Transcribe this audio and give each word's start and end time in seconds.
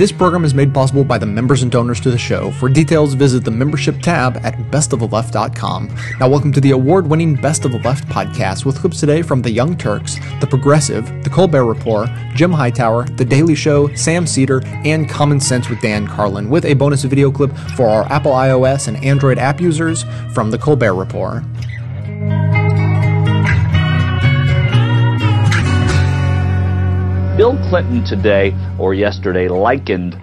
This 0.00 0.12
program 0.12 0.46
is 0.46 0.54
made 0.54 0.72
possible 0.72 1.04
by 1.04 1.18
the 1.18 1.26
members 1.26 1.62
and 1.62 1.70
donors 1.70 2.00
to 2.00 2.10
the 2.10 2.16
show. 2.16 2.52
For 2.52 2.70
details, 2.70 3.12
visit 3.12 3.44
the 3.44 3.50
membership 3.50 4.00
tab 4.00 4.38
at 4.38 4.54
bestoftheleft.com. 4.70 5.94
Now, 6.18 6.26
welcome 6.26 6.52
to 6.52 6.60
the 6.62 6.70
award 6.70 7.06
winning 7.06 7.34
Best 7.34 7.66
of 7.66 7.72
the 7.72 7.80
Left 7.80 8.08
podcast 8.08 8.64
with 8.64 8.78
clips 8.78 8.98
today 8.98 9.20
from 9.20 9.42
The 9.42 9.50
Young 9.50 9.76
Turks, 9.76 10.16
The 10.40 10.46
Progressive, 10.46 11.04
The 11.22 11.28
Colbert 11.28 11.66
Report, 11.66 12.08
Jim 12.34 12.50
Hightower, 12.50 13.08
The 13.08 13.26
Daily 13.26 13.54
Show, 13.54 13.94
Sam 13.94 14.26
Seder, 14.26 14.62
and 14.86 15.06
Common 15.06 15.38
Sense 15.38 15.68
with 15.68 15.82
Dan 15.82 16.06
Carlin, 16.06 16.48
with 16.48 16.64
a 16.64 16.72
bonus 16.72 17.04
video 17.04 17.30
clip 17.30 17.54
for 17.76 17.86
our 17.86 18.10
Apple 18.10 18.32
iOS 18.32 18.88
and 18.88 18.96
Android 19.04 19.36
app 19.36 19.60
users 19.60 20.06
from 20.32 20.50
The 20.50 20.56
Colbert 20.56 20.94
Report. 20.94 21.42
Bill 27.40 27.58
Clinton 27.70 28.04
today 28.04 28.52
or 28.78 28.92
yesterday 28.92 29.48
likened 29.48 30.14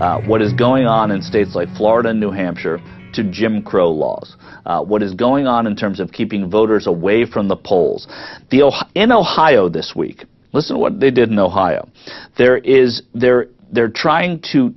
uh, 0.00 0.20
what 0.22 0.42
is 0.42 0.52
going 0.52 0.86
on 0.86 1.12
in 1.12 1.22
states 1.22 1.54
like 1.54 1.68
Florida 1.76 2.08
and 2.08 2.18
New 2.18 2.32
Hampshire 2.32 2.80
to 3.12 3.22
Jim 3.30 3.62
Crow 3.62 3.92
laws. 3.92 4.34
Uh, 4.66 4.82
what 4.82 5.00
is 5.00 5.14
going 5.14 5.46
on 5.46 5.68
in 5.68 5.76
terms 5.76 6.00
of 6.00 6.10
keeping 6.10 6.50
voters 6.50 6.88
away 6.88 7.26
from 7.26 7.46
the 7.46 7.54
polls. 7.54 8.08
The, 8.50 8.72
in 8.96 9.12
Ohio 9.12 9.68
this 9.68 9.92
week, 9.94 10.24
listen 10.52 10.74
to 10.74 10.80
what 10.80 10.98
they 10.98 11.12
did 11.12 11.30
in 11.30 11.38
Ohio. 11.38 11.88
There 12.36 12.56
is 12.56 13.02
they're 13.14 13.46
they're 13.70 13.86
trying 13.88 14.42
to 14.50 14.74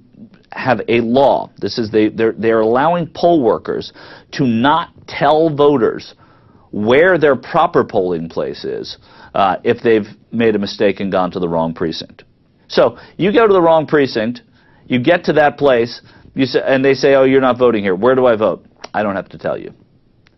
have 0.51 0.81
a 0.87 1.01
law. 1.01 1.49
This 1.57 1.79
is 1.79 1.89
they 1.89 2.09
they're 2.09 2.33
they're 2.33 2.59
allowing 2.59 3.07
poll 3.07 3.41
workers 3.41 3.91
to 4.33 4.45
not 4.45 4.91
tell 5.07 5.49
voters 5.49 6.13
where 6.69 7.17
their 7.17 7.35
proper 7.35 7.83
polling 7.83 8.29
place 8.29 8.65
is 8.65 8.99
uh, 9.33 9.57
if 9.63 9.81
they've 9.81 10.07
made 10.31 10.55
a 10.55 10.59
mistake 10.59 10.99
and 10.99 11.11
gone 11.11 11.31
to 11.31 11.39
the 11.39 11.47
wrong 11.47 11.73
precinct. 11.73 12.23
So 12.67 12.97
you 13.17 13.31
go 13.31 13.47
to 13.47 13.53
the 13.53 13.61
wrong 13.61 13.87
precinct, 13.87 14.41
you 14.85 14.99
get 14.99 15.23
to 15.25 15.33
that 15.33 15.57
place, 15.57 16.01
you 16.33 16.45
say, 16.45 16.61
and 16.65 16.83
they 16.83 16.93
say, 16.93 17.15
"Oh, 17.15 17.23
you're 17.23 17.41
not 17.41 17.57
voting 17.57 17.83
here. 17.83 17.95
Where 17.95 18.15
do 18.15 18.25
I 18.25 18.35
vote?" 18.35 18.65
I 18.93 19.03
don't 19.03 19.15
have 19.15 19.29
to 19.29 19.37
tell 19.37 19.57
you. 19.57 19.73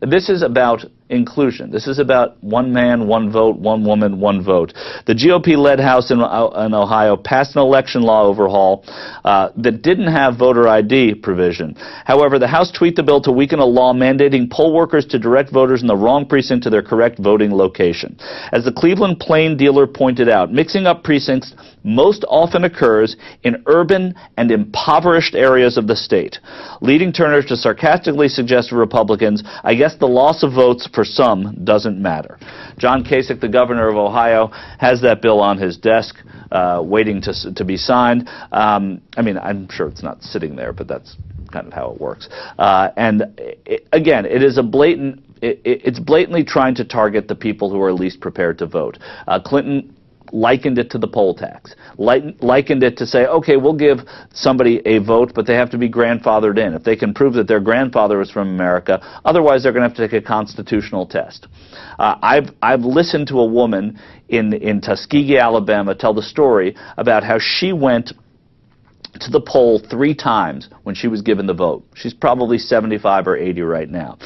This 0.02 0.30
is 0.30 0.41
about 0.41 0.86
inclusion. 1.09 1.71
This 1.71 1.88
is 1.88 1.99
about 1.99 2.41
one 2.43 2.71
man, 2.71 3.07
one 3.07 3.31
vote, 3.31 3.57
one 3.57 3.83
woman, 3.83 4.19
one 4.19 4.43
vote. 4.43 4.73
The 5.05 5.13
GOP-led 5.13 5.79
House 5.79 6.11
in, 6.11 6.21
uh, 6.21 6.47
in 6.65 6.73
Ohio 6.73 7.17
passed 7.17 7.55
an 7.55 7.61
election 7.61 8.02
law 8.03 8.23
overhaul 8.23 8.85
uh, 9.25 9.49
that 9.57 9.81
didn't 9.81 10.11
have 10.11 10.37
voter 10.37 10.67
ID 10.67 11.15
provision. 11.15 11.75
However, 12.05 12.37
the 12.37 12.47
House 12.47 12.71
tweaked 12.71 12.97
the 12.97 13.03
bill 13.03 13.21
to 13.21 13.31
weaken 13.31 13.59
a 13.59 13.65
law 13.65 13.93
mandating 13.93 14.49
poll 14.49 14.73
workers 14.73 15.05
to 15.07 15.19
direct 15.19 15.52
voters 15.52 15.81
in 15.81 15.87
the 15.87 15.97
wrong 15.97 16.27
precinct 16.27 16.63
to 16.63 16.69
their 16.69 16.83
correct 16.83 17.19
voting 17.19 17.52
location. 17.52 18.17
As 18.52 18.63
the 18.63 18.71
Cleveland 18.71 19.19
Plain 19.19 19.57
dealer 19.57 19.87
pointed 19.87 20.30
out, 20.30 20.52
mixing 20.52 20.85
up 20.85 21.03
precincts 21.03 21.53
most 21.83 22.25
often 22.27 22.63
occurs 22.63 23.16
in 23.44 23.63
urban 23.67 24.16
and 24.38 24.52
impoverished 24.52 25.35
areas 25.35 25.77
of 25.77 25.88
the 25.88 25.95
state, 25.95 26.39
leading 26.81 27.11
turners 27.11 27.45
to 27.45 27.55
sarcastically 27.55 28.27
suggest 28.27 28.69
to 28.69 28.75
Republicans, 28.75 29.44
I 29.63 29.75
guess 29.75 29.95
the 29.97 30.08
loss 30.08 30.44
of 30.44 30.53
votes 30.53 30.88
for 30.94 31.05
some 31.05 31.63
doesn't 31.63 32.02
matter. 32.02 32.38
John 32.77 33.03
Kasich, 33.03 33.39
the 33.39 33.47
governor 33.47 33.88
of 33.88 33.95
Ohio, 33.95 34.47
has 34.80 35.02
that 35.02 35.21
bill 35.21 35.39
on 35.39 35.58
his 35.58 35.77
desk, 35.77 36.16
uh, 36.52 36.81
waiting 36.83 37.21
to 37.21 37.53
to 37.53 37.66
be 37.66 37.77
signed. 37.77 38.30
Um, 38.52 39.02
I 39.17 39.21
mean, 39.21 39.38
I'm 39.38 39.69
sure 39.69 39.88
it's 39.88 40.03
not 40.03 40.23
sitting 40.23 40.55
there, 40.55 40.73
but 40.73 40.88
that's 40.88 41.16
kind 41.52 41.67
of 41.67 41.73
how 41.73 41.91
it 41.91 42.02
works. 42.02 42.30
Uh, 42.58 42.89
and 42.97 43.23
it, 43.38 43.88
again, 43.91 44.25
it 44.25 44.43
is 44.43 44.58
a 44.58 44.64
blatant. 44.64 45.23
It, 45.41 45.61
it's 45.64 45.99
blatantly 45.99 46.43
trying 46.43 46.75
to 46.75 46.86
target 46.86 47.27
the 47.27 47.36
people 47.36 47.69
who 47.69 47.81
are 47.81 47.93
least 47.93 48.19
prepared 48.19 48.58
to 48.59 48.66
vote. 48.66 48.97
Uh, 49.27 49.39
Clinton 49.39 49.95
likened 50.31 50.77
it 50.77 50.89
to 50.91 50.97
the 50.97 51.08
poll 51.08 51.33
tax, 51.33 51.75
likened 51.97 52.83
it 52.83 52.97
to 52.97 53.05
say, 53.05 53.25
okay, 53.25 53.58
we'll 53.58 53.75
give 53.75 53.99
somebody 54.33 54.81
a 54.86 54.99
vote, 54.99 55.31
but 55.33 55.45
they 55.47 55.55
have 55.55 55.69
to 55.71 55.77
be 55.77 55.89
grandfathered 55.89 56.58
in. 56.58 56.73
If 56.73 56.83
they 56.83 56.95
can 56.95 57.13
prove 57.13 57.33
that 57.33 57.47
their 57.47 57.59
grandfather 57.59 58.17
was 58.17 58.31
from 58.31 58.49
America, 58.49 58.99
otherwise 59.25 59.64
they're 59.64 59.71
going 59.71 59.83
to 59.83 59.89
have 59.89 59.98
to 59.98 60.08
take 60.08 60.23
a 60.23 60.26
constitutional 60.26 61.05
test. 61.05 61.48
Uh, 61.98 62.15
I've, 62.21 62.49
I've 62.61 62.81
listened 62.81 63.27
to 63.27 63.39
a 63.39 63.45
woman 63.45 63.99
in, 64.30 64.54
in 64.54 64.81
Tuskegee, 64.81 65.37
Alabama, 65.37 65.95
tell 65.95 66.14
the 66.14 66.21
story 66.21 66.75
about 66.98 67.23
how 67.23 67.37
she 67.39 67.73
went 67.73 68.14
to 69.20 69.31
the 69.31 69.42
poll 69.42 69.80
three 69.89 70.14
times 70.14 70.70
when 70.83 70.95
she 70.95 71.08
was 71.08 71.21
given 71.21 71.48
the 71.48 71.54
vote. 71.54 71.83
She's 71.95 72.14
probably 72.14 72.58
75 72.58 73.27
or 73.27 73.36
80 73.36 73.61
right 73.61 73.89
now. 73.89 74.17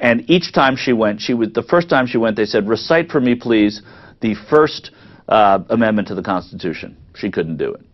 And 0.00 0.28
each 0.30 0.52
time 0.52 0.76
she 0.76 0.92
went, 0.92 1.20
she 1.20 1.34
was, 1.34 1.52
the 1.52 1.62
first 1.62 1.88
time 1.88 2.06
she 2.06 2.18
went, 2.18 2.36
they 2.36 2.46
said, 2.46 2.68
recite 2.68 3.10
for 3.10 3.20
me, 3.20 3.34
please, 3.34 3.82
the 4.20 4.34
first 4.48 4.92
uh, 5.28 5.60
amendment 5.70 6.08
to 6.08 6.14
the 6.14 6.22
Constitution. 6.22 6.96
She 7.14 7.30
couldn't 7.30 7.56
do 7.56 7.72
it. 7.72 7.84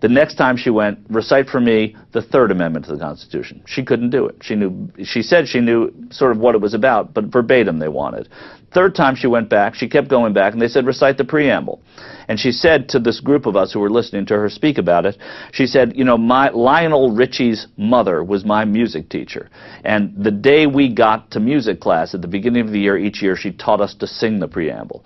The 0.00 0.08
next 0.08 0.34
time 0.34 0.56
she 0.56 0.70
went, 0.70 0.98
recite 1.08 1.48
for 1.48 1.60
me 1.60 1.96
the 2.12 2.20
Third 2.20 2.50
Amendment 2.50 2.84
to 2.86 2.92
the 2.92 2.98
Constitution. 2.98 3.62
She 3.66 3.82
couldn't 3.82 4.10
do 4.10 4.26
it. 4.26 4.36
She 4.42 4.54
knew. 4.54 4.90
She 5.02 5.22
said 5.22 5.48
she 5.48 5.60
knew 5.60 5.92
sort 6.10 6.32
of 6.32 6.38
what 6.38 6.54
it 6.54 6.60
was 6.60 6.74
about, 6.74 7.14
but 7.14 7.24
verbatim 7.26 7.78
they 7.78 7.88
wanted. 7.88 8.28
Third 8.74 8.94
time 8.94 9.14
she 9.14 9.26
went 9.28 9.48
back, 9.48 9.74
she 9.74 9.88
kept 9.88 10.08
going 10.08 10.32
back, 10.32 10.52
and 10.52 10.60
they 10.60 10.68
said 10.68 10.86
recite 10.86 11.16
the 11.16 11.24
preamble. 11.24 11.80
And 12.28 12.40
she 12.40 12.52
said 12.52 12.88
to 12.90 12.98
this 12.98 13.20
group 13.20 13.46
of 13.46 13.56
us 13.56 13.72
who 13.72 13.80
were 13.80 13.90
listening 13.90 14.26
to 14.26 14.34
her 14.34 14.48
speak 14.48 14.78
about 14.78 15.06
it, 15.06 15.16
she 15.52 15.66
said, 15.66 15.96
you 15.96 16.04
know, 16.04 16.16
my 16.16 16.48
Lionel 16.48 17.14
Richie's 17.14 17.66
mother 17.76 18.24
was 18.24 18.44
my 18.44 18.64
music 18.64 19.08
teacher. 19.08 19.50
And 19.84 20.14
the 20.16 20.30
day 20.30 20.66
we 20.66 20.92
got 20.92 21.30
to 21.32 21.40
music 21.40 21.80
class 21.80 22.14
at 22.14 22.22
the 22.22 22.28
beginning 22.28 22.62
of 22.62 22.72
the 22.72 22.80
year, 22.80 22.96
each 22.96 23.22
year, 23.22 23.36
she 23.36 23.52
taught 23.52 23.80
us 23.80 23.94
to 23.96 24.06
sing 24.06 24.40
the 24.40 24.48
preamble. 24.48 25.04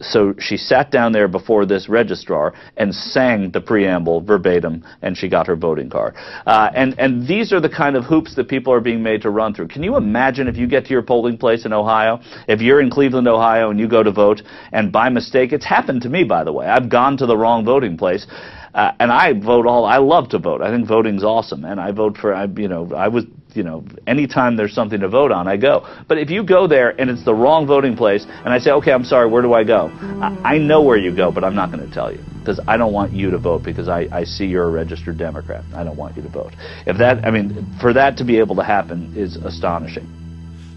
So 0.00 0.34
she 0.38 0.56
sat 0.56 0.90
down 0.90 1.12
there 1.12 1.28
before 1.28 1.66
this 1.66 1.88
registrar 1.88 2.54
and 2.76 2.94
sang 2.94 3.50
the 3.50 3.60
preamble 3.60 4.22
verbatim, 4.22 4.84
and 5.02 5.16
she 5.16 5.28
got 5.28 5.46
her 5.46 5.56
voting 5.56 5.90
card. 5.90 6.14
Uh, 6.46 6.70
and, 6.74 6.98
and 6.98 7.28
these 7.28 7.52
are 7.52 7.60
the 7.60 7.68
kind 7.68 7.96
of 7.96 8.04
hoops 8.04 8.34
that 8.36 8.48
people 8.48 8.72
are 8.72 8.80
being 8.80 9.02
made 9.02 9.22
to 9.22 9.30
run 9.30 9.54
through. 9.54 9.68
Can 9.68 9.82
you 9.82 9.96
imagine 9.96 10.48
if 10.48 10.56
you 10.56 10.66
get 10.66 10.84
to 10.86 10.90
your 10.90 11.02
polling 11.02 11.36
place 11.36 11.66
in 11.66 11.72
Ohio, 11.72 12.20
if 12.48 12.60
you're 12.60 12.80
in 12.80 12.90
Cleveland, 12.96 13.28
Ohio, 13.28 13.68
and 13.68 13.78
you 13.78 13.86
go 13.86 14.02
to 14.02 14.10
vote, 14.10 14.40
and 14.72 14.90
by 14.90 15.10
mistake, 15.10 15.52
it's 15.52 15.66
happened 15.66 16.00
to 16.00 16.08
me, 16.08 16.24
by 16.24 16.44
the 16.44 16.52
way. 16.52 16.64
I've 16.66 16.88
gone 16.88 17.18
to 17.18 17.26
the 17.26 17.36
wrong 17.36 17.62
voting 17.62 17.98
place. 17.98 18.26
Uh, 18.72 18.92
and 18.98 19.12
I 19.12 19.34
vote 19.34 19.66
all. 19.66 19.84
I 19.84 19.98
love 19.98 20.30
to 20.30 20.38
vote. 20.38 20.62
I 20.62 20.70
think 20.70 20.88
voting's 20.88 21.22
awesome, 21.22 21.66
and 21.66 21.78
I 21.78 21.92
vote 21.92 22.16
for. 22.16 22.34
I, 22.34 22.46
you 22.46 22.68
know, 22.68 22.90
I 22.94 23.08
was, 23.08 23.24
you 23.52 23.64
know, 23.64 23.84
anytime 24.06 24.56
there's 24.56 24.74
something 24.74 25.00
to 25.00 25.08
vote 25.08 25.30
on, 25.30 25.46
I 25.46 25.58
go. 25.58 25.86
But 26.08 26.16
if 26.16 26.30
you 26.30 26.42
go 26.42 26.66
there 26.66 26.98
and 26.98 27.10
it's 27.10 27.22
the 27.22 27.34
wrong 27.34 27.66
voting 27.66 27.98
place, 27.98 28.24
and 28.26 28.48
I 28.48 28.58
say, 28.58 28.70
okay, 28.70 28.92
I'm 28.92 29.04
sorry, 29.04 29.28
where 29.28 29.42
do 29.42 29.52
I 29.52 29.62
go? 29.62 29.90
I, 30.22 30.54
I 30.54 30.58
know 30.58 30.82
where 30.82 30.96
you 30.96 31.14
go, 31.14 31.30
but 31.30 31.44
I'm 31.44 31.54
not 31.54 31.70
going 31.70 31.86
to 31.86 31.94
tell 31.94 32.10
you 32.10 32.20
because 32.40 32.60
I 32.66 32.78
don't 32.78 32.94
want 32.94 33.12
you 33.12 33.30
to 33.30 33.38
vote 33.38 33.62
because 33.62 33.88
I, 33.88 34.08
I 34.10 34.24
see 34.24 34.46
you're 34.46 34.68
a 34.68 34.70
registered 34.70 35.18
Democrat. 35.18 35.64
I 35.74 35.84
don't 35.84 35.98
want 35.98 36.16
you 36.16 36.22
to 36.22 36.30
vote. 36.30 36.52
If 36.86 36.96
that, 36.96 37.26
I 37.26 37.30
mean, 37.30 37.76
for 37.78 37.92
that 37.92 38.16
to 38.18 38.24
be 38.24 38.38
able 38.38 38.56
to 38.56 38.64
happen 38.64 39.12
is 39.16 39.36
astonishing. 39.36 40.25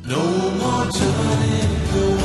No 0.09 0.17
more 0.57 0.91
turning 0.91 2.18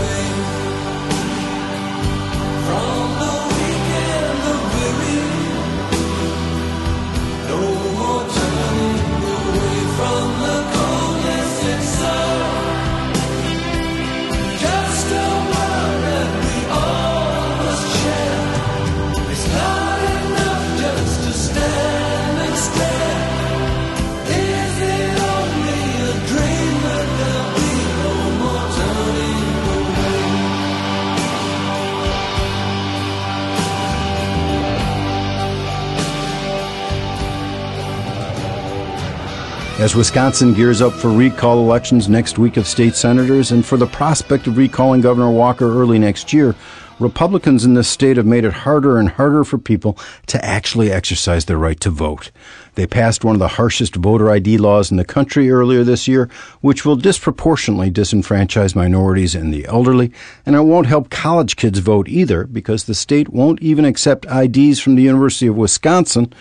As 39.81 39.97
Wisconsin 39.97 40.55
gears 40.55 40.81
up 40.81 40.93
for 40.93 41.11
recall 41.11 41.59
elections 41.59 42.09
next 42.09 42.39
week 42.39 42.57
of 42.57 42.69
state 42.69 42.95
senators 42.95 43.51
and 43.51 43.67
for 43.67 43.77
the 43.77 43.89
prospect 43.89 44.47
of 44.47 44.57
recalling 44.57 45.01
Governor 45.01 45.33
Walker 45.33 45.67
early 45.67 45.99
next 45.99 46.33
year, 46.33 46.55
Republicans 47.01 47.65
in 47.65 47.75
this 47.75 47.89
state 47.89 48.17
have 48.17 48.25
made 48.25 48.45
it 48.45 48.53
harder 48.53 48.99
and 48.99 49.09
harder 49.09 49.43
for 49.43 49.59
people 49.59 49.99
to 50.29 50.43
actually 50.45 50.93
exercise 50.93 51.47
their 51.47 51.59
right 51.59 51.81
to 51.81 51.91
vote. 51.91 52.31
They 52.77 52.87
passed 52.87 53.25
one 53.25 53.35
of 53.35 53.41
the 53.41 53.49
harshest 53.49 53.97
voter 53.97 54.31
ID 54.31 54.59
laws 54.59 54.93
in 54.93 54.97
the 54.97 55.05
country 55.05 55.51
earlier 55.51 55.83
this 55.83 56.07
year, 56.07 56.31
which 56.61 56.85
will 56.85 56.95
disproportionately 56.95 57.91
disenfranchise 57.91 58.77
minorities 58.77 59.35
and 59.35 59.53
the 59.53 59.67
elderly, 59.67 60.13
and 60.47 60.55
it 60.55 60.61
won't 60.61 60.87
help 60.87 61.11
college 61.11 61.57
kids 61.57 61.81
vote 61.81 62.09
either 62.09 62.45
because 62.45 62.85
the 62.85 62.95
state 62.95 63.31
won't 63.31 63.61
even 63.61 63.85
accept 63.85 64.25
IDs 64.27 64.79
from 64.79 64.95
the 64.95 65.03
University 65.03 65.49
of 65.49 65.57
Wisconsin 65.57 66.33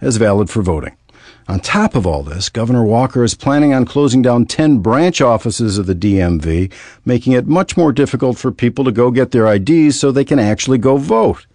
as 0.00 0.16
valid 0.16 0.50
for 0.50 0.60
voting. 0.60 0.96
On 1.48 1.58
top 1.58 1.94
of 1.94 2.06
all 2.06 2.22
this, 2.22 2.48
Governor 2.48 2.84
Walker 2.84 3.24
is 3.24 3.34
planning 3.34 3.74
on 3.74 3.84
closing 3.84 4.22
down 4.22 4.46
10 4.46 4.78
branch 4.78 5.20
offices 5.20 5.78
of 5.78 5.86
the 5.86 5.94
DMV, 5.94 6.72
making 7.04 7.32
it 7.32 7.46
much 7.46 7.76
more 7.76 7.92
difficult 7.92 8.38
for 8.38 8.52
people 8.52 8.84
to 8.84 8.92
go 8.92 9.10
get 9.10 9.32
their 9.32 9.52
IDs 9.52 9.98
so 9.98 10.12
they 10.12 10.24
can 10.24 10.38
actually 10.38 10.78
go 10.78 10.96
vote. 10.96 11.46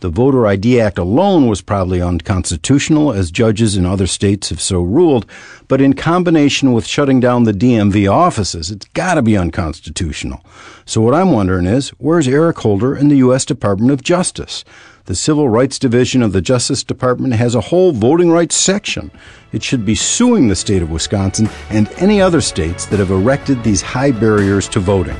The 0.00 0.08
Voter 0.08 0.48
ID 0.48 0.80
Act 0.80 0.98
alone 0.98 1.46
was 1.46 1.60
probably 1.60 2.02
unconstitutional, 2.02 3.12
as 3.12 3.30
judges 3.30 3.76
in 3.76 3.86
other 3.86 4.08
states 4.08 4.48
have 4.48 4.60
so 4.60 4.80
ruled, 4.80 5.26
but 5.68 5.80
in 5.80 5.92
combination 5.92 6.72
with 6.72 6.88
shutting 6.88 7.20
down 7.20 7.44
the 7.44 7.52
DMV 7.52 8.10
offices, 8.10 8.72
it's 8.72 8.86
got 8.94 9.14
to 9.14 9.22
be 9.22 9.36
unconstitutional. 9.36 10.44
So 10.86 11.00
what 11.00 11.14
I'm 11.14 11.30
wondering 11.30 11.66
is, 11.66 11.90
where's 11.98 12.26
Eric 12.26 12.58
Holder 12.58 12.96
in 12.96 13.08
the 13.08 13.18
U.S. 13.18 13.44
Department 13.44 13.92
of 13.92 14.02
Justice? 14.02 14.64
The 15.06 15.16
Civil 15.16 15.48
Rights 15.48 15.80
Division 15.80 16.22
of 16.22 16.32
the 16.32 16.40
Justice 16.40 16.84
Department 16.84 17.34
has 17.34 17.56
a 17.56 17.60
whole 17.60 17.90
voting 17.90 18.30
rights 18.30 18.54
section. 18.54 19.10
It 19.50 19.60
should 19.60 19.84
be 19.84 19.96
suing 19.96 20.46
the 20.46 20.54
state 20.54 20.80
of 20.80 20.92
Wisconsin 20.92 21.48
and 21.70 21.90
any 21.96 22.20
other 22.20 22.40
states 22.40 22.86
that 22.86 23.00
have 23.00 23.10
erected 23.10 23.64
these 23.64 23.82
high 23.82 24.12
barriers 24.12 24.68
to 24.68 24.78
voting. 24.78 25.16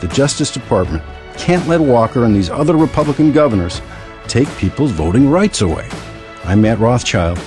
The 0.00 0.08
Justice 0.08 0.50
Department 0.50 1.04
can't 1.38 1.68
let 1.68 1.80
Walker 1.80 2.24
and 2.24 2.34
these 2.34 2.50
other 2.50 2.76
Republican 2.76 3.30
governors 3.30 3.80
take 4.26 4.48
people's 4.56 4.90
voting 4.90 5.30
rights 5.30 5.60
away. 5.60 5.88
I'm 6.42 6.62
Matt 6.62 6.80
Rothschild, 6.80 7.38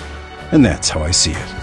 and 0.54 0.64
that's 0.64 0.88
how 0.88 1.04
I 1.04 1.12
see 1.12 1.32
it. 1.32 1.63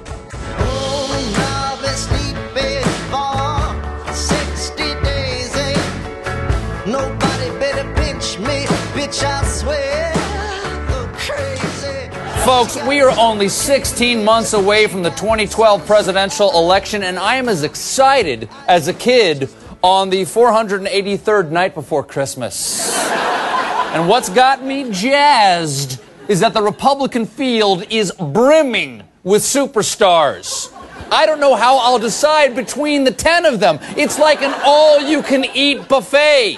Folks, 12.45 12.75
we 12.87 13.01
are 13.01 13.11
only 13.19 13.47
16 13.47 14.25
months 14.25 14.53
away 14.53 14.87
from 14.87 15.03
the 15.03 15.11
2012 15.11 15.85
presidential 15.85 16.49
election, 16.57 17.03
and 17.03 17.19
I 17.19 17.35
am 17.35 17.47
as 17.47 17.61
excited 17.61 18.49
as 18.67 18.87
a 18.87 18.95
kid 18.95 19.47
on 19.83 20.09
the 20.09 20.23
483rd 20.23 21.51
night 21.51 21.75
before 21.75 22.03
Christmas. 22.03 22.97
and 22.97 24.09
what's 24.09 24.27
got 24.29 24.63
me 24.63 24.89
jazzed 24.89 26.01
is 26.27 26.39
that 26.39 26.55
the 26.55 26.63
Republican 26.63 27.27
field 27.27 27.85
is 27.91 28.11
brimming 28.11 29.03
with 29.23 29.43
superstars. 29.43 30.73
I 31.11 31.27
don't 31.27 31.39
know 31.39 31.55
how 31.55 31.77
I'll 31.77 31.99
decide 31.99 32.55
between 32.55 33.03
the 33.03 33.11
10 33.11 33.45
of 33.45 33.59
them. 33.59 33.77
It's 33.95 34.17
like 34.17 34.41
an 34.41 34.59
all 34.65 34.99
you 34.99 35.21
can 35.21 35.45
eat 35.53 35.87
buffet. 35.87 36.57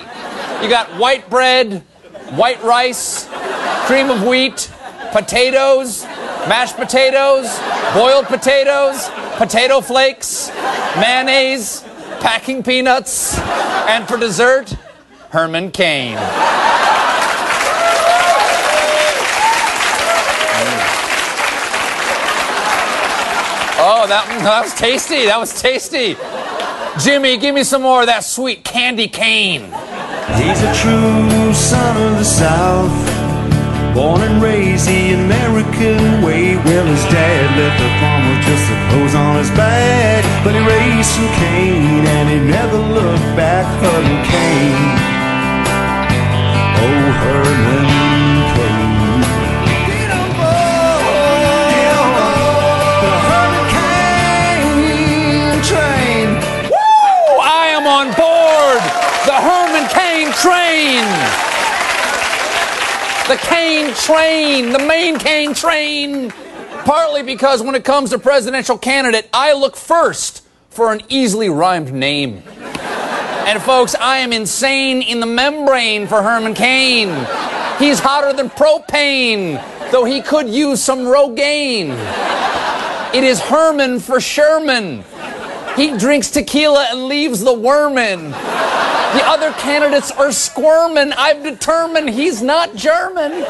You 0.62 0.69
got 0.69 0.97
white 0.97 1.30
bread, 1.30 1.80
white 2.35 2.63
rice, 2.63 3.27
cream 3.85 4.09
of 4.09 4.24
wheat, 4.25 4.71
potatoes, 5.13 6.04
mashed 6.50 6.75
potatoes, 6.75 7.45
boiled 7.94 8.25
potatoes, 8.25 9.10
potato 9.38 9.80
flakes, 9.80 10.50
mayonnaise, 10.98 11.83
packing 12.19 12.63
peanuts, 12.63 13.38
and 13.38 14.07
for 14.07 14.18
dessert, 14.18 14.75
Herman 15.30 15.71
Cain. 15.71 16.18
Oh, 23.86 24.07
that, 24.07 24.25
that 24.44 24.62
was 24.63 24.74
tasty. 24.74 25.25
That 25.25 25.39
was 25.39 25.62
tasty. 25.62 26.16
Jimmy, 27.00 27.38
give 27.38 27.54
me 27.54 27.63
some 27.63 27.83
more 27.83 28.01
of 28.01 28.07
that 28.07 28.24
sweet 28.24 28.63
candy 28.63 29.07
cane. 29.07 29.66
He's 30.38 30.62
a 30.62 30.74
true 30.74 31.54
son 31.54 32.13
of 32.13 32.18
the 32.18 32.24
South. 32.24 33.12
Born 33.94 34.22
and 34.22 34.42
raised 34.42 34.88
the 34.88 35.13
American 35.13 36.24
way. 36.25 36.56
Well, 36.57 36.86
his 36.86 37.04
dad 37.13 37.45
left 37.54 37.78
the 37.78 37.90
farm 38.01 38.25
with 38.28 38.42
just 38.42 38.66
the 38.66 38.75
clothes 38.90 39.13
on 39.13 39.38
his 39.38 39.51
back. 39.51 40.25
But 40.44 40.56
he 40.56 40.62
raised 40.66 41.10
some 41.10 41.30
cane 41.38 42.01
and 42.01 42.28
he 42.28 42.40
never 42.40 42.78
looked 42.78 43.38
back. 43.38 43.69
Herman 43.81 44.25
Cain. 44.25 44.74
Oh, 46.81 47.06
Herman 47.22 47.86
train. 55.69 56.30
Woo! 56.66 57.38
I 57.45 57.69
am 57.78 57.86
on 57.86 58.07
board 58.18 58.81
the 59.30 59.38
Herman 59.38 59.86
Cain 59.94 60.34
train 60.42 61.06
the 63.28 63.38
Cain 63.38 63.94
train, 63.94 64.72
the 64.74 64.86
main 64.86 65.18
Cain 65.18 65.54
train. 65.54 66.31
Partly 66.86 67.24
because 67.24 67.64
when 67.64 67.75
it 67.75 67.86
comes 67.86 68.10
to 68.10 68.20
presidential 68.20 68.78
candidate, 68.78 69.30
I 69.31 69.54
look 69.54 69.78
first 69.78 70.44
for 70.70 70.92
an 70.92 71.02
easily 71.08 71.48
rhymed 71.48 71.94
name. 71.94 72.44
And 73.46 73.62
folks, 73.62 73.96
I 73.96 74.18
am 74.18 74.34
insane 74.34 75.02
in 75.02 75.22
the 75.22 75.25
membrane 75.25 76.08
for 76.08 76.22
Herman 76.22 76.54
Cain. 76.54 77.10
He's 77.80 78.00
hotter 78.00 78.34
than 78.34 78.50
propane, 78.50 79.62
though 79.92 80.04
he 80.04 80.22
could 80.22 80.50
use 80.50 80.84
some 80.84 81.00
Rogaine. 81.00 81.92
It 83.14 83.24
is 83.24 83.40
Herman 83.40 84.00
for 84.00 84.19
Sherman. 84.19 85.06
He 85.75 85.98
drinks 85.98 86.30
tequila 86.30 86.88
and 86.92 87.06
leaves 87.06 87.40
the 87.40 87.54
worm 87.54 87.97
in. 87.97 88.30
The 88.30 89.24
other 89.26 89.52
candidates 89.54 90.12
are 90.12 90.31
squirming. 90.31 91.14
I've 91.14 91.44
determined 91.44 92.09
he's 92.09 92.42
not 92.42 92.76
German. 92.76 93.44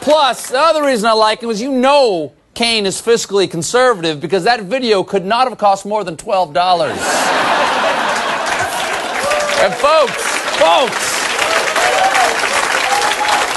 Plus, 0.00 0.50
the 0.50 0.60
other 0.60 0.84
reason 0.84 1.08
I 1.08 1.12
like 1.12 1.42
him 1.42 1.50
is 1.50 1.60
you 1.60 1.72
know 1.72 2.32
Cain 2.54 2.86
is 2.86 3.02
fiscally 3.02 3.50
conservative 3.50 4.20
because 4.20 4.44
that 4.44 4.62
video 4.62 5.02
could 5.02 5.24
not 5.24 5.48
have 5.48 5.58
cost 5.58 5.84
more 5.84 6.04
than 6.04 6.16
$12. 6.16 6.56
and 9.60 9.74
folks, 9.74 10.22
folks, 10.56 11.16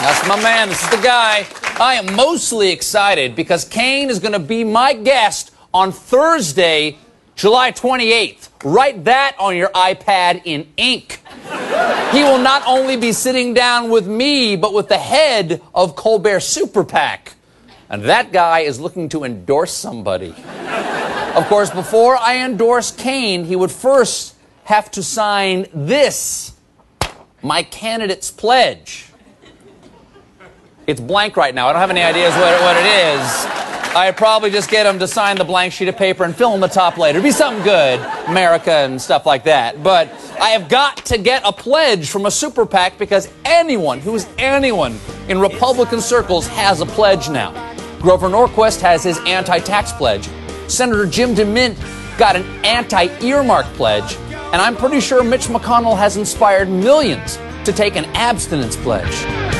that's 0.01 0.27
my 0.27 0.42
man. 0.42 0.70
This 0.70 0.84
is 0.84 0.89
the 0.89 0.98
guy. 0.98 1.46
I 1.80 1.94
am 1.96 2.15
mostly 2.15 2.72
excited 2.72 3.36
because 3.36 3.63
Cain 3.65 4.10
is 4.10 4.20
going 4.20 4.34
to 4.34 4.39
be 4.39 4.63
my 4.63 4.94
guest 4.94 5.51
on 5.74 5.92
Thursday, 5.92 6.98
July 7.36 7.72
28th. 7.72 8.50
Write 8.64 9.06
that 9.06 9.36
on 9.40 9.56
your 9.56 9.70
iPad 9.70 10.42
in 10.46 10.68
ink. 10.78 11.22
He 12.12 12.24
will 12.24 12.40
not 12.40 12.64
only 12.68 12.98
be 12.98 13.12
sitting 13.12 13.54
down 13.54 13.90
with 13.90 14.08
me, 14.08 14.56
but 14.56 14.74
with 14.74 14.88
the 14.88 14.98
head 14.98 15.62
of 15.74 15.96
Colbert 15.96 16.42
Super 16.42 16.84
PAC. 16.84 17.36
And 17.90 18.04
that 18.04 18.32
guy 18.32 18.60
is 18.60 18.80
looking 18.80 19.10
to 19.10 19.24
endorse 19.24 19.74
somebody. 19.74 20.36
Of 21.36 21.46
course, 21.48 21.70
before 21.70 22.18
I 22.18 22.44
endorse 22.44 22.92
Cain, 22.92 23.46
he 23.46 23.56
would 23.56 23.72
first 23.72 24.36
have 24.66 24.92
to 24.92 25.04
sign 25.04 25.68
this 25.74 26.54
my 27.42 27.64
candidate's 27.64 28.32
pledge. 28.32 29.06
It's 30.86 31.00
blank 31.00 31.38
right 31.38 31.54
now. 31.54 31.68
I 31.68 31.74
don't 31.74 31.82
have 31.82 31.92
any 31.92 32.02
ideas 32.02 32.34
what, 32.34 32.62
what 32.62 32.76
it 32.78 32.86
is. 32.86 33.78
I'd 33.96 34.17
probably 34.17 34.51
just 34.51 34.69
get 34.69 34.86
him 34.86 35.00
to 35.00 35.08
sign 35.08 35.38
the 35.38 35.43
blank 35.43 35.74
sheet 35.74 35.88
of 35.88 35.98
paper 35.98 36.24
and 36.24 36.36
fill 36.36 36.53
in 36.53 36.60
the 36.60 36.67
top 36.67 36.98
later. 36.98 37.17
It'd 37.17 37.27
be 37.27 37.31
something 37.31 37.63
good, 37.63 38.00
America 38.27 38.72
and 38.72 39.01
stuff 39.01 39.25
like 39.25 39.46
that. 39.46 39.81
But 39.81 40.12
I 40.39 40.50
have 40.50 40.69
got 40.69 40.98
to 41.08 41.17
get 41.17 41.41
a 41.43 41.51
pledge 41.51 42.10
from 42.10 42.27
a 42.27 42.31
super 42.31 42.67
PAC 42.67 43.00
because 43.00 43.27
anyone 43.46 44.00
who 44.00 44.13
is 44.13 44.27
anyone 44.38 45.00
in 45.27 45.39
Republican 45.39 46.01
circles 46.01 46.46
has 46.48 46.81
a 46.81 46.86
pledge 46.86 47.29
now. 47.29 47.51
Grover 48.00 48.29
Norquist 48.29 48.79
has 48.81 49.03
his 49.03 49.17
anti-tax 49.25 49.91
pledge. 49.93 50.29
Senator 50.67 51.08
Jim 51.08 51.34
DeMint 51.34 51.75
got 52.19 52.36
an 52.36 52.43
anti-earmark 52.63 53.65
pledge. 53.74 54.15
And 54.53 54.62
I'm 54.62 54.77
pretty 54.77 55.00
sure 55.00 55.24
Mitch 55.24 55.48
McConnell 55.48 55.98
has 55.98 56.15
inspired 56.15 56.69
millions 56.69 57.38
to 57.65 57.74
take 57.74 57.96
an 57.96 58.05
abstinence 58.13 58.75
pledge. 58.75 59.59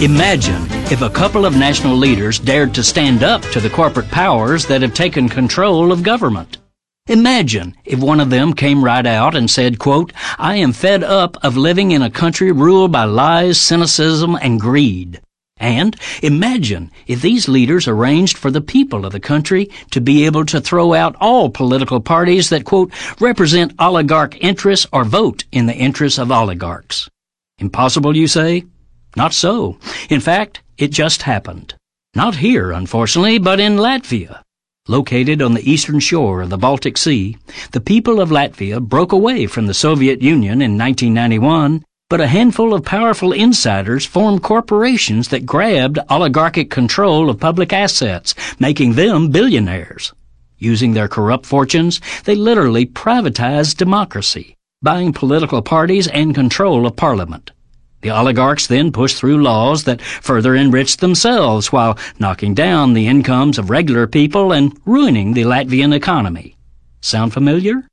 Imagine 0.00 0.64
if 0.90 1.02
a 1.02 1.10
couple 1.10 1.44
of 1.44 1.58
national 1.58 1.94
leaders 1.94 2.38
dared 2.38 2.74
to 2.74 2.82
stand 2.82 3.22
up 3.22 3.42
to 3.42 3.60
the 3.60 3.68
corporate 3.68 4.08
powers 4.08 4.64
that 4.64 4.80
have 4.80 4.94
taken 4.94 5.28
control 5.28 5.92
of 5.92 6.02
government. 6.02 6.56
Imagine 7.08 7.76
if 7.84 8.00
one 8.00 8.18
of 8.18 8.30
them 8.30 8.54
came 8.54 8.82
right 8.82 9.04
out 9.04 9.34
and 9.36 9.50
said, 9.50 9.78
quote, 9.78 10.14
I 10.38 10.56
am 10.56 10.72
fed 10.72 11.04
up 11.04 11.36
of 11.44 11.58
living 11.58 11.90
in 11.90 12.00
a 12.00 12.08
country 12.08 12.50
ruled 12.50 12.90
by 12.90 13.04
lies, 13.04 13.60
cynicism, 13.60 14.36
and 14.36 14.58
greed. 14.58 15.20
And 15.58 15.94
imagine 16.22 16.90
if 17.06 17.20
these 17.20 17.46
leaders 17.46 17.86
arranged 17.86 18.38
for 18.38 18.50
the 18.50 18.62
people 18.62 19.04
of 19.04 19.12
the 19.12 19.20
country 19.20 19.68
to 19.90 20.00
be 20.00 20.24
able 20.24 20.46
to 20.46 20.62
throw 20.62 20.94
out 20.94 21.14
all 21.20 21.50
political 21.50 22.00
parties 22.00 22.48
that, 22.48 22.64
quote, 22.64 22.90
represent 23.20 23.74
oligarch 23.78 24.38
interests 24.38 24.86
or 24.94 25.04
vote 25.04 25.44
in 25.52 25.66
the 25.66 25.76
interests 25.76 26.18
of 26.18 26.32
oligarchs. 26.32 27.10
Impossible, 27.58 28.16
you 28.16 28.28
say? 28.28 28.64
Not 29.16 29.32
so. 29.32 29.78
In 30.08 30.20
fact, 30.20 30.62
it 30.78 30.88
just 30.88 31.22
happened. 31.22 31.74
Not 32.14 32.36
here, 32.36 32.72
unfortunately, 32.72 33.38
but 33.38 33.60
in 33.60 33.76
Latvia. 33.76 34.42
Located 34.88 35.42
on 35.42 35.54
the 35.54 35.70
eastern 35.70 36.00
shore 36.00 36.42
of 36.42 36.50
the 36.50 36.58
Baltic 36.58 36.96
Sea, 36.96 37.36
the 37.72 37.80
people 37.80 38.20
of 38.20 38.30
Latvia 38.30 38.80
broke 38.80 39.12
away 39.12 39.46
from 39.46 39.66
the 39.66 39.74
Soviet 39.74 40.22
Union 40.22 40.62
in 40.62 40.78
1991 40.78 41.84
but 42.10 42.20
a 42.20 42.26
handful 42.26 42.74
of 42.74 42.84
powerful 42.84 43.32
insiders 43.32 44.04
formed 44.04 44.42
corporations 44.42 45.28
that 45.28 45.46
grabbed 45.46 46.00
oligarchic 46.10 46.68
control 46.68 47.30
of 47.30 47.38
public 47.38 47.72
assets, 47.72 48.34
making 48.58 48.94
them 48.94 49.30
billionaires. 49.30 50.12
Using 50.58 50.92
their 50.92 51.06
corrupt 51.06 51.46
fortunes, 51.46 52.00
they 52.24 52.34
literally 52.34 52.84
privatized 52.84 53.76
democracy, 53.76 54.56
buying 54.82 55.12
political 55.12 55.62
parties 55.62 56.08
and 56.08 56.34
control 56.34 56.84
of 56.84 56.96
parliament. 56.96 57.52
The 58.02 58.10
oligarchs 58.10 58.66
then 58.66 58.92
pushed 58.92 59.16
through 59.16 59.42
laws 59.42 59.84
that 59.84 60.00
further 60.00 60.56
enriched 60.56 61.00
themselves 61.00 61.70
while 61.70 61.98
knocking 62.18 62.54
down 62.54 62.94
the 62.94 63.06
incomes 63.06 63.58
of 63.58 63.68
regular 63.68 64.06
people 64.06 64.52
and 64.52 64.78
ruining 64.86 65.34
the 65.34 65.44
Latvian 65.44 65.94
economy. 65.94 66.56
Sound 67.02 67.32
familiar? 67.32 67.86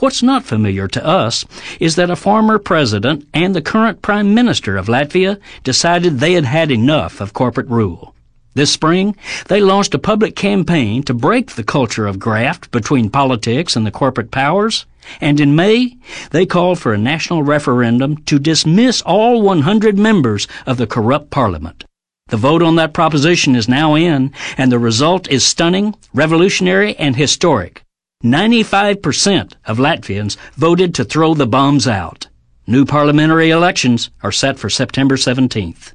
What's 0.00 0.22
not 0.22 0.44
familiar 0.44 0.88
to 0.88 1.06
us 1.06 1.46
is 1.80 1.96
that 1.96 2.10
a 2.10 2.16
former 2.16 2.58
president 2.58 3.26
and 3.32 3.54
the 3.54 3.62
current 3.62 4.02
prime 4.02 4.34
minister 4.34 4.76
of 4.76 4.88
Latvia 4.88 5.40
decided 5.62 6.18
they 6.18 6.32
had 6.32 6.44
had 6.44 6.70
enough 6.70 7.20
of 7.20 7.32
corporate 7.32 7.68
rule. 7.68 8.14
This 8.54 8.70
spring, 8.70 9.16
they 9.48 9.60
launched 9.60 9.94
a 9.94 9.98
public 9.98 10.36
campaign 10.36 11.02
to 11.04 11.14
break 11.14 11.52
the 11.52 11.64
culture 11.64 12.06
of 12.06 12.20
graft 12.20 12.70
between 12.70 13.10
politics 13.10 13.74
and 13.74 13.84
the 13.84 13.90
corporate 13.90 14.30
powers, 14.30 14.86
and 15.20 15.40
in 15.40 15.56
May, 15.56 15.96
they 16.30 16.46
called 16.46 16.78
for 16.78 16.94
a 16.94 16.98
national 16.98 17.42
referendum 17.42 18.16
to 18.24 18.38
dismiss 18.38 19.02
all 19.02 19.42
100 19.42 19.98
members 19.98 20.46
of 20.66 20.76
the 20.76 20.86
corrupt 20.86 21.30
parliament. 21.30 21.84
The 22.28 22.36
vote 22.36 22.62
on 22.62 22.76
that 22.76 22.94
proposition 22.94 23.56
is 23.56 23.68
now 23.68 23.96
in, 23.96 24.32
and 24.56 24.70
the 24.70 24.78
result 24.78 25.28
is 25.28 25.44
stunning, 25.44 25.94
revolutionary, 26.14 26.96
and 26.96 27.16
historic. 27.16 27.82
95% 28.24 29.54
of 29.66 29.78
Latvians 29.78 30.36
voted 30.54 30.94
to 30.94 31.04
throw 31.04 31.34
the 31.34 31.46
bombs 31.46 31.86
out. 31.86 32.28
New 32.66 32.86
parliamentary 32.86 33.50
elections 33.50 34.10
are 34.22 34.32
set 34.32 34.58
for 34.58 34.70
September 34.70 35.16
17th. 35.16 35.92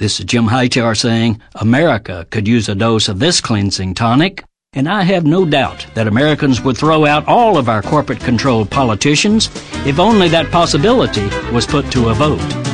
This 0.00 0.18
is 0.18 0.24
Jim 0.24 0.46
Hightower 0.46 0.94
saying 0.94 1.42
America 1.56 2.26
could 2.30 2.48
use 2.48 2.70
a 2.70 2.74
dose 2.74 3.06
of 3.10 3.18
this 3.18 3.38
cleansing 3.38 3.92
tonic, 3.92 4.42
and 4.72 4.88
I 4.88 5.02
have 5.02 5.26
no 5.26 5.44
doubt 5.44 5.86
that 5.92 6.06
Americans 6.06 6.62
would 6.62 6.78
throw 6.78 7.04
out 7.04 7.28
all 7.28 7.58
of 7.58 7.68
our 7.68 7.82
corporate 7.82 8.20
controlled 8.20 8.70
politicians 8.70 9.50
if 9.84 9.98
only 9.98 10.28
that 10.28 10.50
possibility 10.50 11.28
was 11.52 11.66
put 11.66 11.92
to 11.92 12.08
a 12.08 12.14
vote. 12.14 12.69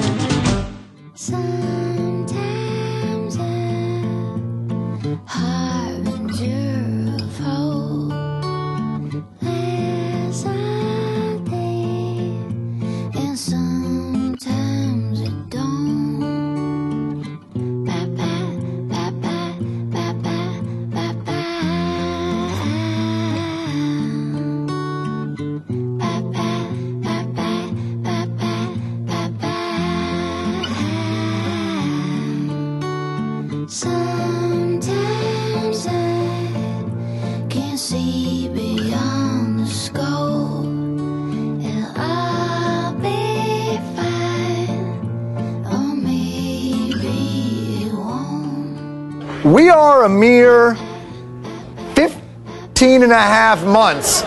And 53.06 53.12
a 53.12 53.16
half 53.16 53.64
months 53.64 54.22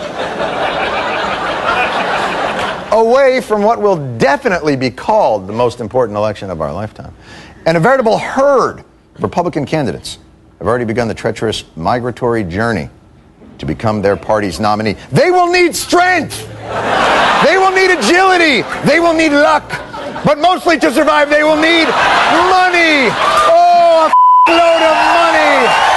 away 2.92 3.42
from 3.42 3.62
what 3.62 3.80
will 3.80 4.16
definitely 4.16 4.74
be 4.74 4.90
called 4.90 5.46
the 5.46 5.52
most 5.52 5.80
important 5.80 6.16
election 6.16 6.50
of 6.50 6.62
our 6.62 6.72
lifetime. 6.72 7.14
And 7.66 7.76
a 7.76 7.80
veritable 7.80 8.16
herd 8.16 8.82
of 9.14 9.22
Republican 9.22 9.66
candidates 9.66 10.18
have 10.58 10.66
already 10.66 10.86
begun 10.86 11.08
the 11.08 11.14
treacherous 11.14 11.64
migratory 11.76 12.42
journey 12.42 12.88
to 13.58 13.66
become 13.66 14.00
their 14.00 14.16
party's 14.16 14.58
nominee. 14.58 14.96
They 15.12 15.30
will 15.30 15.52
need 15.52 15.76
strength. 15.76 16.48
They 17.44 17.58
will 17.58 17.72
need 17.72 17.90
agility. 17.90 18.62
They 18.88 18.98
will 18.98 19.14
need 19.14 19.32
luck. 19.32 19.68
But 20.24 20.38
mostly 20.38 20.78
to 20.78 20.90
survive, 20.90 21.28
they 21.28 21.44
will 21.44 21.56
need 21.56 21.84
money. 21.84 23.12
Oh, 23.44 24.10
load 24.48 24.82
of 24.82 24.96
money. 25.20 25.89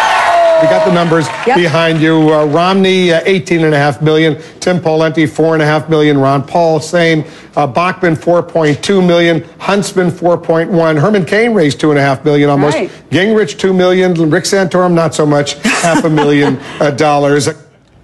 We 0.64 0.70
got 0.70 0.86
the 0.88 0.94
numbers 0.94 1.28
yep. 1.46 1.58
behind 1.58 2.00
you. 2.00 2.34
Uh, 2.34 2.46
Romney, 2.46 3.12
uh, 3.12 3.20
18.5 3.26 4.02
million. 4.02 4.42
Tim 4.62 4.80
Pawlenty, 4.80 5.28
4.5 5.28 5.90
million. 5.90 6.18
Ron 6.18 6.48
Paul, 6.48 6.80
same. 6.80 7.26
Uh, 7.58 7.68
Bachmann, 7.68 8.16
4.2 8.16 9.06
million. 9.06 9.44
Huntsman, 9.60 10.10
4.1. 10.10 11.02
Herman 11.02 11.26
Cain 11.26 11.54
raised 11.54 11.82
2.5 11.82 12.24
million 12.24 12.50
almost. 12.50 12.78
Right. 12.78 12.90
Gingrich, 13.10 13.60
2 13.60 13.74
million. 13.74 14.14
Rick 14.14 14.46
Santorum, 14.46 14.94
not 14.94 15.14
so 15.14 15.26
much. 15.26 15.56
Half 15.64 16.06
a 16.06 16.10
million 16.10 16.58
uh, 16.80 16.92
dollars. 16.92 17.50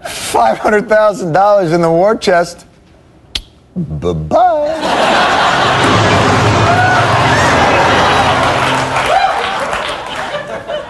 $500,000 0.02 1.74
in 1.74 1.82
the 1.82 1.90
war 1.90 2.18
chest. 2.18 2.66
Bye 3.74 4.12
bye 4.12 5.36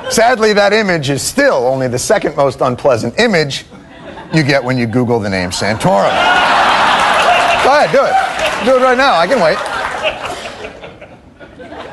Sadly, 0.09 0.53
that 0.53 0.73
image 0.73 1.09
is 1.09 1.21
still 1.21 1.67
only 1.67 1.87
the 1.87 1.99
second 1.99 2.35
most 2.35 2.61
unpleasant 2.61 3.19
image 3.19 3.65
you 4.33 4.43
get 4.43 4.63
when 4.63 4.77
you 4.77 4.87
Google 4.87 5.19
the 5.19 5.29
name 5.29 5.51
Santorum. 5.51 6.09
Go 7.63 7.69
ahead, 7.75 7.91
do 7.91 8.03
it. 8.03 8.65
Do 8.65 8.77
it 8.77 8.83
right 8.83 8.97
now. 8.97 9.15
I 9.15 9.27
can 9.27 9.39
wait. 9.39 9.57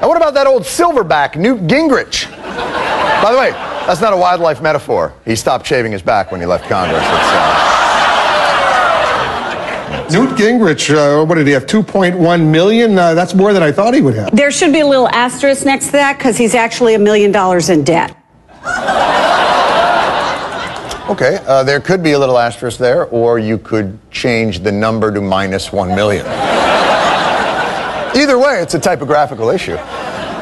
And 0.00 0.08
what 0.08 0.16
about 0.16 0.34
that 0.34 0.46
old 0.46 0.62
silverback, 0.62 1.36
Newt 1.36 1.66
Gingrich? 1.66 2.30
By 3.22 3.32
the 3.32 3.38
way, 3.38 3.50
that's 3.86 4.00
not 4.00 4.12
a 4.12 4.16
wildlife 4.16 4.60
metaphor. 4.62 5.12
He 5.24 5.36
stopped 5.36 5.66
shaving 5.66 5.92
his 5.92 6.02
back 6.02 6.32
when 6.32 6.40
he 6.40 6.46
left 6.46 6.68
Congress. 6.68 7.02
Newt 10.10 10.36
Gingrich, 10.38 10.94
uh, 10.94 11.24
what 11.24 11.34
did 11.34 11.48
he 11.48 11.52
have? 11.52 11.66
2.1 11.66 12.50
million? 12.50 12.96
Uh, 12.96 13.14
that's 13.14 13.34
more 13.34 13.52
than 13.52 13.62
I 13.62 13.72
thought 13.72 13.92
he 13.92 14.02
would 14.02 14.14
have. 14.14 14.34
There 14.34 14.52
should 14.52 14.72
be 14.72 14.80
a 14.80 14.86
little 14.86 15.08
asterisk 15.08 15.66
next 15.66 15.86
to 15.86 15.92
that 15.92 16.16
because 16.16 16.36
he's 16.36 16.54
actually 16.54 16.94
a 16.94 16.98
million 16.98 17.32
dollars 17.32 17.70
in 17.70 17.82
debt. 17.82 18.16
Okay, 21.08 21.38
uh, 21.46 21.62
there 21.64 21.80
could 21.80 22.02
be 22.02 22.12
a 22.12 22.18
little 22.18 22.38
asterisk 22.38 22.78
there, 22.78 23.06
or 23.06 23.38
you 23.38 23.58
could 23.58 23.98
change 24.10 24.60
the 24.60 24.72
number 24.72 25.12
to 25.12 25.20
minus 25.20 25.72
one 25.72 25.88
million. 25.88 26.26
Either 28.16 28.38
way, 28.38 28.60
it's 28.60 28.74
a 28.74 28.78
typographical 28.78 29.50
issue. 29.50 29.76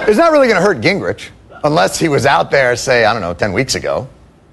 It's 0.07 0.19
not 0.19 0.33
really 0.33 0.47
going 0.47 0.61
to 0.61 0.63
hurt 0.63 0.81
Gingrich, 0.81 1.31
unless 1.65 1.99
he 1.99 2.09
was 2.09 2.27
out 2.27 2.51
there, 2.51 2.77
say, 2.77 3.05
I 3.05 3.13
don't 3.13 3.23
know, 3.23 3.35
10 3.35 3.53
weeks 3.53 3.75
ago, 3.75 4.09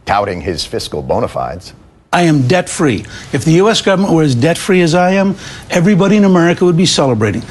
touting 0.06 0.42
his 0.42 0.66
fiscal 0.66 1.02
bona 1.02 1.28
fides. 1.28 1.74
I 2.14 2.24
am 2.24 2.46
debt 2.46 2.68
free. 2.68 3.06
If 3.32 3.46
the 3.46 3.54
U.S. 3.54 3.82
government 3.82 4.14
were 4.14 4.24
as 4.24 4.36
debt 4.36 4.58
free 4.58 4.82
as 4.82 4.94
I 4.94 5.12
am, 5.12 5.38
everybody 5.70 6.18
in 6.18 6.26
America 6.26 6.66
would 6.66 6.76
be 6.76 6.86
celebrating. 6.86 7.42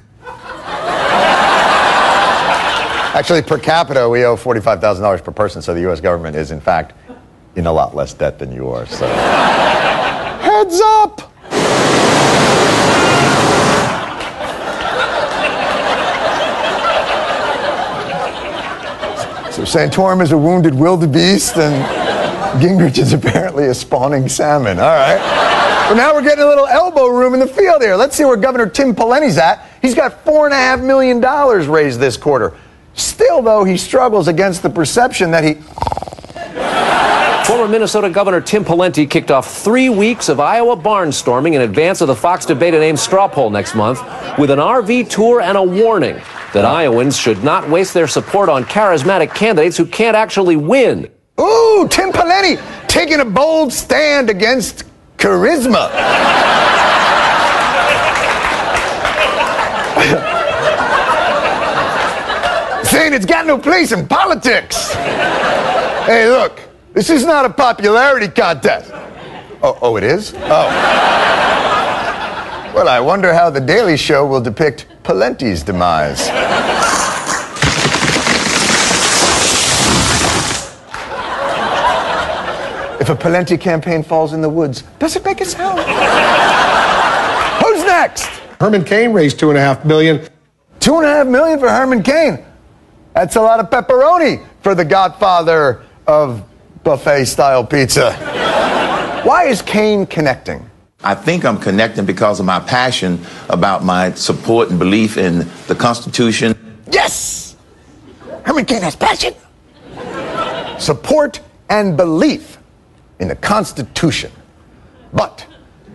Actually, 3.13 3.41
per 3.41 3.59
capita, 3.59 4.07
we 4.07 4.25
owe 4.25 4.37
$45,000 4.37 5.25
per 5.25 5.33
person, 5.33 5.63
so 5.63 5.73
the 5.73 5.81
U.S. 5.81 6.01
government 6.01 6.37
is, 6.37 6.51
in 6.51 6.61
fact, 6.61 6.93
in 7.57 7.67
a 7.67 7.73
lot 7.73 7.97
less 7.97 8.13
debt 8.13 8.39
than 8.39 8.53
you 8.53 8.69
are. 8.69 8.85
So, 8.85 9.07
heads 9.07 10.81
up! 10.85 11.21
So 19.53 19.63
Santorum 19.63 20.23
is 20.23 20.33
a 20.33 20.39
wounded 20.39 20.75
wildebeest, 20.75 21.57
and 21.57 22.00
Gingrich 22.59 22.99
is 22.99 23.13
apparently 23.13 23.67
a 23.67 23.75
spawning 23.75 24.29
salmon. 24.29 24.79
All 24.79 24.85
right. 24.85 25.87
But 25.89 25.95
now 25.95 26.15
we're 26.15 26.23
getting 26.23 26.45
a 26.45 26.47
little 26.47 26.67
elbow 26.67 27.07
room 27.07 27.35
in 27.35 27.41
the 27.41 27.47
field 27.47 27.83
here. 27.83 27.97
Let's 27.97 28.17
see 28.17 28.25
where 28.25 28.37
Governor 28.37 28.69
Tim 28.69 28.95
Pawlenty's 28.95 29.39
at. 29.39 29.67
He's 29.83 29.95
got 29.95 30.25
$4.5 30.25 30.85
million 30.85 31.21
raised 31.71 32.01
this 32.01 32.17
quarter. 32.17 32.57
Still, 32.95 33.43
though, 33.43 33.65
he 33.65 33.77
struggles 33.77 34.29
against 34.29 34.63
the 34.63 34.71
perception 34.71 35.31
that 35.31 35.45
he. 35.45 35.55
Former 37.47 37.67
Minnesota 37.67 38.11
Governor 38.11 38.41
Tim 38.41 38.65
Pawlenty 38.65 39.11
kicked 39.11 39.31
off 39.31 39.53
three 39.65 39.89
weeks 39.89 40.29
of 40.29 40.39
Iowa 40.39 40.77
barnstorming 40.77 41.55
in 41.55 41.63
advance 41.63 42.01
of 42.01 42.07
the 42.07 42.15
Fox 42.15 42.47
debate 42.47 42.75
and 42.75 42.83
Ames 42.85 43.01
straw 43.01 43.27
poll 43.27 43.51
next 43.51 43.75
month 43.75 44.01
with 44.39 44.51
an 44.51 44.61
RV 44.61 45.09
tour 45.09 45.41
and 45.41 45.57
a 45.57 45.63
warning 45.63 46.21
that 46.53 46.65
Iowans 46.65 47.17
should 47.17 47.43
not 47.43 47.69
waste 47.69 47.95
their 47.95 48.07
support 48.07 48.49
on 48.49 48.65
charismatic 48.65 49.35
candidates 49.35 49.77
who 49.77 49.87
can't 49.87 50.17
actually 50.17 50.57
win. 50.57 51.11
Ooh, 51.41 51.89
Tim 51.89 52.13
Pawlenty 52.13 52.61
taking 52.87 53.21
a 53.21 53.25
bold 53.25 53.73
stand 53.73 54.29
against 54.29 54.85
charisma. 55.17 55.89
Saying 62.85 63.15
it's 63.15 63.27
got 63.27 63.47
no 63.47 63.57
place 63.57 63.93
in 63.93 64.07
politics. 64.07 64.93
Hey, 64.93 66.29
look, 66.29 66.61
this 66.93 67.09
is 67.09 67.25
not 67.25 67.45
a 67.45 67.51
popularity 67.51 68.29
contest. 68.29 68.91
Oh, 69.63 69.79
oh, 69.81 69.97
it 69.97 70.05
is? 70.05 70.35
Oh. 70.37 70.69
Well, 72.75 72.89
I 72.89 73.01
wonder 73.01 73.33
how 73.33 73.51
The 73.51 73.61
Daily 73.61 73.97
Show 73.97 74.27
will 74.27 74.41
depict 74.41 74.87
Pawlenty's 75.03 75.63
demise. 75.63 76.29
If 83.01 83.09
a 83.09 83.15
Pawlenty 83.15 83.59
campaign 83.59 84.03
falls 84.03 84.35
in 84.35 84.43
the 84.43 84.49
woods, 84.51 84.83
does 84.99 85.17
it 85.17 85.25
make 85.25 85.41
a 85.41 85.47
sound? 85.47 85.79
Who's 87.65 87.83
next? 87.85 88.27
Herman 88.61 88.85
Cain 88.85 89.15
raised 89.15 89.39
two 89.39 89.49
and 89.49 89.57
a 89.57 89.61
half 89.61 89.87
million. 89.87 90.29
Two 90.81 90.97
and 90.97 91.07
a 91.07 91.09
half 91.09 91.27
million 91.27 91.59
for 91.59 91.71
Herman 91.71 92.03
Cain. 92.03 92.45
That's 93.15 93.37
a 93.37 93.41
lot 93.41 93.59
of 93.59 93.71
pepperoni 93.71 94.47
for 94.63 94.75
the 94.75 94.85
godfather 94.85 95.83
of 96.07 96.45
buffet 96.85 97.25
style 97.25 97.65
pizza. 97.65 98.13
Why 99.25 99.45
is 99.45 99.63
Cain 99.63 100.05
connecting? 100.05 100.69
I 101.03 101.15
think 101.15 101.47
I'm 101.47 101.59
connecting 101.59 102.05
because 102.05 102.39
of 102.39 102.45
my 102.45 102.61
passion 102.61 103.19
about 103.49 103.83
my 103.83 104.13
support 104.13 104.69
and 104.69 104.79
belief 104.79 105.17
in 105.17 105.49
the 105.69 105.75
Constitution. 105.75 106.55
Yes! 106.93 107.57
Herman 108.45 108.67
Cain 108.67 108.83
has 108.83 108.95
passion. 108.95 109.33
Support 110.79 111.41
and 111.71 111.97
belief 111.97 112.59
in 113.21 113.29
the 113.29 113.37
Constitution. 113.37 114.33
But 115.13 115.47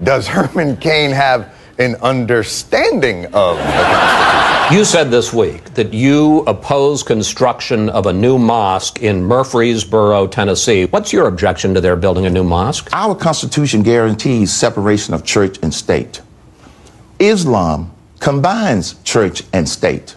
does 0.03 0.27
Herman 0.27 0.77
Cain 0.77 1.11
have 1.11 1.53
an 1.77 1.95
understanding 1.95 3.25
of 3.33 3.57
the 3.57 3.63
Constitution? 3.63 4.77
You 4.77 4.83
said 4.83 5.11
this 5.11 5.31
week 5.31 5.63
that 5.75 5.93
you 5.93 6.39
oppose 6.47 7.03
construction 7.03 7.89
of 7.89 8.07
a 8.07 8.13
new 8.13 8.39
mosque 8.39 9.01
in 9.01 9.23
Murfreesboro, 9.23 10.27
Tennessee. 10.27 10.85
What's 10.85 11.13
your 11.13 11.27
objection 11.27 11.75
to 11.75 11.81
their 11.81 11.95
building 11.95 12.25
a 12.25 12.29
new 12.29 12.43
mosque? 12.43 12.89
Our 12.91 13.13
Constitution 13.13 13.83
guarantees 13.83 14.51
separation 14.51 15.13
of 15.13 15.23
church 15.23 15.59
and 15.61 15.73
state. 15.73 16.21
Islam 17.19 17.91
combines 18.19 18.95
church 19.03 19.43
and 19.53 19.69
state. 19.69 20.15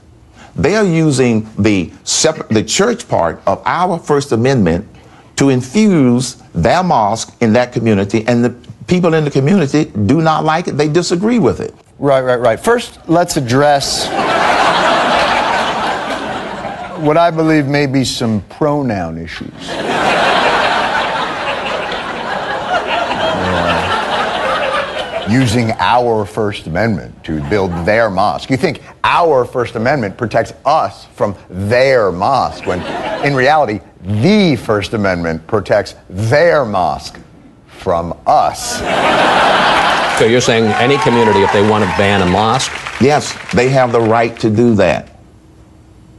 They 0.56 0.76
are 0.76 0.84
using 0.84 1.48
the, 1.58 1.92
separ- 2.04 2.46
the 2.50 2.64
church 2.64 3.06
part 3.06 3.42
of 3.46 3.62
our 3.66 3.98
First 3.98 4.32
Amendment 4.32 4.88
to 5.36 5.50
infuse 5.50 6.42
their 6.62 6.82
mosque 6.82 7.34
in 7.40 7.52
that 7.54 7.72
community, 7.72 8.26
and 8.26 8.44
the 8.44 8.54
people 8.86 9.14
in 9.14 9.24
the 9.24 9.30
community 9.30 9.86
do 10.06 10.20
not 10.20 10.44
like 10.44 10.68
it. 10.68 10.76
They 10.76 10.88
disagree 10.88 11.38
with 11.38 11.60
it. 11.60 11.74
Right, 11.98 12.22
right, 12.22 12.40
right. 12.40 12.58
First, 12.58 12.98
let's 13.08 13.36
address 13.36 14.06
what 17.02 17.16
I 17.16 17.30
believe 17.30 17.66
may 17.66 17.86
be 17.86 18.04
some 18.04 18.42
pronoun 18.42 19.18
issues. 19.18 19.52
Using 25.30 25.72
our 25.78 26.24
First 26.24 26.66
Amendment 26.66 27.22
to 27.24 27.46
build 27.50 27.70
their 27.84 28.08
mosque. 28.08 28.48
You 28.48 28.56
think 28.56 28.80
our 29.04 29.44
First 29.44 29.74
Amendment 29.74 30.16
protects 30.16 30.54
us 30.64 31.04
from 31.04 31.36
their 31.50 32.10
mosque, 32.10 32.64
when 32.64 32.80
in 33.24 33.34
reality, 33.34 33.80
the 34.02 34.56
First 34.56 34.94
Amendment 34.94 35.46
protects 35.46 35.94
their 36.08 36.64
mosque 36.64 37.18
from 37.66 38.18
us. 38.26 38.78
So 40.18 40.24
you're 40.24 40.40
saying 40.40 40.64
any 40.64 40.98
community, 40.98 41.42
if 41.42 41.52
they 41.52 41.68
want 41.68 41.84
to 41.84 41.90
ban 41.96 42.22
a 42.22 42.26
mosque? 42.26 42.72
Yes, 43.00 43.36
they 43.52 43.68
have 43.68 43.92
the 43.92 44.00
right 44.00 44.38
to 44.40 44.50
do 44.50 44.74
that. 44.74 45.10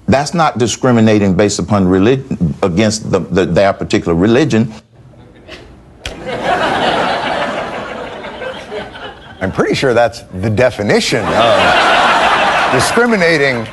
That's 0.07 0.33
not 0.33 0.57
discriminating 0.57 1.35
based 1.35 1.59
upon 1.59 1.87
religion 1.87 2.55
against 2.63 3.11
the, 3.11 3.19
the, 3.19 3.45
their 3.45 3.73
particular 3.73 4.15
religion. 4.15 4.73
I'm 9.41 9.51
pretty 9.51 9.75
sure 9.75 9.93
that's 9.93 10.21
the 10.21 10.49
definition 10.49 11.23
of 11.25 12.71
discriminating 12.73 13.67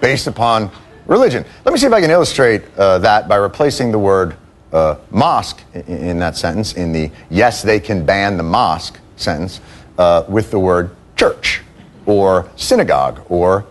based 0.00 0.26
upon 0.26 0.70
religion. 1.06 1.44
Let 1.64 1.72
me 1.72 1.78
see 1.78 1.86
if 1.86 1.92
I 1.92 2.00
can 2.00 2.10
illustrate 2.10 2.62
uh, 2.76 2.98
that 2.98 3.28
by 3.28 3.36
replacing 3.36 3.92
the 3.92 3.98
word 3.98 4.36
uh, 4.72 4.96
mosque 5.10 5.62
in, 5.74 5.82
in, 5.82 6.18
that 6.20 6.36
sentence, 6.36 6.74
in 6.74 6.92
the 6.92 7.10
yes, 7.30 7.62
they 7.62 7.80
can 7.80 8.04
ban 8.04 8.36
the 8.36 8.42
mosque 8.42 8.98
sentence, 9.16 9.60
uh, 9.98 10.24
with 10.28 10.50
the 10.50 10.58
word 10.58 10.90
church 11.16 11.62
or 12.06 12.50
synagogue 12.56 13.20
or 13.28 13.66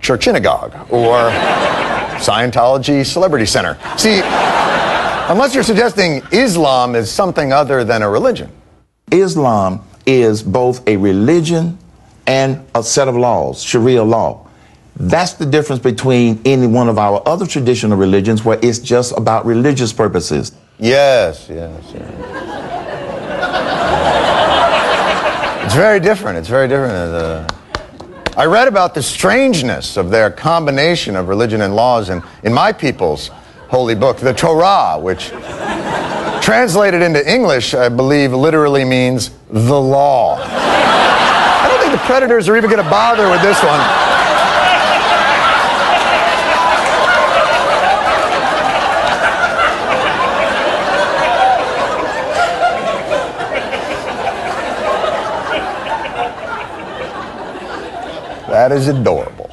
churchinagogue 0.00 0.74
or 0.92 1.30
Scientology 2.18 3.04
Celebrity 3.04 3.46
Center. 3.46 3.78
See, 3.96 4.20
unless 4.22 5.54
you're 5.54 5.64
suggesting 5.64 6.22
Islam 6.30 6.94
is 6.94 7.10
something 7.10 7.52
other 7.52 7.84
than 7.84 8.02
a 8.02 8.08
religion. 8.08 8.50
Islam 9.10 9.82
is 10.06 10.42
both 10.42 10.86
a 10.86 10.96
religion 10.96 11.78
and 12.26 12.64
a 12.74 12.82
set 12.82 13.08
of 13.08 13.16
laws, 13.16 13.62
Sharia 13.62 14.02
law. 14.02 14.43
That's 14.96 15.32
the 15.34 15.46
difference 15.46 15.82
between 15.82 16.40
any 16.44 16.66
one 16.66 16.88
of 16.88 16.98
our 16.98 17.20
other 17.26 17.46
traditional 17.46 17.98
religions 17.98 18.44
where 18.44 18.58
it's 18.62 18.78
just 18.78 19.12
about 19.16 19.44
religious 19.44 19.92
purposes. 19.92 20.52
Yes, 20.78 21.48
yes, 21.48 21.82
yes. 21.92 22.44
it's 25.64 25.74
very 25.74 25.98
different. 25.98 26.38
It's 26.38 26.48
very 26.48 26.68
different. 26.68 26.92
Uh, 26.92 27.46
I 28.36 28.46
read 28.46 28.68
about 28.68 28.94
the 28.94 29.02
strangeness 29.02 29.96
of 29.96 30.10
their 30.10 30.30
combination 30.30 31.16
of 31.16 31.28
religion 31.28 31.60
and 31.60 31.74
laws 31.74 32.10
in, 32.10 32.22
in 32.44 32.52
my 32.52 32.72
people's 32.72 33.28
holy 33.68 33.94
book, 33.96 34.18
the 34.18 34.32
Torah, 34.32 34.98
which 34.98 35.30
translated 36.40 37.02
into 37.02 37.28
English, 37.28 37.74
I 37.74 37.88
believe, 37.88 38.32
literally 38.32 38.84
means 38.84 39.30
the 39.50 39.80
law. 39.80 40.36
I 40.40 41.66
don't 41.68 41.80
think 41.80 41.92
the 41.92 42.06
predators 42.06 42.48
are 42.48 42.56
even 42.56 42.70
going 42.70 42.82
to 42.82 42.90
bother 42.90 43.28
with 43.30 43.42
this 43.42 43.60
one. 43.62 44.13
That 58.54 58.70
is 58.70 58.86
adorable. 58.86 59.50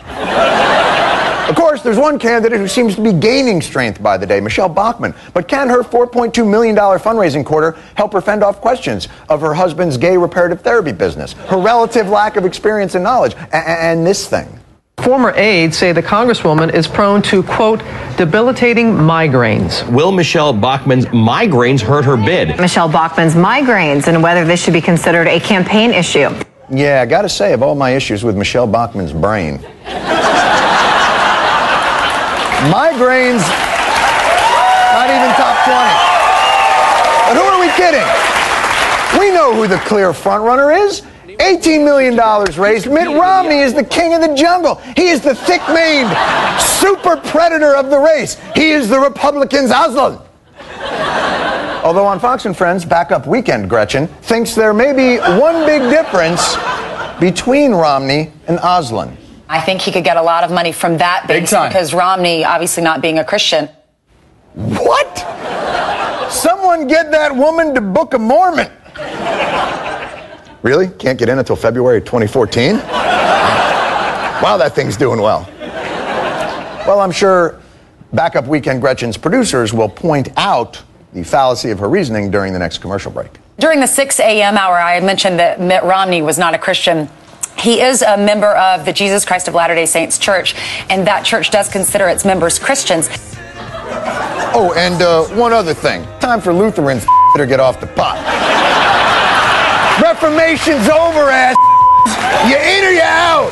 Of 1.50 1.56
course, 1.56 1.82
there's 1.82 1.98
one 1.98 2.20
candidate 2.20 2.60
who 2.60 2.68
seems 2.68 2.96
to 2.98 3.02
be 3.02 3.12
gaining 3.12 3.60
strength 3.60 4.02
by 4.02 4.16
the 4.16 4.28
day, 4.28 4.40
Michele 4.40 4.70
Bachmann. 4.70 5.16
But 5.34 5.48
can 5.48 5.70
her 5.70 5.82
$4.2 5.82 6.48
million 6.48 6.76
fundraising 6.76 7.44
quarter 7.44 7.72
help 7.96 8.14
her 8.14 8.22
fend 8.22 8.44
off 8.44 8.62
questions 8.62 9.08
of 9.28 9.42
her 9.42 9.56
husband's 9.56 9.98
gay 9.98 10.18
reparative 10.18 10.62
therapy 10.62 10.92
business, 10.92 11.34
her 11.34 11.60
relative 11.60 12.10
lack 12.10 12.36
of 12.36 12.46
experience 12.46 12.94
and 12.94 13.04
knowledge, 13.04 13.34
and, 13.52 13.66
and 13.66 14.06
this 14.06 14.28
thing? 14.28 14.60
Former 15.00 15.34
aides 15.36 15.76
say 15.76 15.94
the 15.94 16.04
Congresswoman 16.04 16.72
is 16.72 16.88
prone 16.88 17.24
to, 17.24 17.42
quote, 17.42 17.82
debilitating 18.18 18.94
migraines. 18.94 19.92
Will 19.92 20.12
Michele 20.12 20.54
Bachmann's 20.54 21.08
migraines 21.08 21.82
hurt 21.82 22.06
her 22.06 22.18
bid? 22.18 22.56
Michele 22.60 22.88
Bachmann's 22.88 23.34
migraines 23.34 24.08
and 24.08 24.22
whether 24.22 24.46
this 24.46 24.64
should 24.64 24.74
be 24.74 24.82
considered 24.82 25.26
a 25.26 25.40
campaign 25.40 25.90
issue. 25.90 26.30
Yeah, 26.74 27.02
I 27.02 27.06
gotta 27.06 27.28
say, 27.28 27.52
of 27.52 27.62
all 27.62 27.76
my 27.76 27.90
issues 27.90 28.24
with 28.24 28.38
Michele 28.38 28.66
Bachmann's 28.66 29.12
brain, 29.12 29.58
migraines, 32.72 33.44
not 34.96 35.10
even 35.12 35.36
top 35.36 35.58
20. 35.68 36.12
But 37.28 37.36
who 37.36 37.44
are 37.44 37.60
we 37.60 37.68
kidding? 37.76 38.08
We 39.20 39.36
know 39.36 39.54
who 39.54 39.68
the 39.68 39.80
clear 39.80 40.14
frontrunner 40.14 40.88
is. 40.88 41.02
$18 41.28 41.84
million 41.84 42.16
raised. 42.58 42.90
Mitt 42.90 43.08
Romney 43.08 43.60
is 43.60 43.74
the 43.74 43.84
king 43.84 44.14
of 44.14 44.22
the 44.22 44.34
jungle. 44.34 44.76
He 44.96 45.10
is 45.10 45.20
the 45.20 45.36
thick 45.36 45.62
maned 45.68 46.16
super 46.62 47.18
predator 47.18 47.76
of 47.76 47.90
the 47.90 48.00
race. 48.00 48.38
He 48.56 48.70
is 48.70 48.88
the 48.88 49.00
Republicans' 49.00 49.72
Aslan. 49.72 50.20
Although 51.84 52.06
on 52.06 52.20
Fox 52.20 52.46
and 52.46 52.56
Friends 52.56 52.86
Backup 52.86 53.26
Weekend, 53.26 53.68
Gretchen 53.68 54.08
thinks 54.08 54.54
there 54.54 54.74
may 54.74 54.94
be 54.94 55.18
one 55.40 55.66
big 55.66 55.82
difference 55.90 56.56
between 57.20 57.72
Romney 57.72 58.32
and 58.48 58.60
Aslan. 58.62 59.18
I 59.50 59.60
think 59.60 59.82
he 59.82 59.92
could 59.92 60.04
get 60.04 60.16
a 60.16 60.22
lot 60.22 60.44
of 60.44 60.52
money 60.52 60.72
from 60.72 60.98
that 61.00 61.26
base 61.28 61.50
because 61.50 61.94
Romney, 61.94 62.46
obviously 62.46 62.84
not 62.84 63.02
being 63.02 63.18
a 63.18 63.24
Christian. 63.24 63.68
What? 64.54 65.18
Someone 66.32 66.88
get 66.88 67.12
that 67.12 67.36
woman 67.36 67.74
to 67.74 67.82
Book 67.82 68.14
of 68.14 68.22
Mormon. 68.22 68.72
Really? 70.62 70.88
Can't 71.00 71.18
get 71.18 71.30
in 71.30 71.40
until 71.40 71.56
February 71.56 72.00
2014? 72.00 72.78
wow, 72.78 74.56
that 74.58 74.74
thing's 74.76 74.96
doing 74.98 75.20
well. 75.20 75.50
Well, 76.86 77.00
I'm 77.00 77.12
sure 77.12 77.60
Backup 78.14 78.46
Weekend 78.46 78.82
Gretchen's 78.82 79.18
producers 79.18 79.74
will 79.74 79.90
point 79.90 80.30
out 80.38 80.82
the 81.14 81.24
fallacy 81.24 81.72
of 81.72 81.80
her 81.80 81.90
reasoning 81.90 82.32
during 82.32 82.54
the 82.54 82.60
next 82.60 82.80
commercial 82.80 83.12
break. 83.12 83.32
During 83.60 83.80
the 83.80 83.88
6 83.88 84.20
a.m. 84.20 84.58
hour, 84.58 84.76
I 84.76 85.00
mentioned 85.02 85.40
that 85.40 85.60
Mitt 85.60 85.84
Romney 85.84 86.22
was 86.22 86.38
not 86.38 86.54
a 86.54 86.58
Christian. 86.58 87.10
He 87.58 87.82
is 87.82 88.02
a 88.02 88.18
member 88.18 88.48
of 88.56 88.86
the 88.86 88.94
Jesus 88.94 89.26
Christ 89.26 89.48
of 89.48 89.54
Latter 89.54 89.76
day 89.76 89.86
Saints 89.86 90.18
Church, 90.18 90.56
and 90.90 91.06
that 91.06 91.26
church 91.26 91.52
does 91.52 91.70
consider 91.70 92.08
its 92.08 92.26
members 92.26 92.58
Christians. 92.58 93.10
Oh, 94.54 94.74
and 94.76 95.02
uh, 95.02 95.26
one 95.36 95.54
other 95.54 95.74
thing. 95.74 96.04
Time 96.20 96.42
for 96.42 96.54
Lutherans 96.54 97.06
to 97.36 97.46
get 97.46 97.60
off 97.60 97.80
the 97.80 97.88
pot. 97.88 98.18
Reformation's 100.02 100.88
over, 100.90 101.30
ass. 101.30 101.56
You 102.50 102.58
in 102.58 102.86
or 102.86 102.92
you 102.92 103.02
out? 103.02 103.52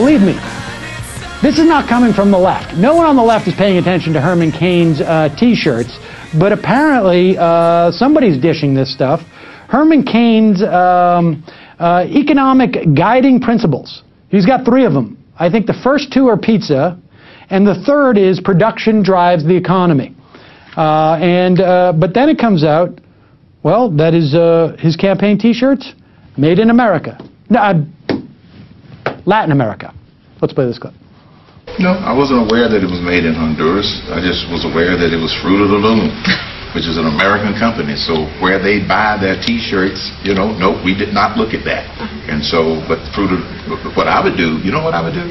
Believe 0.00 0.22
me, 0.22 0.32
this 1.42 1.58
is 1.58 1.66
not 1.66 1.86
coming 1.86 2.14
from 2.14 2.30
the 2.30 2.38
left. 2.38 2.74
No 2.74 2.96
one 2.96 3.04
on 3.04 3.16
the 3.16 3.22
left 3.22 3.46
is 3.46 3.54
paying 3.54 3.76
attention 3.76 4.14
to 4.14 4.20
Herman 4.22 4.50
Cain's 4.50 4.98
uh, 4.98 5.28
T-shirts, 5.38 5.98
but 6.38 6.52
apparently 6.52 7.36
uh, 7.36 7.92
somebody's 7.92 8.40
dishing 8.40 8.72
this 8.72 8.90
stuff. 8.94 9.20
Herman 9.68 10.04
Cain's 10.04 10.62
um, 10.62 11.44
uh, 11.78 12.06
economic 12.08 12.94
guiding 12.96 13.40
principles. 13.40 14.02
He's 14.30 14.46
got 14.46 14.64
three 14.64 14.86
of 14.86 14.94
them. 14.94 15.22
I 15.38 15.50
think 15.50 15.66
the 15.66 15.78
first 15.84 16.10
two 16.10 16.28
are 16.28 16.38
pizza, 16.38 16.98
and 17.50 17.66
the 17.66 17.84
third 17.84 18.16
is 18.16 18.40
production 18.40 19.02
drives 19.02 19.44
the 19.44 19.54
economy. 19.54 20.16
Uh, 20.78 21.18
and 21.20 21.60
uh, 21.60 21.92
but 21.92 22.14
then 22.14 22.30
it 22.30 22.38
comes 22.38 22.64
out, 22.64 23.02
well, 23.62 23.90
that 23.98 24.14
is 24.14 24.34
uh, 24.34 24.76
his 24.78 24.96
campaign 24.96 25.36
T-shirts 25.38 25.92
made 26.38 26.58
in 26.58 26.70
America. 26.70 27.22
No, 27.50 27.84
Latin 29.26 29.52
America. 29.52 29.94
Let's 30.40 30.54
play 30.54 30.66
this 30.66 30.78
clip. 30.78 30.94
No, 31.78 31.94
I 31.94 32.12
wasn't 32.16 32.42
aware 32.44 32.66
that 32.66 32.82
it 32.82 32.90
was 32.90 33.00
made 33.00 33.22
in 33.22 33.36
Honduras. 33.36 33.88
I 34.10 34.18
just 34.18 34.48
was 34.50 34.66
aware 34.66 34.98
that 34.98 35.14
it 35.14 35.20
was 35.20 35.30
Fruit 35.38 35.62
of 35.62 35.70
the 35.70 35.78
Loom, 35.78 36.10
which 36.74 36.88
is 36.88 36.98
an 36.98 37.06
American 37.06 37.54
company. 37.54 37.94
So 37.94 38.26
where 38.42 38.58
they 38.58 38.82
buy 38.82 39.20
their 39.20 39.38
T-shirts, 39.38 40.10
you 40.26 40.34
know, 40.34 40.50
nope, 40.50 40.82
we 40.82 40.98
did 40.98 41.14
not 41.14 41.38
look 41.38 41.54
at 41.54 41.62
that. 41.70 41.86
And 42.26 42.42
so, 42.42 42.82
but 42.90 42.98
Fruit 43.14 43.30
of, 43.30 43.40
what 43.94 44.10
I 44.10 44.18
would 44.18 44.34
do, 44.34 44.58
you 44.66 44.74
know 44.74 44.82
what 44.82 44.98
I 44.98 45.00
would 45.04 45.14
do? 45.14 45.24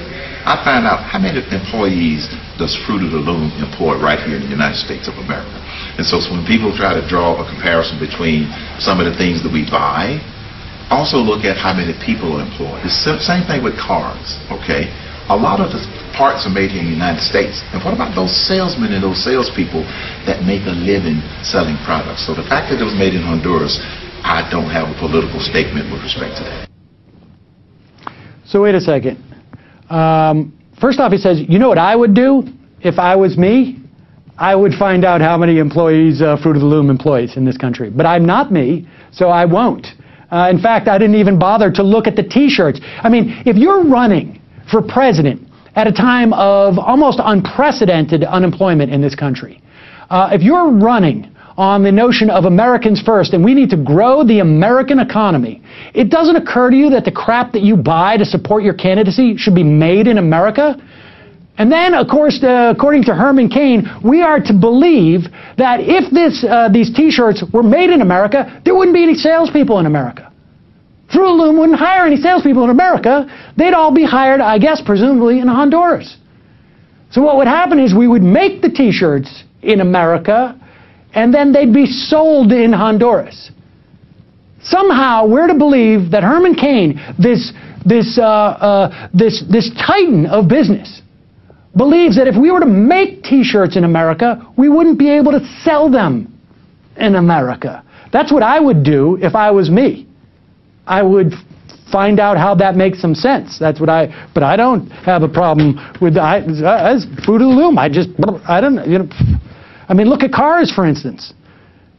I'd 0.47 0.63
find 0.63 0.87
out 0.87 1.03
how 1.03 1.19
many 1.19 1.43
employees 1.51 2.31
does 2.55 2.71
Fruit 2.87 3.03
of 3.03 3.11
the 3.11 3.19
Loom 3.19 3.51
employ 3.59 3.99
right 3.99 4.17
here 4.23 4.39
in 4.39 4.47
the 4.47 4.53
United 4.53 4.79
States 4.79 5.11
of 5.11 5.19
America. 5.19 5.59
And 5.99 6.07
so, 6.07 6.23
so 6.23 6.31
when 6.31 6.47
people 6.47 6.71
try 6.71 6.95
to 6.95 7.03
draw 7.03 7.35
a 7.35 7.45
comparison 7.45 7.99
between 7.99 8.47
some 8.79 9.03
of 9.03 9.05
the 9.05 9.13
things 9.19 9.43
that 9.43 9.51
we 9.51 9.67
buy 9.67 10.23
also 10.89 11.17
look 11.17 11.45
at 11.45 11.57
how 11.57 11.73
many 11.73 11.93
people 12.01 12.33
are 12.37 12.43
employed. 12.43 12.81
The 12.83 13.21
same 13.21 13.45
thing 13.45 13.63
with 13.63 13.77
cars, 13.77 14.41
okay? 14.49 14.89
A 15.29 15.37
lot 15.37 15.61
of 15.61 15.69
the 15.69 15.81
parts 16.17 16.49
are 16.49 16.53
made 16.53 16.73
here 16.73 16.81
in 16.81 16.89
the 16.89 16.97
United 16.97 17.21
States. 17.21 17.61
And 17.69 17.85
what 17.85 17.93
about 17.93 18.17
those 18.17 18.33
salesmen 18.33 18.93
and 18.93 19.05
those 19.05 19.21
salespeople 19.21 19.85
that 20.25 20.41
make 20.41 20.65
a 20.65 20.73
living 20.73 21.21
selling 21.45 21.77
products? 21.85 22.25
So 22.25 22.33
the 22.33 22.45
fact 22.49 22.73
that 22.73 22.81
it 22.81 22.85
was 22.85 22.97
made 22.97 23.13
in 23.13 23.21
Honduras, 23.21 23.77
I 24.25 24.41
don't 24.49 24.73
have 24.73 24.89
a 24.89 24.97
political 24.97 25.39
statement 25.39 25.93
with 25.93 26.01
respect 26.01 26.41
to 26.41 26.43
that. 26.49 26.69
So 28.49 28.65
wait 28.65 28.73
a 28.73 28.81
second. 28.81 29.21
Um, 29.93 30.57
first 30.81 30.99
off, 30.99 31.11
he 31.11 31.19
says, 31.19 31.39
you 31.47 31.59
know 31.59 31.69
what 31.69 31.77
I 31.77 31.95
would 31.95 32.15
do 32.15 32.49
if 32.81 32.97
I 32.97 33.15
was 33.15 33.37
me? 33.37 33.77
I 34.39 34.55
would 34.55 34.73
find 34.73 35.05
out 35.05 35.21
how 35.21 35.37
many 35.37 35.59
employees 35.59 36.21
uh, 36.21 36.37
Fruit 36.41 36.55
of 36.55 36.61
the 36.61 36.67
Loom 36.67 36.89
employs 36.89 37.37
in 37.37 37.45
this 37.45 37.57
country. 37.57 37.91
But 37.91 38.07
I'm 38.07 38.25
not 38.25 38.51
me, 38.51 38.87
so 39.11 39.29
I 39.29 39.45
won't. 39.45 39.85
Uh, 40.31 40.49
in 40.49 40.59
fact, 40.59 40.87
I 40.87 40.97
didn't 40.97 41.15
even 41.15 41.39
bother 41.39 41.71
to 41.71 41.83
look 41.83 42.07
at 42.07 42.15
the 42.15 42.23
T-shirts. 42.23 42.79
I 42.83 43.09
mean, 43.09 43.41
if 43.45 43.57
you're 43.57 43.83
running 43.83 44.41
for 44.71 44.81
president 44.81 45.47
at 45.75 45.87
a 45.87 45.91
time 45.91 46.33
of 46.33 46.77
almost 46.77 47.19
unprecedented 47.23 48.23
unemployment 48.23 48.91
in 48.91 49.01
this 49.01 49.15
country, 49.15 49.61
uh, 50.09 50.29
if 50.31 50.41
you're 50.41 50.71
running 50.71 51.35
on 51.57 51.83
the 51.83 51.91
notion 51.91 52.29
of 52.29 52.45
Americans 52.45 53.01
first 53.01 53.33
and 53.33 53.43
we 53.43 53.53
need 53.53 53.69
to 53.69 53.77
grow 53.77 54.23
the 54.23 54.39
American 54.39 54.99
economy, 54.99 55.61
it 55.93 56.09
doesn't 56.09 56.35
occur 56.35 56.69
to 56.69 56.75
you 56.75 56.89
that 56.89 57.05
the 57.05 57.11
crap 57.11 57.51
that 57.51 57.63
you 57.63 57.75
buy 57.75 58.15
to 58.15 58.23
support 58.23 58.63
your 58.63 58.73
candidacy 58.73 59.35
should 59.35 59.55
be 59.55 59.63
made 59.63 60.07
in 60.07 60.19
America? 60.19 60.75
And 61.59 61.69
then, 61.69 61.93
of 61.93 62.07
course, 62.07 62.39
according 62.41 63.03
to 63.03 63.13
Herman 63.13 63.49
Cain, 63.49 63.83
we 64.01 64.21
are 64.21 64.39
to 64.39 64.53
believe 64.53 65.23
that 65.57 65.81
if 65.81 66.09
this, 66.09 66.43
uh, 66.43 66.69
these 66.71 66.89
T-shirts 66.93 67.43
were 67.51 67.63
made 67.63 67.89
in 67.89 67.99
America, 68.01 68.61
there 68.63 68.73
wouldn't 68.73 68.95
be 68.95 69.03
any 69.03 69.13
salespeople 69.13 69.77
in 69.79 69.85
America. 69.85 70.31
Fruit 71.11 71.33
Loom 71.33 71.59
wouldn't 71.59 71.77
hire 71.77 72.05
any 72.05 72.15
salespeople 72.15 72.63
in 72.63 72.69
America. 72.69 73.27
They'd 73.57 73.73
all 73.73 73.93
be 73.93 74.05
hired, 74.05 74.39
I 74.39 74.57
guess, 74.57 74.81
presumably 74.81 75.39
in 75.39 75.49
Honduras. 75.49 76.15
So 77.11 77.21
what 77.21 77.35
would 77.35 77.47
happen 77.47 77.77
is 77.77 77.93
we 77.93 78.07
would 78.07 78.21
make 78.23 78.61
the 78.61 78.69
T-shirts 78.69 79.43
in 79.61 79.81
America, 79.81 80.57
and 81.13 81.33
then 81.33 81.51
they'd 81.51 81.73
be 81.73 81.87
sold 81.87 82.53
in 82.53 82.71
Honduras. 82.71 83.51
Somehow, 84.61 85.27
we're 85.27 85.47
to 85.47 85.55
believe 85.55 86.11
that 86.11 86.23
Herman 86.23 86.55
Cain, 86.55 87.01
this 87.17 87.51
this 87.85 88.17
uh, 88.17 88.23
uh, 88.23 89.09
this 89.13 89.43
this 89.49 89.71
titan 89.75 90.25
of 90.25 90.47
business, 90.47 91.01
believes 91.79 92.17
that 92.17 92.27
if 92.27 92.35
we 92.35 92.51
were 92.51 92.59
to 92.59 92.65
make 92.65 93.23
T-shirts 93.23 93.77
in 93.77 93.85
America, 93.85 94.45
we 94.57 94.67
wouldn't 94.67 94.99
be 94.99 95.09
able 95.09 95.31
to 95.31 95.39
sell 95.63 95.89
them 95.89 96.37
in 96.97 97.15
America. 97.15 97.83
That's 98.11 98.31
what 98.31 98.43
I 98.43 98.59
would 98.59 98.83
do 98.83 99.17
if 99.21 99.33
I 99.33 99.49
was 99.49 99.69
me. 99.69 100.05
I 100.85 101.01
would 101.01 101.31
find 101.89 102.19
out 102.19 102.37
how 102.37 102.53
that 102.55 102.75
makes 102.75 103.01
some 103.01 103.15
sense. 103.15 103.57
That's 103.57 103.79
what 103.79 103.89
I. 103.89 104.29
But 104.33 104.43
I 104.43 104.57
don't 104.57 104.89
have 104.89 105.23
a 105.23 105.29
problem 105.29 105.79
with 106.01 106.17
I, 106.17 106.39
as 106.39 107.05
Fruit 107.25 107.41
of 107.41 107.47
the 107.47 107.55
Loom. 107.55 107.77
I 107.79 107.87
just 107.87 108.09
I 108.47 108.59
don't 108.59 108.85
you 108.89 108.99
know. 108.99 109.09
I 109.87 109.93
mean, 109.93 110.09
look 110.09 110.21
at 110.21 110.33
cars 110.33 110.71
for 110.71 110.85
instance. 110.85 111.33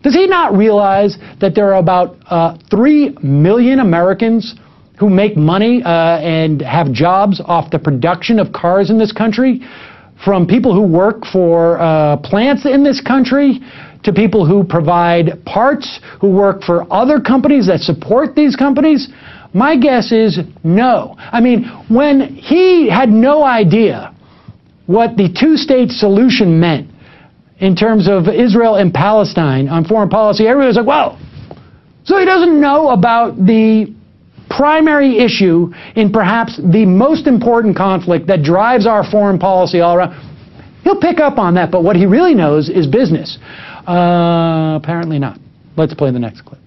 Does 0.02 0.14
he 0.14 0.26
not 0.26 0.54
realize 0.54 1.16
that 1.40 1.54
there 1.54 1.72
are 1.72 1.78
about 1.78 2.16
uh, 2.26 2.56
three 2.70 3.16
million 3.22 3.80
Americans 3.80 4.54
who 5.00 5.08
make 5.08 5.34
money 5.34 5.82
uh, 5.82 6.18
and 6.20 6.60
have 6.60 6.92
jobs 6.92 7.40
off 7.46 7.70
the 7.70 7.78
production 7.78 8.38
of 8.38 8.52
cars 8.52 8.90
in 8.90 8.98
this 8.98 9.12
country, 9.12 9.62
from 10.22 10.46
people 10.46 10.74
who 10.74 10.82
work 10.82 11.24
for 11.24 11.80
uh, 11.80 12.18
plants 12.18 12.66
in 12.66 12.84
this 12.84 13.00
country 13.00 13.60
to 14.04 14.12
people 14.12 14.46
who 14.46 14.62
provide 14.62 15.42
parts, 15.46 16.00
who 16.20 16.30
work 16.30 16.62
for 16.62 16.86
other 16.92 17.18
companies 17.18 17.66
that 17.66 17.80
support 17.80 18.34
these 18.34 18.54
companies? 18.54 19.08
My 19.54 19.74
guess 19.74 20.12
is 20.12 20.38
no. 20.62 21.16
I 21.18 21.40
mean, 21.40 21.64
when 21.88 22.34
he 22.34 22.90
had 22.90 23.08
no 23.08 23.42
idea 23.42 24.14
what 24.86 25.16
the 25.16 25.34
two 25.34 25.56
state 25.56 25.90
solution 25.90 26.60
meant 26.60 26.90
in 27.58 27.74
terms 27.74 28.06
of 28.06 28.28
Israel 28.28 28.74
and 28.74 28.92
Palestine 28.92 29.66
on 29.66 29.86
foreign 29.86 30.10
policy, 30.10 30.46
everybody 30.46 30.68
was 30.68 30.76
like, 30.76 30.86
well, 30.86 31.18
so 32.04 32.18
he 32.18 32.26
doesn't 32.26 32.60
know 32.60 32.90
about 32.90 33.36
the 33.36 33.94
primary 34.50 35.18
issue 35.18 35.72
in 35.96 36.10
perhaps 36.12 36.58
the 36.58 36.84
most 36.84 37.26
important 37.26 37.76
conflict 37.76 38.26
that 38.26 38.42
drives 38.42 38.86
our 38.86 39.08
foreign 39.08 39.38
policy 39.38 39.80
all 39.80 39.96
around. 39.96 40.12
He'll 40.82 41.00
pick 41.00 41.20
up 41.20 41.38
on 41.38 41.54
that, 41.54 41.70
but 41.70 41.84
what 41.84 41.96
he 41.96 42.06
really 42.06 42.34
knows 42.34 42.68
is 42.68 42.86
business. 42.86 43.38
Uh, 43.86 44.76
apparently 44.76 45.18
not. 45.18 45.38
Let's 45.76 45.94
play 45.94 46.10
the 46.10 46.18
next 46.18 46.42
clip. 46.42 46.60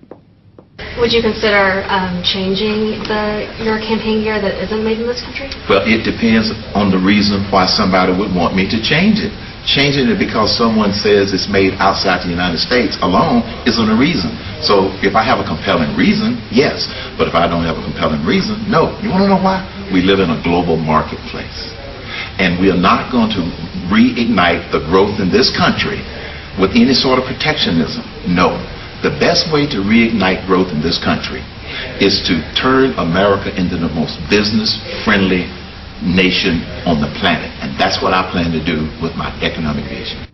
Would 0.98 1.14
you 1.14 1.22
consider 1.22 1.86
um, 1.90 2.22
changing 2.26 3.06
the 3.06 3.46
your 3.62 3.78
campaign 3.78 4.26
gear 4.26 4.42
that 4.42 4.58
isn't 4.58 4.84
made 4.84 4.98
in 4.98 5.06
this 5.06 5.22
country? 5.22 5.50
Well, 5.70 5.86
it 5.86 6.02
depends 6.02 6.50
on 6.74 6.90
the 6.90 6.98
reason 6.98 7.46
why 7.54 7.70
somebody 7.70 8.14
would 8.14 8.34
want 8.34 8.58
me 8.58 8.66
to 8.70 8.82
change 8.82 9.22
it. 9.22 9.34
Changing 9.64 10.12
it 10.12 10.20
because 10.20 10.52
someone 10.52 10.92
says 10.92 11.32
it's 11.32 11.48
made 11.48 11.80
outside 11.80 12.20
the 12.20 12.30
United 12.30 12.60
States 12.60 13.00
alone 13.00 13.48
isn't 13.64 13.88
a 13.88 13.96
reason. 13.96 14.36
So 14.60 14.92
if 15.00 15.16
I 15.16 15.24
have 15.24 15.40
a 15.40 15.48
compelling 15.48 15.96
reason, 15.96 16.36
yes. 16.52 16.92
But 17.16 17.32
if 17.32 17.36
I 17.36 17.48
don't 17.48 17.64
have 17.64 17.80
a 17.80 17.86
compelling 17.88 18.28
reason, 18.28 18.60
no. 18.68 18.92
You 19.00 19.08
want 19.08 19.24
to 19.24 19.32
know 19.32 19.40
why? 19.40 19.64
We 19.96 20.04
live 20.04 20.20
in 20.20 20.36
a 20.36 20.40
global 20.44 20.76
marketplace. 20.76 21.72
And 22.44 22.60
we 22.60 22.76
are 22.76 22.80
not 22.80 23.08
going 23.08 23.32
to 23.40 23.44
reignite 23.88 24.68
the 24.76 24.84
growth 24.92 25.24
in 25.24 25.32
this 25.32 25.48
country 25.48 26.04
with 26.60 26.76
any 26.76 26.92
sort 26.92 27.16
of 27.16 27.24
protectionism. 27.24 28.04
No. 28.28 28.60
The 29.00 29.16
best 29.16 29.48
way 29.48 29.64
to 29.72 29.80
reignite 29.80 30.44
growth 30.44 30.76
in 30.76 30.84
this 30.84 31.00
country 31.00 31.40
is 32.04 32.20
to 32.28 32.44
turn 32.52 33.00
America 33.00 33.48
into 33.56 33.80
the 33.80 33.88
most 33.96 34.20
business 34.28 34.76
friendly 35.08 35.48
nation 36.04 36.62
on 36.86 37.00
the 37.00 37.08
planet. 37.20 37.50
And 37.64 37.80
that's 37.80 38.04
what 38.04 38.14
I 38.14 38.30
plan 38.32 38.52
to 38.52 38.64
do 38.64 38.92
with 39.02 39.16
my 39.16 39.32
economic 39.42 39.88
vision. 39.88 40.28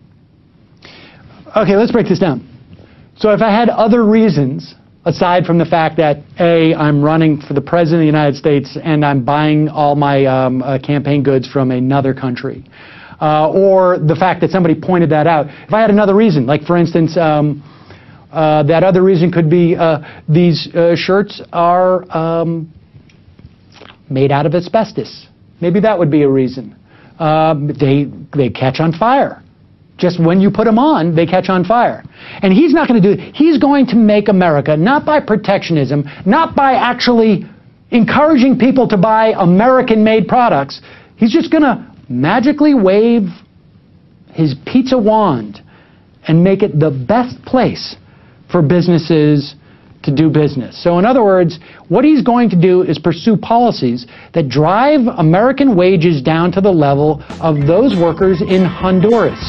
Okay, 1.56 1.76
let's 1.76 1.92
break 1.92 2.08
this 2.08 2.18
down. 2.18 2.46
So 3.16 3.30
if 3.30 3.40
I 3.40 3.50
had 3.50 3.68
other 3.68 4.04
reasons 4.04 4.74
aside 5.04 5.46
from 5.46 5.58
the 5.58 5.64
fact 5.64 5.96
that 5.96 6.18
a 6.38 6.74
I'm 6.74 7.02
running 7.02 7.40
for 7.40 7.54
the 7.54 7.60
president 7.60 8.00
of 8.00 8.02
the 8.02 8.06
United 8.06 8.36
States 8.36 8.76
and 8.82 9.04
I'm 9.04 9.24
buying 9.24 9.68
all 9.68 9.96
my 9.96 10.26
um, 10.26 10.62
uh, 10.62 10.78
campaign 10.78 11.22
goods 11.22 11.48
from 11.48 11.70
another 11.70 12.14
country, 12.14 12.64
uh, 13.20 13.50
or 13.50 13.98
the 13.98 14.16
fact 14.16 14.40
that 14.42 14.50
somebody 14.50 14.74
pointed 14.74 15.10
that 15.10 15.26
out. 15.26 15.46
If 15.48 15.72
I 15.72 15.80
had 15.80 15.90
another 15.90 16.14
reason, 16.14 16.46
like 16.46 16.62
for 16.62 16.76
instance. 16.76 17.16
Um, 17.16 17.62
uh, 18.32 18.62
that 18.62 18.84
other 18.84 19.02
reason 19.02 19.32
could 19.32 19.50
be 19.50 19.74
uh, 19.74 19.98
these 20.28 20.72
uh, 20.72 20.94
shirts 20.94 21.42
are 21.52 22.08
um, 22.16 22.72
made 24.08 24.30
out 24.30 24.46
of 24.46 24.54
asbestos. 24.54 25.26
Maybe 25.60 25.80
that 25.80 25.98
would 25.98 26.10
be 26.10 26.22
a 26.22 26.28
reason. 26.28 26.76
Uh, 27.18 27.54
they 27.54 28.10
they 28.34 28.48
catch 28.48 28.80
on 28.80 28.92
fire. 28.92 29.42
Just 29.98 30.18
when 30.18 30.40
you 30.40 30.50
put 30.50 30.64
them 30.64 30.78
on, 30.78 31.14
they 31.14 31.26
catch 31.26 31.50
on 31.50 31.64
fire. 31.64 32.02
And 32.40 32.52
he's 32.54 32.72
not 32.72 32.88
going 32.88 33.02
to 33.02 33.16
do. 33.16 33.22
He's 33.34 33.58
going 33.58 33.86
to 33.88 33.96
make 33.96 34.28
America 34.28 34.74
not 34.74 35.04
by 35.04 35.20
protectionism, 35.20 36.04
not 36.24 36.56
by 36.56 36.72
actually 36.72 37.44
encouraging 37.90 38.58
people 38.58 38.88
to 38.88 38.96
buy 38.96 39.34
American-made 39.36 40.26
products. 40.26 40.80
He's 41.16 41.32
just 41.32 41.50
going 41.50 41.64
to 41.64 41.94
magically 42.08 42.74
wave 42.74 43.24
his 44.32 44.54
pizza 44.64 44.96
wand 44.96 45.60
and 46.26 46.42
make 46.42 46.62
it 46.62 46.78
the 46.80 46.90
best 46.90 47.42
place 47.44 47.96
for 48.50 48.62
businesses 48.62 49.54
to 50.02 50.14
do 50.14 50.30
business. 50.30 50.82
So, 50.82 50.98
in 50.98 51.04
other 51.04 51.22
words, 51.22 51.58
what 51.88 52.04
he's 52.04 52.22
going 52.22 52.50
to 52.50 52.60
do 52.60 52.82
is 52.82 52.98
pursue 52.98 53.36
policies 53.36 54.06
that 54.32 54.48
drive 54.48 55.00
American 55.18 55.76
wages 55.76 56.22
down 56.22 56.52
to 56.52 56.60
the 56.60 56.70
level 56.72 57.22
of 57.40 57.66
those 57.66 57.96
workers 57.96 58.40
in 58.40 58.64
Honduras. 58.64 59.40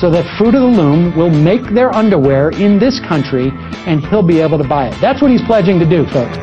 So 0.00 0.10
that 0.10 0.26
Fruit 0.36 0.54
of 0.54 0.60
the 0.60 0.82
Loom 0.82 1.16
will 1.16 1.30
make 1.30 1.62
their 1.72 1.94
underwear 1.94 2.50
in 2.50 2.78
this 2.78 3.00
country 3.08 3.50
and 3.86 4.04
he'll 4.06 4.26
be 4.26 4.40
able 4.40 4.58
to 4.58 4.68
buy 4.68 4.88
it. 4.88 5.00
That's 5.00 5.22
what 5.22 5.30
he's 5.30 5.42
pledging 5.42 5.78
to 5.78 5.88
do, 5.88 6.04
folks. 6.06 6.36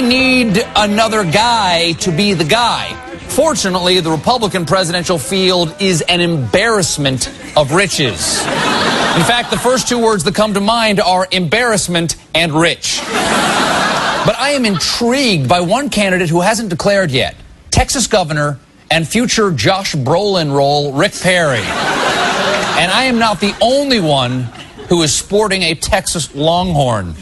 We 0.00 0.06
need 0.06 0.66
another 0.76 1.30
guy 1.30 1.92
to 1.92 2.10
be 2.10 2.32
the 2.32 2.44
guy. 2.44 2.94
Fortunately, 3.28 4.00
the 4.00 4.10
Republican 4.10 4.64
presidential 4.64 5.18
field 5.18 5.76
is 5.78 6.00
an 6.00 6.22
embarrassment 6.22 7.28
of 7.54 7.72
riches. 7.72 8.40
In 8.40 9.24
fact, 9.28 9.50
the 9.50 9.58
first 9.58 9.88
two 9.88 9.98
words 9.98 10.24
that 10.24 10.34
come 10.34 10.54
to 10.54 10.60
mind 10.60 11.00
are 11.00 11.28
embarrassment 11.30 12.16
and 12.34 12.54
rich. 12.54 13.02
But 13.02 14.36
I 14.38 14.52
am 14.54 14.64
intrigued 14.64 15.50
by 15.50 15.60
one 15.60 15.90
candidate 15.90 16.30
who 16.30 16.40
hasn't 16.40 16.70
declared 16.70 17.10
yet 17.10 17.36
Texas 17.70 18.06
Governor 18.06 18.58
and 18.90 19.06
future 19.06 19.50
Josh 19.50 19.94
Brolin 19.94 20.50
role, 20.50 20.94
Rick 20.94 21.12
Perry. 21.20 21.58
And 21.58 22.90
I 22.90 23.04
am 23.04 23.18
not 23.18 23.38
the 23.38 23.54
only 23.60 24.00
one 24.00 24.44
who 24.88 25.02
is 25.02 25.14
sporting 25.14 25.60
a 25.64 25.74
Texas 25.74 26.34
Longhorn. 26.34 27.14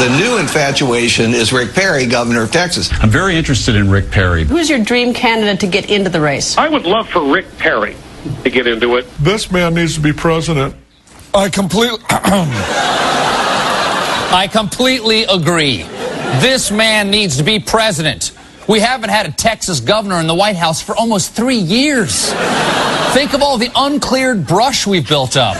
The 0.00 0.08
new 0.16 0.38
infatuation 0.38 1.34
is 1.34 1.52
Rick 1.52 1.74
Perry, 1.74 2.06
governor 2.06 2.44
of 2.44 2.50
Texas. 2.50 2.88
I'm 3.02 3.10
very 3.10 3.36
interested 3.36 3.76
in 3.76 3.90
Rick 3.90 4.10
Perry. 4.10 4.44
Who's 4.44 4.70
your 4.70 4.78
dream 4.78 5.12
candidate 5.12 5.60
to 5.60 5.66
get 5.66 5.90
into 5.90 6.08
the 6.08 6.22
race? 6.22 6.56
I 6.56 6.70
would 6.70 6.86
love 6.86 7.06
for 7.10 7.22
Rick 7.30 7.58
Perry 7.58 7.94
to 8.42 8.48
get 8.48 8.66
into 8.66 8.96
it. 8.96 9.06
This 9.18 9.52
man 9.52 9.74
needs 9.74 9.96
to 9.96 10.00
be 10.00 10.14
president. 10.14 10.74
I 11.34 11.50
completely. 11.50 11.98
I 14.32 14.48
completely 14.50 15.24
agree. 15.24 15.82
This 16.40 16.70
man 16.70 17.10
needs 17.10 17.36
to 17.36 17.42
be 17.42 17.58
president. 17.58 18.32
We 18.66 18.80
haven't 18.80 19.10
had 19.10 19.26
a 19.26 19.32
Texas 19.32 19.80
governor 19.80 20.18
in 20.18 20.26
the 20.26 20.34
White 20.34 20.56
House 20.56 20.80
for 20.80 20.96
almost 20.96 21.34
three 21.34 21.58
years. 21.58 22.32
Think 23.12 23.34
of 23.34 23.42
all 23.42 23.58
the 23.58 23.70
uncleared 23.76 24.46
brush 24.46 24.86
we've 24.86 25.06
built 25.06 25.36
up. 25.36 25.58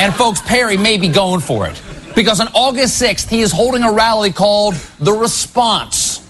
And 0.00 0.12
folks, 0.12 0.40
Perry 0.40 0.76
may 0.76 0.98
be 0.98 1.06
going 1.06 1.38
for 1.38 1.68
it. 1.68 1.80
Because 2.14 2.38
on 2.38 2.46
August 2.54 3.02
6th, 3.02 3.28
he 3.28 3.40
is 3.40 3.50
holding 3.50 3.82
a 3.82 3.92
rally 3.92 4.32
called 4.32 4.74
The 5.00 5.12
Response. 5.12 6.24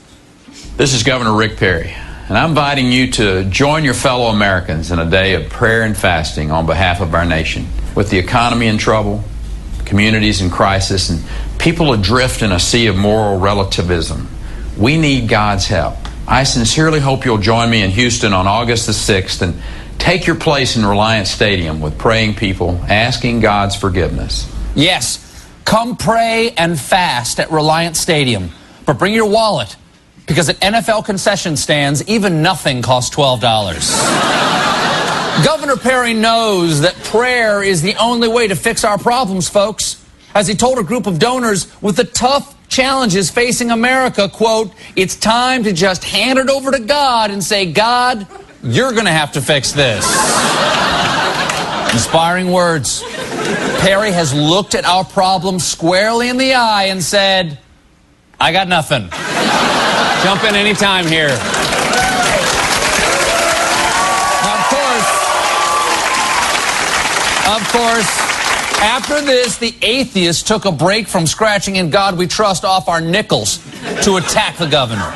This 0.79 0.95
is 0.95 1.03
Governor 1.03 1.37
Rick 1.37 1.59
Perry, 1.59 1.91
and 2.29 2.39
I'm 2.39 2.51
inviting 2.51 2.91
you 2.91 3.13
to 3.13 3.45
join 3.45 3.85
your 3.85 3.93
fellow 3.93 4.27
Americans 4.29 4.91
in 4.91 4.99
a 4.99 5.09
day 5.09 5.35
of 5.35 5.51
prayer 5.51 5.83
and 5.83 5.95
fasting 5.95 6.51
on 6.51 6.65
behalf 6.65 7.03
of 7.03 7.15
our 7.15 7.27
nation. 7.27 7.67
With 7.95 8.09
the 8.09 8.19
economy 8.19 8.67
in 8.67 8.79
trouble, 8.79 9.23
communities 9.85 10.41
in 10.41 10.49
crisis, 10.49 11.11
and 11.11 11.23
people 11.59 11.93
adrift 11.93 12.41
in 12.41 12.51
a 12.51 12.59
sea 12.59 12.87
of 12.87 12.97
moral 12.97 13.39
relativism, 13.39 14.27
we 14.79 14.97
need 14.97 15.29
God's 15.29 15.67
help. 15.67 15.97
I 16.27 16.45
sincerely 16.45 16.99
hope 16.99 17.27
you'll 17.27 17.37
join 17.37 17.69
me 17.69 17.83
in 17.83 17.91
Houston 17.91 18.33
on 18.33 18.47
August 18.47 18.87
the 18.87 18.93
6th 18.93 19.43
and 19.43 19.55
take 19.99 20.27
your 20.27 20.37
place 20.37 20.77
in 20.77 20.87
Reliant 20.87 21.27
Stadium 21.27 21.83
with 21.83 21.99
praying 21.99 22.37
people, 22.37 22.81
asking 22.89 23.41
God's 23.41 23.77
forgiveness. 23.77 24.51
Yes, 24.75 25.24
come 25.65 25.97
pray 25.97 26.53
and 26.57 26.79
fast 26.79 27.41
at 27.41 27.51
Reliant 27.51 27.97
Stadium, 27.97 28.51
but 28.87 28.99
bring 28.99 29.15
your 29.15 29.29
wallet 29.29 29.77
because 30.27 30.49
at 30.49 30.57
NFL 30.61 31.05
concession 31.05 31.57
stands, 31.57 32.07
even 32.09 32.43
nothing 32.43 32.83
costs 32.83 33.15
$12. 33.15 33.41
Governor 35.45 35.77
Perry 35.77 36.15
knows 36.15 36.83
that 36.83 36.95
prayer 37.05 37.63
is 37.63 37.83
the 37.83 37.97
only 37.97 38.29
way 38.29 38.49
to 38.49 38.55
fix 38.55 38.85
our 38.85 38.99
problems, 38.99 39.49
folks. 39.49 40.05
As 40.35 40.49
he 40.49 40.55
told 40.55 40.79
a 40.79 40.83
group 40.83 41.07
of 41.07 41.19
donors 41.19 41.71
with 41.83 41.97
the 41.97 42.05
tough 42.05 42.57
challenges 42.69 43.31
facing 43.31 43.71
America, 43.71 44.29
quote, 44.29 44.73
it's 44.97 45.17
time 45.17 45.65
to 45.65 45.73
just 45.73 46.05
hand 46.05 46.39
it 46.39 46.49
over 46.49 46.71
to 46.71 46.81
God 46.81 47.31
and 47.31 47.43
say, 47.43 47.71
God, 47.71 48.27
you're 48.63 48.93
going 48.93 49.05
to 49.05 49.13
have 49.13 49.33
to 49.33 49.41
fix 49.41 49.73
this. 49.73 50.05
Inspiring 51.93 52.51
words. 52.51 53.05
Perry 53.81 54.11
has 54.13 54.33
looked 54.35 54.75
at 54.75 54.85
our 54.85 55.05
problem 55.05 55.59
squarely 55.59 56.29
in 56.29 56.37
the 56.39 56.55
eye 56.55 56.85
and 56.85 57.03
said, 57.03 57.59
I 58.41 58.53
got 58.53 58.69
nothing. 58.69 59.09
Jump 60.23 60.45
in 60.45 60.55
anytime 60.55 61.07
here. 61.07 61.31
Of 64.51 64.61
course, 64.73 65.11
of 67.47 67.63
course, 67.73 68.35
after 68.83 69.21
this, 69.21 69.59
the 69.59 69.75
atheists 69.83 70.43
took 70.43 70.65
a 70.65 70.73
break 70.73 71.07
from 71.07 71.27
scratching 71.27 71.77
in 71.77 71.91
God 71.91 72.19
We 72.19 72.27
Trust 72.27 72.65
off 72.65 72.89
our 72.89 73.01
nickels 73.01 73.59
to 74.03 74.17
attack 74.17 74.57
the 74.57 74.67
governor. 74.67 75.15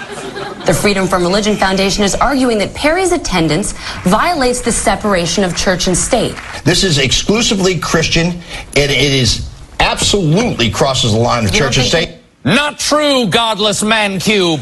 The 0.68 0.74
Freedom 0.74 1.06
from 1.06 1.22
Religion 1.22 1.56
Foundation 1.56 2.04
is 2.04 2.14
arguing 2.14 2.58
that 2.58 2.74
Perry's 2.74 3.12
attendance 3.12 3.72
violates 4.02 4.60
the 4.60 4.70
separation 4.70 5.42
of 5.42 5.56
church 5.56 5.86
and 5.86 5.96
state. 5.96 6.36
This 6.62 6.84
is 6.84 6.98
exclusively 6.98 7.78
Christian, 7.78 8.26
and 8.26 8.42
it 8.76 8.90
is 8.90 9.48
absolutely 9.80 10.68
crosses 10.68 11.12
the 11.12 11.18
line 11.18 11.46
of 11.46 11.54
You 11.54 11.58
church 11.58 11.78
and 11.78 11.86
state. 11.86 12.18
Not 12.44 12.78
true, 12.78 13.28
godless 13.28 13.82
man 13.82 14.20
cube. 14.20 14.60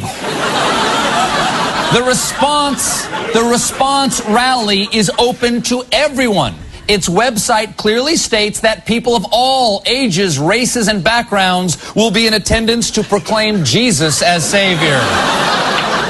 The 1.92 2.04
response, 2.06 3.04
the 3.32 3.48
response 3.50 4.20
rally 4.26 4.86
is 4.92 5.10
open 5.18 5.60
to 5.62 5.82
everyone. 5.90 6.54
Its 6.88 7.08
website 7.08 7.76
clearly 7.76 8.16
states 8.16 8.60
that 8.60 8.86
people 8.86 9.16
of 9.16 9.26
all 9.32 9.82
ages, 9.86 10.38
races, 10.38 10.88
and 10.88 11.02
backgrounds 11.02 11.94
will 11.94 12.10
be 12.10 12.26
in 12.26 12.34
attendance 12.34 12.92
to 12.92 13.02
proclaim 13.02 13.64
Jesus 13.64 14.22
as 14.22 14.48
Savior. 14.48 15.00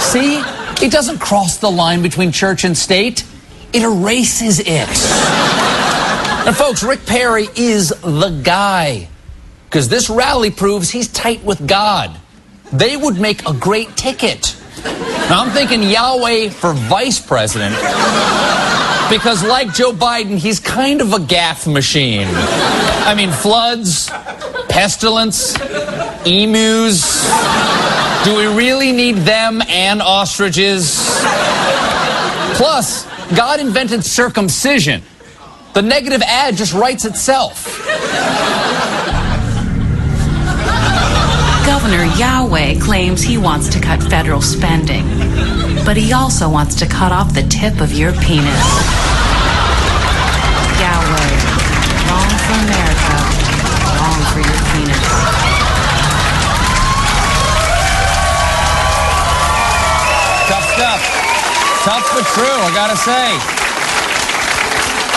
See? 0.01 0.43
It 0.85 0.93
doesn't 0.93 1.19
cross 1.19 1.57
the 1.57 1.71
line 1.71 2.03
between 2.03 2.33
church 2.33 2.65
and 2.65 2.77
state. 2.77 3.25
It 3.73 3.83
erases 3.83 4.61
it. 4.61 4.89
And 6.47 6.55
folks, 6.55 6.83
Rick 6.83 7.07
Perry 7.07 7.49
is 7.57 7.89
the 7.89 8.41
guy. 8.45 9.09
Because 9.65 9.89
this 9.89 10.11
rally 10.11 10.51
proves 10.51 10.91
he's 10.91 11.09
tight 11.09 11.43
with 11.43 11.67
God. 11.67 12.21
They 12.73 12.97
would 12.97 13.19
make 13.19 13.49
a 13.49 13.55
great 13.55 13.97
ticket. 13.97 14.55
Now 14.85 15.43
I'm 15.43 15.51
thinking 15.51 15.83
Yahweh 15.83 16.51
for 16.51 16.75
vice 16.75 17.19
president. 17.19 17.75
Because 19.09 19.45
like 19.45 19.73
Joe 19.73 19.93
Biden, 19.93 20.37
he's 20.37 20.59
kind 20.59 21.01
of 21.01 21.13
a 21.13 21.19
gaffe 21.19 21.73
machine. 21.73 22.27
I 22.29 23.15
mean, 23.17 23.31
floods, 23.31 24.11
pestilence, 24.69 25.55
emus. 26.27 27.25
Do 28.25 28.37
we 28.37 28.47
really 28.47 28.91
need 28.91 29.19
them 29.19 29.63
and 29.69 30.03
ostriches? 30.03 30.99
Plus, 32.57 33.07
God 33.37 33.61
invented 33.61 34.05
circumcision. 34.05 35.03
The 35.75 35.83
negative 35.83 36.23
ad 36.23 36.57
just 36.57 36.73
writes 36.73 37.05
itself. 37.05 37.87
Governor 41.65 42.05
Yahweh 42.17 42.81
claims 42.81 43.23
he 43.23 43.39
wants 43.39 43.69
to 43.69 43.81
cut 43.81 44.03
federal 44.03 44.41
spending, 44.41 45.05
but 45.87 45.97
he 45.97 46.13
also 46.13 46.51
wants 46.51 46.75
to 46.75 46.85
cut 46.85 47.13
off 47.13 47.33
the 47.33 47.43
tip 47.43 47.81
of 47.81 47.93
your 47.93 48.11
penis. 48.15 48.67
Yahweh, 50.83 51.31
wrong 52.11 52.33
for 52.43 52.59
America, 52.67 53.17
wrong 53.95 54.21
for 54.35 54.43
your 54.43 54.61
penis. 54.75 55.07
Tough 60.51 60.67
stuff. 60.75 61.01
Tough 61.85 62.07
but 62.13 62.27
true, 62.35 62.59
I 62.67 62.71
gotta 62.75 62.97
say. 62.97 63.39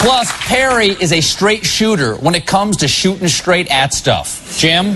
Plus, 0.04 0.32
Perry 0.48 0.90
is 0.90 1.12
a 1.12 1.20
straight 1.20 1.66
shooter 1.66 2.14
when 2.18 2.36
it 2.36 2.46
comes 2.46 2.78
to 2.78 2.88
shooting 2.88 3.28
straight 3.28 3.72
at 3.72 3.92
stuff. 3.92 4.56
Jim? 4.60 4.96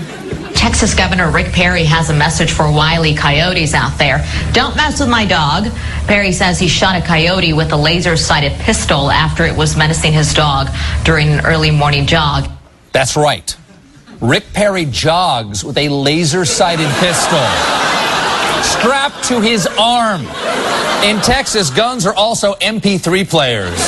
Texas 0.64 0.94
Governor 0.94 1.30
Rick 1.30 1.52
Perry 1.52 1.84
has 1.84 2.08
a 2.08 2.14
message 2.14 2.50
for 2.50 2.72
wily 2.72 3.14
coyotes 3.14 3.74
out 3.74 3.98
there. 3.98 4.24
Don't 4.54 4.74
mess 4.74 4.98
with 4.98 5.10
my 5.10 5.26
dog. 5.26 5.70
Perry 6.06 6.32
says 6.32 6.58
he 6.58 6.68
shot 6.68 6.96
a 6.96 7.04
coyote 7.04 7.52
with 7.52 7.70
a 7.72 7.76
laser 7.76 8.16
sighted 8.16 8.52
pistol 8.60 9.10
after 9.10 9.44
it 9.44 9.54
was 9.54 9.76
menacing 9.76 10.14
his 10.14 10.32
dog 10.32 10.68
during 11.04 11.28
an 11.28 11.44
early 11.44 11.70
morning 11.70 12.06
jog. 12.06 12.50
That's 12.92 13.14
right. 13.14 13.54
Rick 14.22 14.54
Perry 14.54 14.86
jogs 14.86 15.62
with 15.62 15.76
a 15.76 15.90
laser 15.90 16.46
sighted 16.46 16.88
pistol 16.92 17.44
strapped 18.64 19.22
to 19.24 19.42
his 19.42 19.66
arm. 19.78 20.22
In 21.04 21.20
Texas, 21.20 21.68
guns 21.68 22.06
are 22.06 22.14
also 22.14 22.54
MP3 22.54 23.28
players. 23.28 23.78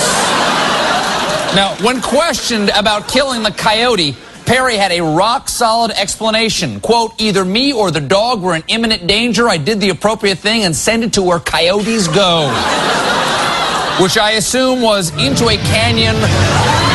Now, 1.56 1.74
when 1.80 2.02
questioned 2.02 2.70
about 2.76 3.08
killing 3.08 3.42
the 3.42 3.50
coyote, 3.50 4.14
Perry 4.46 4.76
had 4.76 4.92
a 4.92 5.02
rock 5.02 5.48
solid 5.48 5.90
explanation. 5.90 6.80
Quote, 6.80 7.20
either 7.20 7.44
me 7.44 7.72
or 7.72 7.90
the 7.90 8.00
dog 8.00 8.42
were 8.42 8.54
in 8.54 8.62
imminent 8.68 9.08
danger. 9.08 9.48
I 9.48 9.56
did 9.56 9.80
the 9.80 9.90
appropriate 9.90 10.38
thing 10.38 10.62
and 10.62 10.74
sent 10.74 11.02
it 11.02 11.12
to 11.14 11.22
where 11.22 11.40
coyotes 11.40 12.06
go. 12.06 12.46
Which 14.00 14.16
I 14.16 14.32
assume 14.36 14.82
was 14.82 15.10
into 15.16 15.48
a 15.48 15.56
canyon 15.56 16.14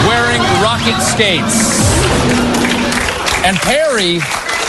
wearing 0.08 0.42
rocket 0.64 1.02
skates. 1.02 1.82
And 3.44 3.58
Perry, 3.58 4.20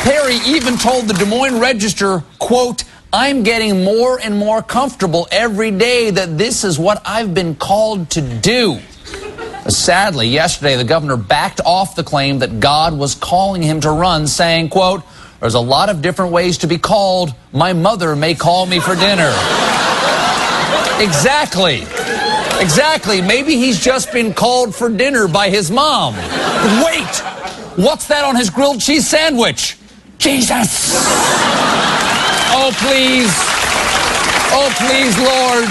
Perry 0.03 0.37
even 0.45 0.77
told 0.77 1.07
the 1.07 1.15
Des 1.15 1.27
Moines 1.27 1.61
Register, 1.61 2.25
quote, 2.41 2.83
I'm 3.13 3.45
getting 3.45 3.85
more 3.85 4.19
and 4.19 4.37
more 4.37 4.63
comfortable 4.63 5.29
every 5.31 5.71
day 5.71 6.11
that 6.11 6.37
this 6.37 6.65
is 6.65 6.79
what 6.79 7.01
I've 7.05 7.33
been 7.33 7.55
called 7.55 8.11
to 8.11 8.23
do. 8.23 8.81
Sadly, 9.69 10.27
yesterday 10.27 10.77
the 10.77 10.85
governor 10.85 11.17
backed 11.17 11.61
off 11.65 11.95
the 11.95 12.03
claim 12.03 12.41
that 12.41 12.59
God 12.59 12.99
was 12.99 13.15
calling 13.15 13.63
him 13.63 13.81
to 13.83 13.91
run, 13.91 14.27
saying, 14.27 14.71
quote, 14.71 15.03
there's 15.41 15.55
a 15.55 15.61
lot 15.61 15.89
of 15.89 16.03
different 16.03 16.33
ways 16.33 16.59
to 16.59 16.67
be 16.67 16.79
called. 16.79 17.35
My 17.53 17.73
mother 17.73 18.17
may 18.17 18.35
call 18.35 18.67
me 18.67 18.81
for 18.81 18.95
dinner. 18.95 19.31
exactly. 20.99 21.83
Exactly. 22.61 23.21
Maybe 23.21 23.57
he's 23.57 23.79
just 23.81 24.13
been 24.13 24.35
called 24.35 24.75
for 24.75 24.89
dinner 24.89 25.29
by 25.29 25.49
his 25.51 25.71
mom. 25.71 26.15
Wait! 26.85 27.23
What's 27.77 28.07
that 28.09 28.25
on 28.25 28.37
his 28.37 28.51
grilled 28.51 28.81
cheese 28.81 29.09
sandwich? 29.09 29.79
Jesus! 30.19 30.95
Oh, 32.55 32.71
please. 32.79 33.33
Oh, 34.55 34.71
please, 34.79 35.19
Lord. 35.19 35.69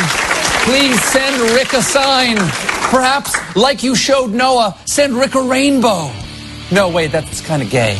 Please 0.65 1.01
send 1.01 1.39
Rick 1.55 1.73
a 1.73 1.81
sign. 1.81 2.70
Perhaps, 2.91 3.55
like 3.55 3.83
you 3.83 3.95
showed 3.95 4.31
Noah, 4.31 4.77
send 4.85 5.13
Rick 5.13 5.35
a 5.35 5.41
rainbow. 5.41 6.11
No, 6.73 6.89
wait, 6.89 7.13
that's 7.13 7.39
kind 7.39 7.61
of 7.61 7.69
gay. 7.69 7.93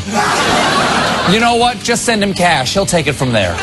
You 1.32 1.39
know 1.39 1.56
what? 1.56 1.77
Just 1.77 2.04
send 2.04 2.21
him 2.21 2.34
cash. 2.34 2.73
He'll 2.73 2.86
take 2.86 3.08
it 3.08 3.13
from 3.13 3.32
there. 3.32 3.56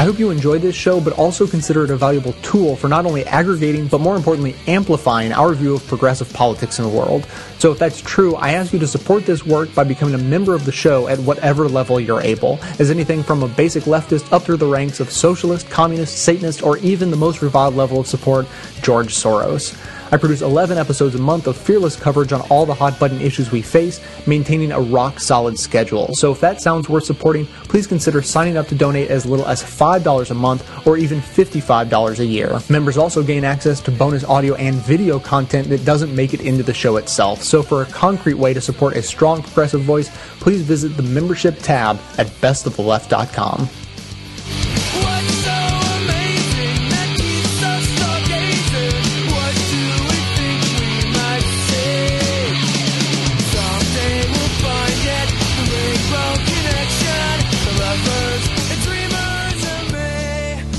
I 0.00 0.04
hope 0.04 0.18
you 0.18 0.30
enjoyed 0.30 0.62
this 0.62 0.74
show, 0.74 0.98
but 0.98 1.12
also 1.18 1.46
consider 1.46 1.84
it 1.84 1.90
a 1.90 1.96
valuable 1.98 2.32
tool 2.40 2.74
for 2.74 2.88
not 2.88 3.04
only 3.04 3.22
aggregating, 3.26 3.86
but 3.86 4.00
more 4.00 4.16
importantly, 4.16 4.56
amplifying 4.66 5.30
our 5.30 5.52
view 5.52 5.74
of 5.74 5.86
progressive 5.86 6.32
politics 6.32 6.78
in 6.78 6.86
the 6.86 6.90
world. 6.90 7.26
So 7.58 7.70
if 7.70 7.78
that's 7.78 8.00
true, 8.00 8.34
I 8.36 8.52
ask 8.52 8.72
you 8.72 8.78
to 8.78 8.86
support 8.86 9.26
this 9.26 9.44
work 9.44 9.74
by 9.74 9.84
becoming 9.84 10.14
a 10.14 10.24
member 10.24 10.54
of 10.54 10.64
the 10.64 10.72
show 10.72 11.06
at 11.08 11.18
whatever 11.18 11.68
level 11.68 12.00
you're 12.00 12.22
able, 12.22 12.58
as 12.78 12.90
anything 12.90 13.22
from 13.22 13.42
a 13.42 13.48
basic 13.48 13.82
leftist 13.82 14.32
up 14.32 14.44
through 14.44 14.56
the 14.56 14.66
ranks 14.66 15.00
of 15.00 15.10
socialist, 15.10 15.68
communist, 15.68 16.22
Satanist, 16.22 16.62
or 16.62 16.78
even 16.78 17.10
the 17.10 17.18
most 17.18 17.42
reviled 17.42 17.74
level 17.76 18.00
of 18.00 18.06
support, 18.06 18.46
George 18.80 19.14
Soros. 19.14 19.76
I 20.12 20.16
produce 20.16 20.42
11 20.42 20.78
episodes 20.78 21.14
a 21.14 21.18
month 21.18 21.46
of 21.46 21.56
fearless 21.56 21.96
coverage 21.96 22.32
on 22.32 22.40
all 22.50 22.66
the 22.66 22.74
hot 22.74 22.98
button 22.98 23.20
issues 23.20 23.52
we 23.52 23.62
face, 23.62 24.00
maintaining 24.26 24.72
a 24.72 24.80
rock 24.80 25.20
solid 25.20 25.58
schedule. 25.58 26.14
So 26.14 26.32
if 26.32 26.40
that 26.40 26.60
sounds 26.60 26.88
worth 26.88 27.04
supporting, 27.04 27.46
please 27.64 27.86
consider 27.86 28.22
signing 28.22 28.56
up 28.56 28.66
to 28.68 28.74
donate 28.74 29.10
as 29.10 29.26
little 29.26 29.46
as 29.46 29.62
$5 29.62 30.30
a 30.30 30.34
month 30.34 30.86
or 30.86 30.96
even 30.96 31.20
$55 31.20 32.18
a 32.18 32.26
year. 32.26 32.58
Members 32.68 32.96
also 32.96 33.22
gain 33.22 33.44
access 33.44 33.80
to 33.82 33.90
bonus 33.90 34.24
audio 34.24 34.54
and 34.56 34.76
video 34.76 35.18
content 35.18 35.68
that 35.68 35.84
doesn't 35.84 36.14
make 36.14 36.34
it 36.34 36.40
into 36.40 36.62
the 36.62 36.74
show 36.74 36.96
itself. 36.96 37.42
So 37.42 37.62
for 37.62 37.82
a 37.82 37.86
concrete 37.86 38.34
way 38.34 38.52
to 38.54 38.60
support 38.60 38.96
a 38.96 39.02
strong 39.02 39.42
progressive 39.42 39.82
voice, 39.82 40.10
please 40.40 40.62
visit 40.62 40.96
the 40.96 41.02
membership 41.02 41.58
tab 41.60 42.00
at 42.18 42.26
bestoftheleft.com. 42.26 43.68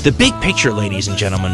The 0.02 0.12
big 0.12 0.32
picture, 0.40 0.72
ladies 0.72 1.08
and 1.08 1.16
gentlemen, 1.16 1.52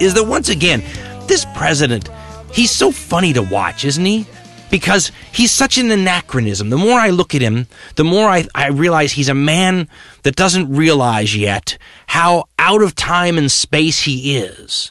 is 0.00 0.14
that 0.14 0.24
once 0.26 0.48
again, 0.48 0.82
this 1.26 1.46
president, 1.54 2.08
he's 2.52 2.70
so 2.70 2.90
funny 2.90 3.32
to 3.32 3.42
watch, 3.42 3.84
isn't 3.84 4.04
he? 4.04 4.26
because 4.74 5.12
he's 5.30 5.52
such 5.52 5.78
an 5.78 5.88
anachronism. 5.92 6.68
The 6.68 6.76
more 6.76 6.98
I 6.98 7.10
look 7.10 7.32
at 7.32 7.40
him, 7.40 7.68
the 7.94 8.02
more 8.02 8.28
I, 8.28 8.48
I 8.56 8.70
realize 8.70 9.12
he's 9.12 9.28
a 9.28 9.34
man 9.34 9.88
that 10.24 10.34
doesn't 10.34 10.74
realize 10.74 11.36
yet 11.36 11.78
how 12.08 12.46
out 12.58 12.82
of 12.82 12.96
time 12.96 13.38
and 13.38 13.52
space 13.52 14.00
he 14.00 14.36
is. 14.36 14.90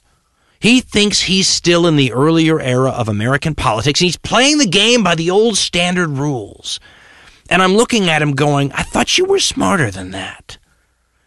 He 0.57 0.79
thinks 0.79 1.19
he's 1.19 1.49
still 1.49 1.85
in 1.85 1.97
the 1.97 2.13
earlier 2.13 2.61
era 2.61 2.91
of 2.91 3.09
American 3.09 3.55
politics, 3.55 3.99
and 3.99 4.05
he's 4.05 4.15
playing 4.15 4.57
the 4.57 4.65
game 4.65 5.03
by 5.03 5.15
the 5.15 5.29
old 5.29 5.57
standard 5.57 6.11
rules. 6.11 6.79
And 7.49 7.61
I'm 7.61 7.75
looking 7.75 8.09
at 8.09 8.21
him 8.21 8.35
going, 8.35 8.71
I 8.71 8.83
thought 8.83 9.17
you 9.17 9.25
were 9.25 9.39
smarter 9.39 9.91
than 9.91 10.11
that. 10.11 10.57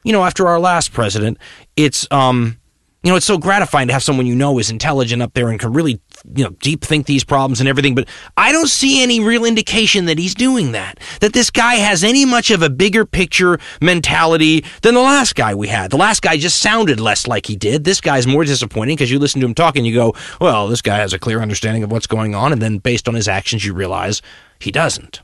You 0.06 0.12
know, 0.12 0.24
after 0.24 0.46
our 0.46 0.60
last 0.60 0.92
president, 0.92 1.36
it's 1.74 2.06
um 2.12 2.58
you 3.02 3.10
know, 3.10 3.16
it's 3.16 3.26
so 3.26 3.38
gratifying 3.38 3.88
to 3.88 3.92
have 3.92 4.04
someone 4.04 4.26
you 4.26 4.36
know 4.36 4.58
is 4.58 4.70
intelligent 4.70 5.20
up 5.20 5.34
there 5.34 5.48
and 5.48 5.58
can 5.60 5.72
really, 5.72 6.00
you 6.34 6.44
know, 6.44 6.50
deep 6.60 6.84
think 6.84 7.06
these 7.06 7.24
problems 7.24 7.58
and 7.60 7.68
everything. 7.68 7.94
But 7.94 8.08
I 8.36 8.52
don't 8.52 8.68
see 8.68 9.02
any 9.02 9.20
real 9.20 9.44
indication 9.44 10.06
that 10.06 10.18
he's 10.18 10.34
doing 10.34 10.72
that. 10.72 10.98
That 11.20 11.32
this 11.32 11.50
guy 11.50 11.76
has 11.76 12.04
any 12.04 12.24
much 12.24 12.50
of 12.52 12.62
a 12.62 12.70
bigger 12.70 13.04
picture 13.04 13.58
mentality 13.80 14.64
than 14.82 14.94
the 14.94 15.00
last 15.00 15.34
guy 15.34 15.54
we 15.54 15.68
had. 15.68 15.90
The 15.90 15.96
last 15.96 16.22
guy 16.22 16.36
just 16.36 16.60
sounded 16.60 17.00
less 17.00 17.26
like 17.26 17.46
he 17.46 17.56
did. 17.56 17.82
This 17.82 18.00
guy's 18.00 18.28
more 18.28 18.44
disappointing 18.44 18.96
because 18.96 19.10
you 19.10 19.18
listen 19.18 19.40
to 19.40 19.46
him 19.46 19.54
talk 19.54 19.76
and 19.76 19.86
you 19.86 19.94
go, 19.94 20.14
well, 20.40 20.68
this 20.68 20.82
guy 20.82 20.98
has 20.98 21.12
a 21.12 21.18
clear 21.18 21.40
understanding 21.40 21.82
of 21.82 21.90
what's 21.90 22.08
going 22.08 22.34
on. 22.34 22.52
And 22.52 22.62
then 22.62 22.78
based 22.78 23.08
on 23.08 23.14
his 23.14 23.28
actions, 23.28 23.64
you 23.64 23.72
realize 23.72 24.22
he 24.60 24.70
doesn't. 24.70 25.20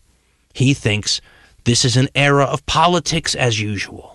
He 0.54 0.74
thinks 0.74 1.20
this 1.64 1.84
is 1.84 1.96
an 1.96 2.08
era 2.14 2.44
of 2.44 2.66
politics 2.66 3.34
as 3.34 3.60
usual. 3.60 4.11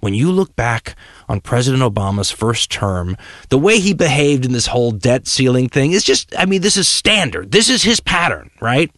When 0.00 0.14
you 0.14 0.32
look 0.32 0.56
back 0.56 0.96
on 1.28 1.40
President 1.40 1.82
Obama's 1.82 2.30
first 2.30 2.70
term, 2.70 3.16
the 3.50 3.58
way 3.58 3.78
he 3.78 3.94
behaved 3.94 4.44
in 4.44 4.52
this 4.52 4.66
whole 4.66 4.90
debt 4.90 5.26
ceiling 5.26 5.68
thing 5.68 5.92
is 5.92 6.02
just, 6.02 6.34
I 6.36 6.46
mean, 6.46 6.62
this 6.62 6.76
is 6.76 6.88
standard. 6.88 7.52
This 7.52 7.68
is 7.68 7.82
his 7.82 8.00
pattern, 8.00 8.50
right? 8.60 8.90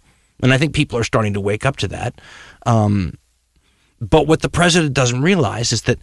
And 0.43 0.53
I 0.53 0.59
think 0.59 0.75
people 0.75 0.99
are 0.99 1.05
starting 1.05 1.35
to 1.35 1.41
wake 1.41 1.67
up 1.67 1.77
to 1.79 1.89
that. 1.89 2.21
Um, 2.67 3.19
but 4.01 4.27
what 4.27 4.43
the 4.43 4.49
president 4.49 4.95
doesn't 4.95 5.23
realize 5.23 5.73
is 5.73 5.83
that 5.83 5.99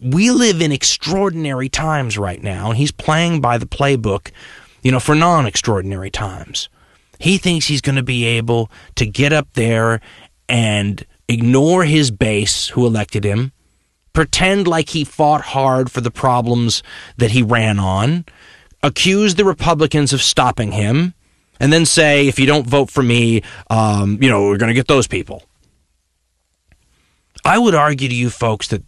we 0.00 0.30
live 0.30 0.60
in 0.60 0.72
extraordinary 0.72 1.68
times 1.68 2.18
right 2.18 2.42
now, 2.42 2.68
and 2.68 2.76
he's 2.76 2.92
playing 2.92 3.40
by 3.40 3.56
the 3.56 3.66
playbook, 3.66 4.30
you 4.82 4.92
know, 4.92 5.00
for 5.00 5.14
non 5.14 5.46
extraordinary 5.46 6.10
times. 6.10 6.68
He 7.18 7.38
thinks 7.38 7.66
he's 7.66 7.80
going 7.80 7.96
to 7.96 8.02
be 8.02 8.24
able 8.24 8.70
to 8.96 9.06
get 9.06 9.32
up 9.32 9.48
there 9.54 10.02
and 10.48 11.04
ignore 11.28 11.84
his 11.84 12.10
base 12.10 12.68
who 12.68 12.86
elected 12.86 13.24
him 13.24 13.52
pretend 14.16 14.66
like 14.66 14.88
he 14.88 15.04
fought 15.04 15.42
hard 15.42 15.92
for 15.92 16.00
the 16.00 16.10
problems 16.10 16.82
that 17.18 17.32
he 17.32 17.42
ran 17.42 17.78
on, 17.78 18.24
accuse 18.82 19.34
the 19.34 19.44
Republicans 19.44 20.14
of 20.14 20.22
stopping 20.22 20.72
him, 20.72 21.12
and 21.60 21.70
then 21.70 21.84
say, 21.84 22.26
if 22.26 22.38
you 22.38 22.46
don't 22.46 22.66
vote 22.66 22.90
for 22.90 23.02
me, 23.02 23.42
um, 23.68 24.18
you 24.22 24.30
know, 24.30 24.46
we're 24.46 24.56
going 24.56 24.70
to 24.70 24.74
get 24.74 24.88
those 24.88 25.06
people. 25.06 25.42
I 27.44 27.58
would 27.58 27.74
argue 27.74 28.08
to 28.08 28.14
you 28.14 28.30
folks 28.30 28.68
that 28.68 28.82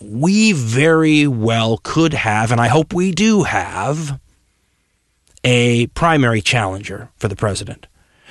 we 0.00 0.50
very 0.50 1.28
well 1.28 1.78
could 1.80 2.12
have, 2.12 2.50
and 2.50 2.60
I 2.60 2.66
hope 2.66 2.92
we 2.92 3.12
do 3.12 3.44
have, 3.44 4.18
a 5.44 5.86
primary 5.88 6.40
challenger 6.40 7.10
for 7.16 7.28
the 7.28 7.36
president. 7.36 7.86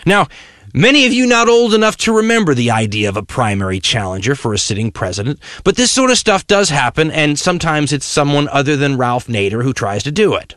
Now, 0.05 0.27
Many 0.73 1.05
of 1.05 1.11
you 1.11 1.25
not 1.27 1.49
old 1.49 1.73
enough 1.73 1.97
to 1.97 2.15
remember 2.15 2.53
the 2.53 2.71
idea 2.71 3.09
of 3.09 3.17
a 3.17 3.23
primary 3.23 3.81
challenger 3.81 4.35
for 4.35 4.53
a 4.53 4.57
sitting 4.57 4.89
president, 4.89 5.39
but 5.65 5.75
this 5.75 5.91
sort 5.91 6.11
of 6.11 6.17
stuff 6.17 6.47
does 6.47 6.69
happen, 6.69 7.11
and 7.11 7.37
sometimes 7.37 7.91
it's 7.91 8.05
someone 8.05 8.47
other 8.49 8.77
than 8.77 8.97
Ralph 8.97 9.27
Nader 9.27 9.63
who 9.63 9.73
tries 9.73 10.03
to 10.03 10.11
do 10.11 10.33
it. 10.35 10.55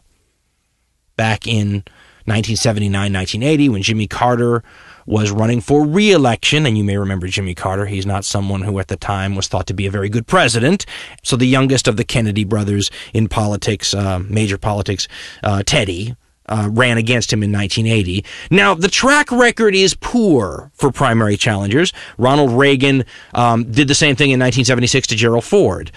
Back 1.17 1.49
in 1.49 1.83
1979 2.27 3.13
1980, 3.13 3.69
when 3.69 3.83
Jimmy 3.83 4.07
Carter 4.07 4.63
was 5.05 5.33
running 5.33 5.61
for 5.61 5.85
re 5.85 6.13
election, 6.13 6.65
and 6.65 6.79
you 6.79 6.85
may 6.85 6.97
remember 6.97 7.27
Jimmy 7.27 7.55
Carter, 7.55 7.87
he's 7.87 8.07
not 8.07 8.25
someone 8.25 8.63
who 8.63 8.79
at 8.79 8.89
the 8.89 8.97
time 8.97 9.35
was 9.35 9.49
thought 9.49 9.67
to 9.67 9.75
be 9.75 9.87
a 9.87 9.91
very 9.91 10.09
good 10.09 10.29
president. 10.29 10.87
So 11.25 11.37
the 11.37 11.47
youngest 11.47 11.89
of 11.89 11.97
the 11.97 12.05
Kennedy 12.05 12.45
brothers 12.45 12.91
in 13.13 13.29
politics, 13.29 13.93
uh, 13.93 14.21
major 14.21 14.59
politics, 14.59 15.09
uh, 15.43 15.65
Teddy, 15.67 16.15
uh, 16.49 16.69
ran 16.71 16.99
against 16.99 17.33
him 17.33 17.43
in 17.43 17.53
1980. 17.53 18.25
Now, 18.51 18.75
the 18.75 18.89
track 18.89 19.31
record 19.31 19.75
is 19.75 19.95
poor 19.95 20.71
for 20.75 20.93
primary 20.93 21.37
challengers. 21.37 21.93
Ronald 22.19 22.53
Reagan 22.53 23.05
um, 23.33 23.71
did 23.71 23.89
the 23.89 23.95
same 23.95 24.17
thing 24.17 24.31
in 24.31 24.41
1976 24.41 25.09
to 25.09 25.17
Gerald 25.17 25.45
Ford. 25.45 25.91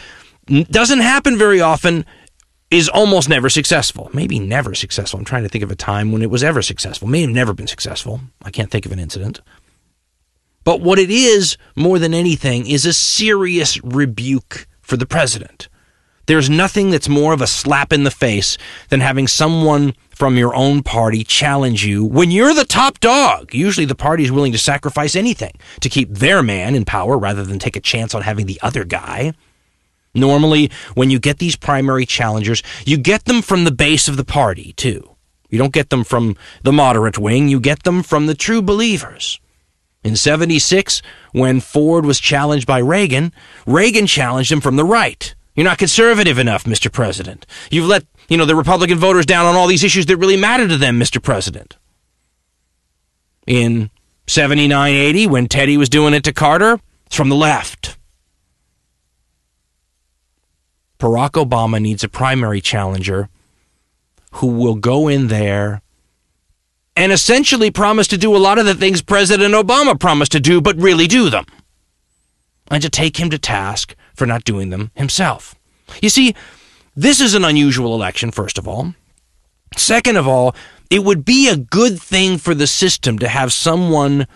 Doesn't 0.48 1.00
happen 1.00 1.38
very 1.38 1.60
often, 1.60 2.06
is 2.72 2.90
almost 2.90 3.30
never 3.30 3.50
successful. 3.50 4.10
Maybe 4.14 4.40
never 4.40 4.76
successful. 4.76 5.20
I'm 5.20 5.26
trying 5.26 5.44
to 5.44 5.50
think 5.50 5.64
of 5.64 5.72
a 5.72 5.76
time 5.76 6.12
when 6.12 6.22
it 6.22 6.30
was 6.30 6.44
ever 6.44 6.62
successful. 6.62 7.08
May 7.08 7.22
have 7.22 7.30
never 7.30 7.54
been 7.54 7.68
successful. 7.68 8.22
I 8.42 8.52
can't 8.52 8.72
think 8.72 8.86
of 8.86 8.92
an 8.92 9.00
incident. 9.00 9.42
But 10.64 10.82
what 10.82 11.00
it 11.00 11.10
is, 11.10 11.58
more 11.78 11.98
than 11.98 12.14
anything, 12.14 12.68
is 12.68 12.86
a 12.86 12.92
serious 12.92 13.82
rebuke 13.84 14.68
for 14.82 14.98
the 14.98 15.06
president. 15.06 15.70
There's 16.26 16.50
nothing 16.50 16.90
that's 16.90 17.08
more 17.08 17.32
of 17.32 17.42
a 17.42 17.48
slap 17.48 17.94
in 17.94 18.04
the 18.04 18.12
face 18.12 18.58
than 18.90 19.00
having 19.00 19.28
someone 19.28 19.96
from 20.18 20.36
your 20.36 20.56
own 20.56 20.82
party 20.82 21.24
challenge 21.24 21.86
you 21.86 22.04
when 22.04 22.32
you're 22.32 22.56
the 22.56 22.66
top 22.66 23.00
dog. 23.00 23.54
Usually 23.54 23.86
the 23.86 23.94
party 23.94 24.24
is 24.24 24.32
willing 24.32 24.52
to 24.52 24.58
sacrifice 24.58 25.16
anything 25.16 25.54
to 25.82 25.90
keep 25.90 26.10
their 26.10 26.42
man 26.42 26.74
in 26.74 26.86
power 26.86 27.20
rather 27.20 27.44
than 27.44 27.60
take 27.60 27.76
a 27.76 27.80
chance 27.80 28.16
on 28.16 28.24
having 28.24 28.48
the 28.48 28.60
other 28.64 28.84
guy. 28.84 29.34
Normally, 30.16 30.72
when 30.96 31.12
you 31.12 31.20
get 31.20 31.38
these 31.38 31.56
primary 31.56 32.08
challengers, 32.08 32.64
you 32.84 32.98
get 32.98 33.26
them 33.26 33.44
from 33.44 33.64
the 33.64 33.72
base 33.72 34.08
of 34.08 34.18
the 34.18 34.26
party, 34.26 34.74
too. 34.74 35.16
You 35.52 35.60
don't 35.60 35.72
get 35.72 35.92
them 35.92 36.04
from 36.04 36.36
the 36.64 36.74
moderate 36.74 37.20
wing, 37.20 37.48
you 37.48 37.60
get 37.60 37.84
them 37.84 38.02
from 38.02 38.26
the 38.26 38.34
true 38.34 38.64
believers. 38.64 39.40
In 40.04 40.16
76, 40.16 41.04
when 41.32 41.60
Ford 41.60 42.08
was 42.08 42.20
challenged 42.20 42.66
by 42.66 42.80
Reagan, 42.80 43.34
Reagan 43.68 44.08
challenged 44.08 44.52
him 44.52 44.62
from 44.62 44.78
the 44.78 44.86
right. 44.86 45.36
You're 45.58 45.66
not 45.66 45.80
conservative 45.80 46.38
enough, 46.38 46.66
Mr. 46.66 46.90
President. 46.94 47.46
You've 47.72 47.88
let 47.88 48.06
you 48.30 48.38
know, 48.38 48.46
the 48.46 48.56
Republican 48.56 49.00
voters 49.00 49.26
down 49.26 49.48
on 49.48 49.56
all 49.56 49.66
these 49.68 49.84
issues 49.84 50.06
that 50.06 50.18
really 50.18 50.38
matter 50.38 50.68
to 50.68 50.78
them, 50.78 51.00
Mr. 51.00 51.22
President. 51.22 51.78
In 53.48 53.90
79 54.28 54.94
80, 54.94 55.28
when 55.28 55.48
Teddy 55.48 55.76
was 55.76 55.90
doing 55.90 56.14
it 56.14 56.24
to 56.26 56.32
Carter, 56.32 56.80
it's 57.08 57.16
from 57.16 57.30
the 57.30 57.36
left. 57.36 57.98
Barack 61.00 61.32
Obama 61.32 61.82
needs 61.82 62.04
a 62.04 62.10
primary 62.10 62.62
challenger 62.62 63.28
who 64.34 64.48
will 64.48 64.76
go 64.76 65.08
in 65.08 65.28
there 65.28 65.82
and 66.96 67.12
essentially 67.12 67.72
promise 67.72 68.08
to 68.10 68.18
do 68.18 68.36
a 68.36 68.38
lot 68.38 68.60
of 68.60 68.66
the 68.66 68.76
things 68.76 69.02
President 69.02 69.56
Obama 69.56 70.00
promised 70.00 70.34
to 70.34 70.40
do, 70.40 70.62
but 70.62 70.76
really 70.78 71.08
do 71.08 71.32
them. 71.32 71.46
And 72.70 72.84
to 72.84 72.90
take 72.90 73.18
him 73.18 73.32
to 73.32 73.40
task 73.40 73.96
for 74.18 74.26
not 74.26 74.44
doing 74.44 74.70
them 74.70 74.92
himself. 74.96 75.56
You 76.02 76.10
see, 76.10 76.36
this 76.96 77.22
is 77.22 77.36
an 77.36 77.46
unusual 77.46 77.94
election, 77.94 78.32
first 78.32 78.58
of 78.58 78.68
all. 78.68 78.94
Second 79.76 80.18
of 80.18 80.28
all, 80.28 80.56
it 80.90 81.04
would 81.04 81.24
be 81.24 81.50
a 81.50 81.58
good 81.58 82.02
thing 82.02 82.38
for 82.38 82.56
the 82.56 82.68
system 82.68 83.20
to 83.20 83.28
have 83.28 83.54
someone 83.54 84.28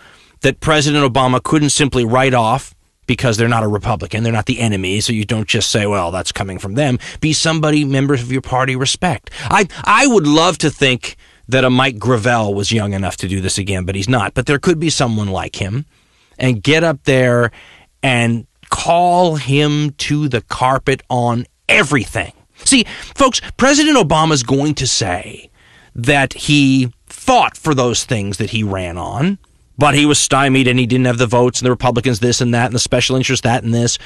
that 0.42 0.60
President 0.60 1.10
Obama 1.10 1.42
couldn't 1.42 1.70
simply 1.70 2.04
write 2.04 2.34
off 2.34 2.74
because 3.06 3.36
they're 3.36 3.48
not 3.48 3.64
a 3.64 3.68
Republican, 3.68 4.22
they're 4.22 4.32
not 4.32 4.46
the 4.46 4.60
enemy, 4.60 5.00
so 5.00 5.12
you 5.12 5.24
don't 5.24 5.48
just 5.48 5.70
say, 5.70 5.86
well, 5.86 6.12
that's 6.12 6.30
coming 6.30 6.58
from 6.58 6.74
them. 6.74 6.98
Be 7.20 7.32
somebody 7.32 7.84
members 7.84 8.22
of 8.22 8.30
your 8.30 8.42
party 8.42 8.76
respect. 8.76 9.30
I 9.44 9.66
I 9.84 10.06
would 10.06 10.26
love 10.26 10.58
to 10.58 10.70
think 10.70 11.16
that 11.48 11.64
a 11.64 11.70
Mike 11.70 11.98
Gravel 11.98 12.54
was 12.54 12.70
young 12.70 12.92
enough 12.92 13.16
to 13.18 13.28
do 13.28 13.40
this 13.40 13.58
again, 13.58 13.84
but 13.84 13.96
he's 13.96 14.08
not. 14.08 14.34
But 14.34 14.46
there 14.46 14.58
could 14.58 14.78
be 14.78 14.90
someone 14.90 15.28
like 15.28 15.56
him 15.56 15.84
and 16.38 16.62
get 16.62 16.84
up 16.84 17.02
there 17.04 17.50
and 18.02 18.46
call 18.72 19.36
him 19.36 19.90
to 19.98 20.28
the 20.28 20.40
carpet 20.40 21.02
on 21.10 21.44
everything. 21.68 22.32
See, 22.64 22.84
folks, 23.14 23.42
President 23.58 23.98
Obama 23.98 24.32
is 24.32 24.42
going 24.42 24.74
to 24.76 24.86
say 24.86 25.50
that 25.94 26.32
he 26.32 26.90
fought 27.06 27.58
for 27.58 27.74
those 27.74 28.04
things 28.04 28.38
that 28.38 28.50
he 28.50 28.64
ran 28.64 28.96
on, 28.96 29.38
but 29.76 29.94
he 29.94 30.06
was 30.06 30.18
stymied 30.18 30.66
and 30.66 30.78
he 30.78 30.86
didn't 30.86 31.04
have 31.04 31.18
the 31.18 31.26
votes 31.26 31.60
and 31.60 31.66
the 31.66 31.70
Republicans 31.70 32.20
this 32.20 32.40
and 32.40 32.54
that 32.54 32.66
and 32.66 32.74
the 32.74 32.78
special 32.78 33.14
interest 33.14 33.42
that 33.42 33.62
and 33.62 33.74
this. 33.74 33.98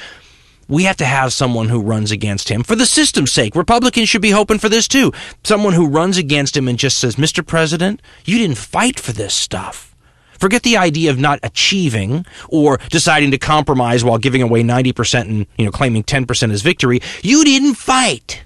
We 0.67 0.83
have 0.83 0.97
to 0.97 1.05
have 1.05 1.31
someone 1.31 1.69
who 1.69 1.81
runs 1.81 2.11
against 2.11 2.49
him 2.49 2.61
for 2.61 2.75
the 2.75 2.85
system's 2.85 3.31
sake. 3.31 3.55
Republicans 3.55 4.09
should 4.09 4.21
be 4.21 4.31
hoping 4.31 4.59
for 4.59 4.67
this 4.67 4.89
too. 4.89 5.13
Someone 5.45 5.73
who 5.73 5.87
runs 5.87 6.17
against 6.17 6.57
him 6.57 6.67
and 6.67 6.77
just 6.77 6.97
says, 6.97 7.15
Mr. 7.15 7.45
President, 7.45 8.01
you 8.25 8.37
didn't 8.37 8.57
fight 8.57 8.99
for 8.99 9.13
this 9.13 9.33
stuff. 9.33 9.95
Forget 10.39 10.63
the 10.63 10.77
idea 10.77 11.09
of 11.09 11.19
not 11.19 11.39
achieving 11.43 12.25
or 12.49 12.77
deciding 12.89 13.31
to 13.31 13.37
compromise 13.37 14.03
while 14.03 14.17
giving 14.17 14.41
away 14.41 14.63
90% 14.63 15.21
and, 15.21 15.45
you 15.57 15.65
know, 15.65 15.71
claiming 15.71 16.03
10% 16.03 16.51
as 16.51 16.61
victory. 16.61 17.01
You 17.21 17.43
didn't 17.43 17.75
fight. 17.75 18.43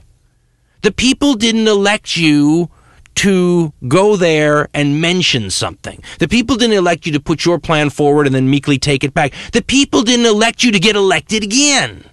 The 0.81 0.91
people 0.91 1.35
didn't 1.35 1.67
elect 1.67 2.17
you 2.17 2.69
to 3.15 3.73
go 3.87 4.15
there 4.15 4.69
and 4.73 5.01
mention 5.01 5.49
something. 5.49 6.01
The 6.19 6.27
people 6.27 6.55
didn't 6.55 6.77
elect 6.77 7.05
you 7.05 7.11
to 7.11 7.19
put 7.19 7.45
your 7.45 7.59
plan 7.59 7.89
forward 7.89 8.25
and 8.25 8.33
then 8.33 8.49
meekly 8.49 8.77
take 8.77 9.03
it 9.03 9.13
back. 9.13 9.33
The 9.51 9.61
people 9.61 10.01
didn't 10.01 10.25
elect 10.25 10.63
you 10.63 10.71
to 10.71 10.79
get 10.79 10.95
elected 10.95 11.43
again. 11.43 12.05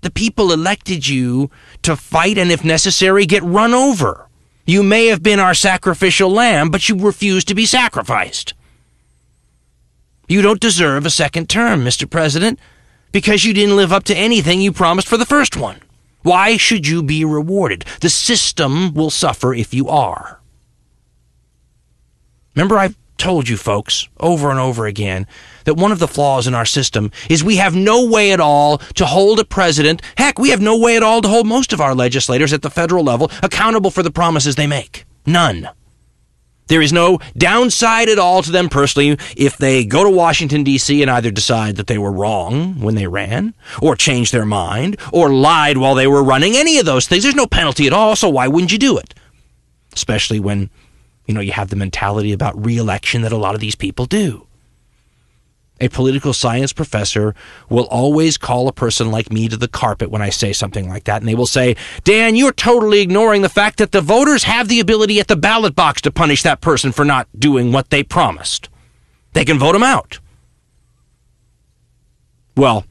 The 0.00 0.10
people 0.10 0.52
elected 0.52 1.06
you 1.06 1.50
to 1.82 1.96
fight 1.96 2.38
and, 2.38 2.50
if 2.50 2.64
necessary, 2.64 3.26
get 3.26 3.42
run 3.42 3.74
over. 3.74 4.28
You 4.64 4.82
may 4.82 5.06
have 5.06 5.22
been 5.22 5.40
our 5.40 5.54
sacrificial 5.54 6.30
lamb, 6.30 6.70
but 6.70 6.88
you 6.88 6.96
refused 6.96 7.48
to 7.48 7.54
be 7.54 7.66
sacrificed. 7.66 8.54
You 10.28 10.42
don't 10.42 10.60
deserve 10.60 11.06
a 11.06 11.10
second 11.10 11.48
term, 11.48 11.84
Mr. 11.84 12.08
President, 12.08 12.58
because 13.12 13.44
you 13.44 13.54
didn't 13.54 13.76
live 13.76 13.92
up 13.92 14.04
to 14.04 14.16
anything 14.16 14.60
you 14.60 14.72
promised 14.72 15.08
for 15.08 15.16
the 15.16 15.26
first 15.26 15.56
one. 15.56 15.80
Why 16.22 16.58
should 16.58 16.86
you 16.86 17.02
be 17.02 17.24
rewarded? 17.24 17.86
The 18.02 18.10
system 18.10 18.92
will 18.92 19.08
suffer 19.08 19.54
if 19.54 19.72
you 19.72 19.88
are. 19.88 20.40
Remember, 22.54 22.76
I've 22.76 22.96
told 23.16 23.48
you 23.48 23.56
folks 23.56 24.08
over 24.20 24.50
and 24.50 24.60
over 24.60 24.86
again 24.86 25.26
that 25.64 25.74
one 25.74 25.92
of 25.92 25.98
the 25.98 26.08
flaws 26.08 26.46
in 26.46 26.54
our 26.54 26.66
system 26.66 27.10
is 27.30 27.42
we 27.42 27.56
have 27.56 27.74
no 27.74 28.06
way 28.06 28.32
at 28.32 28.40
all 28.40 28.78
to 28.78 29.06
hold 29.06 29.40
a 29.40 29.44
president, 29.44 30.02
heck, 30.16 30.38
we 30.38 30.50
have 30.50 30.60
no 30.60 30.78
way 30.78 30.96
at 30.96 31.02
all 31.02 31.22
to 31.22 31.28
hold 31.28 31.46
most 31.46 31.72
of 31.72 31.80
our 31.80 31.94
legislators 31.94 32.52
at 32.52 32.62
the 32.62 32.70
federal 32.70 33.04
level 33.04 33.30
accountable 33.42 33.90
for 33.90 34.02
the 34.02 34.10
promises 34.10 34.56
they 34.56 34.66
make. 34.66 35.04
None. 35.24 35.68
There 36.68 36.82
is 36.82 36.92
no 36.92 37.18
downside 37.36 38.08
at 38.08 38.18
all 38.18 38.42
to 38.42 38.50
them 38.50 38.68
personally 38.68 39.18
if 39.36 39.56
they 39.56 39.84
go 39.84 40.04
to 40.04 40.10
Washington, 40.10 40.64
D.C. 40.64 41.02
and 41.02 41.10
either 41.10 41.30
decide 41.30 41.76
that 41.76 41.86
they 41.86 41.98
were 41.98 42.12
wrong 42.12 42.80
when 42.80 42.94
they 42.94 43.06
ran, 43.06 43.54
or 43.82 43.96
changed 43.96 44.32
their 44.32 44.46
mind, 44.46 44.98
or 45.12 45.30
lied 45.30 45.78
while 45.78 45.94
they 45.94 46.06
were 46.06 46.22
running. 46.22 46.56
Any 46.56 46.78
of 46.78 46.86
those 46.86 47.06
things. 47.06 47.22
There's 47.22 47.34
no 47.34 47.46
penalty 47.46 47.86
at 47.86 47.92
all, 47.92 48.16
so 48.16 48.28
why 48.28 48.48
wouldn't 48.48 48.72
you 48.72 48.78
do 48.78 48.98
it? 48.98 49.14
Especially 49.94 50.40
when, 50.40 50.70
you 51.26 51.34
know, 51.34 51.40
you 51.40 51.52
have 51.52 51.70
the 51.70 51.76
mentality 51.76 52.32
about 52.32 52.64
reelection 52.64 53.22
that 53.22 53.32
a 53.32 53.36
lot 53.36 53.54
of 53.54 53.60
these 53.60 53.74
people 53.74 54.06
do. 54.06 54.47
A 55.80 55.88
political 55.88 56.32
science 56.32 56.72
professor 56.72 57.34
will 57.68 57.84
always 57.84 58.36
call 58.36 58.66
a 58.66 58.72
person 58.72 59.10
like 59.10 59.32
me 59.32 59.48
to 59.48 59.56
the 59.56 59.68
carpet 59.68 60.10
when 60.10 60.22
I 60.22 60.30
say 60.30 60.52
something 60.52 60.88
like 60.88 61.04
that, 61.04 61.22
and 61.22 61.28
they 61.28 61.36
will 61.36 61.46
say, 61.46 61.76
Dan, 62.04 62.34
you're 62.34 62.52
totally 62.52 63.00
ignoring 63.00 63.42
the 63.42 63.48
fact 63.48 63.78
that 63.78 63.92
the 63.92 64.00
voters 64.00 64.44
have 64.44 64.68
the 64.68 64.80
ability 64.80 65.20
at 65.20 65.28
the 65.28 65.36
ballot 65.36 65.76
box 65.76 66.00
to 66.02 66.10
punish 66.10 66.42
that 66.42 66.60
person 66.60 66.90
for 66.90 67.04
not 67.04 67.28
doing 67.38 67.70
what 67.70 67.90
they 67.90 68.02
promised. 68.02 68.68
They 69.34 69.44
can 69.44 69.58
vote 69.58 69.76
him 69.76 69.84
out. 69.84 70.18
Well, 72.56 72.84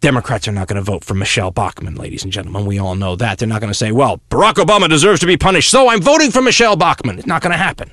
Democrats 0.00 0.46
are 0.46 0.52
not 0.52 0.68
going 0.68 0.76
to 0.76 0.82
vote 0.82 1.02
for 1.02 1.14
Michele 1.14 1.50
Bachmann, 1.50 1.96
ladies 1.96 2.22
and 2.22 2.32
gentlemen. 2.32 2.66
We 2.66 2.78
all 2.78 2.94
know 2.94 3.16
that. 3.16 3.38
They're 3.38 3.48
not 3.48 3.60
going 3.60 3.72
to 3.72 3.78
say, 3.78 3.90
well, 3.90 4.20
Barack 4.30 4.54
Obama 4.54 4.88
deserves 4.88 5.18
to 5.20 5.26
be 5.26 5.36
punished, 5.36 5.70
so 5.72 5.88
I'm 5.88 6.00
voting 6.00 6.30
for 6.30 6.40
Michele 6.40 6.76
Bachmann. 6.76 7.18
It's 7.18 7.26
not 7.26 7.42
going 7.42 7.50
to 7.50 7.58
happen. 7.58 7.90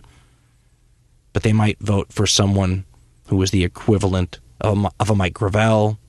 But 1.33 1.41
they 1.41 1.51
might 1.51 1.79
vote 1.79 2.13
for 2.13 2.27
someone 2.27 2.85
who 3.27 3.37
was 3.37 3.51
the 3.51 3.63
equivalent 3.63 4.39
of, 4.61 5.09
a 5.09 5.15
Mike 5.15 5.33
Gravel, 5.33 5.99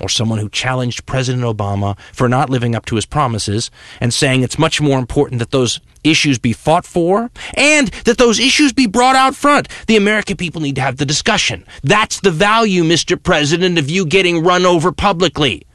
or 0.00 0.08
someone 0.08 0.38
who 0.38 0.48
challenged 0.48 1.06
President 1.06 1.44
Obama 1.44 1.98
for 2.12 2.28
not 2.28 2.50
living 2.50 2.74
up 2.74 2.86
to 2.86 2.96
his 2.96 3.06
promises 3.06 3.70
and 4.00 4.12
saying 4.12 4.42
it's 4.42 4.58
much 4.58 4.80
more 4.80 4.98
important 4.98 5.38
that 5.38 5.50
those 5.50 5.80
issues 6.02 6.38
be 6.38 6.52
fought 6.52 6.84
for 6.84 7.30
and 7.54 7.88
that 8.04 8.18
those 8.18 8.40
issues 8.40 8.72
be 8.72 8.86
brought 8.86 9.16
out 9.16 9.34
front. 9.34 9.68
The 9.86 9.96
American 9.96 10.36
people 10.36 10.60
need 10.60 10.76
to 10.76 10.80
have 10.80 10.96
the 10.96 11.06
discussion. 11.06 11.64
That's 11.82 12.20
the 12.20 12.30
value, 12.30 12.82
Mr. 12.82 13.22
President, 13.22 13.78
of 13.78 13.90
you 13.90 14.06
getting 14.06 14.42
run 14.42 14.66
over 14.66 14.92
publicly. 14.92 15.66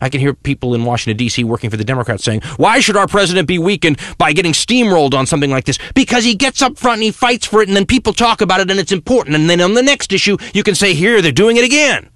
I 0.00 0.08
can 0.08 0.20
hear 0.20 0.34
people 0.34 0.74
in 0.74 0.84
Washington, 0.84 1.16
D.C. 1.16 1.44
working 1.44 1.70
for 1.70 1.76
the 1.76 1.84
Democrats 1.84 2.24
saying, 2.24 2.42
Why 2.56 2.80
should 2.80 2.96
our 2.96 3.06
president 3.06 3.48
be 3.48 3.58
weakened 3.58 3.98
by 4.16 4.32
getting 4.32 4.52
steamrolled 4.52 5.14
on 5.14 5.26
something 5.26 5.50
like 5.50 5.64
this? 5.64 5.78
Because 5.94 6.24
he 6.24 6.34
gets 6.34 6.62
up 6.62 6.78
front 6.78 6.96
and 6.96 7.04
he 7.04 7.10
fights 7.10 7.46
for 7.46 7.62
it, 7.62 7.68
and 7.68 7.76
then 7.76 7.86
people 7.86 8.12
talk 8.12 8.40
about 8.40 8.60
it 8.60 8.70
and 8.70 8.78
it's 8.78 8.92
important. 8.92 9.36
And 9.36 9.48
then 9.48 9.60
on 9.60 9.74
the 9.74 9.82
next 9.82 10.12
issue, 10.12 10.36
you 10.54 10.62
can 10.62 10.74
say, 10.74 10.94
Here, 10.94 11.20
they're 11.20 11.32
doing 11.32 11.56
it 11.56 11.64
again. 11.64 12.10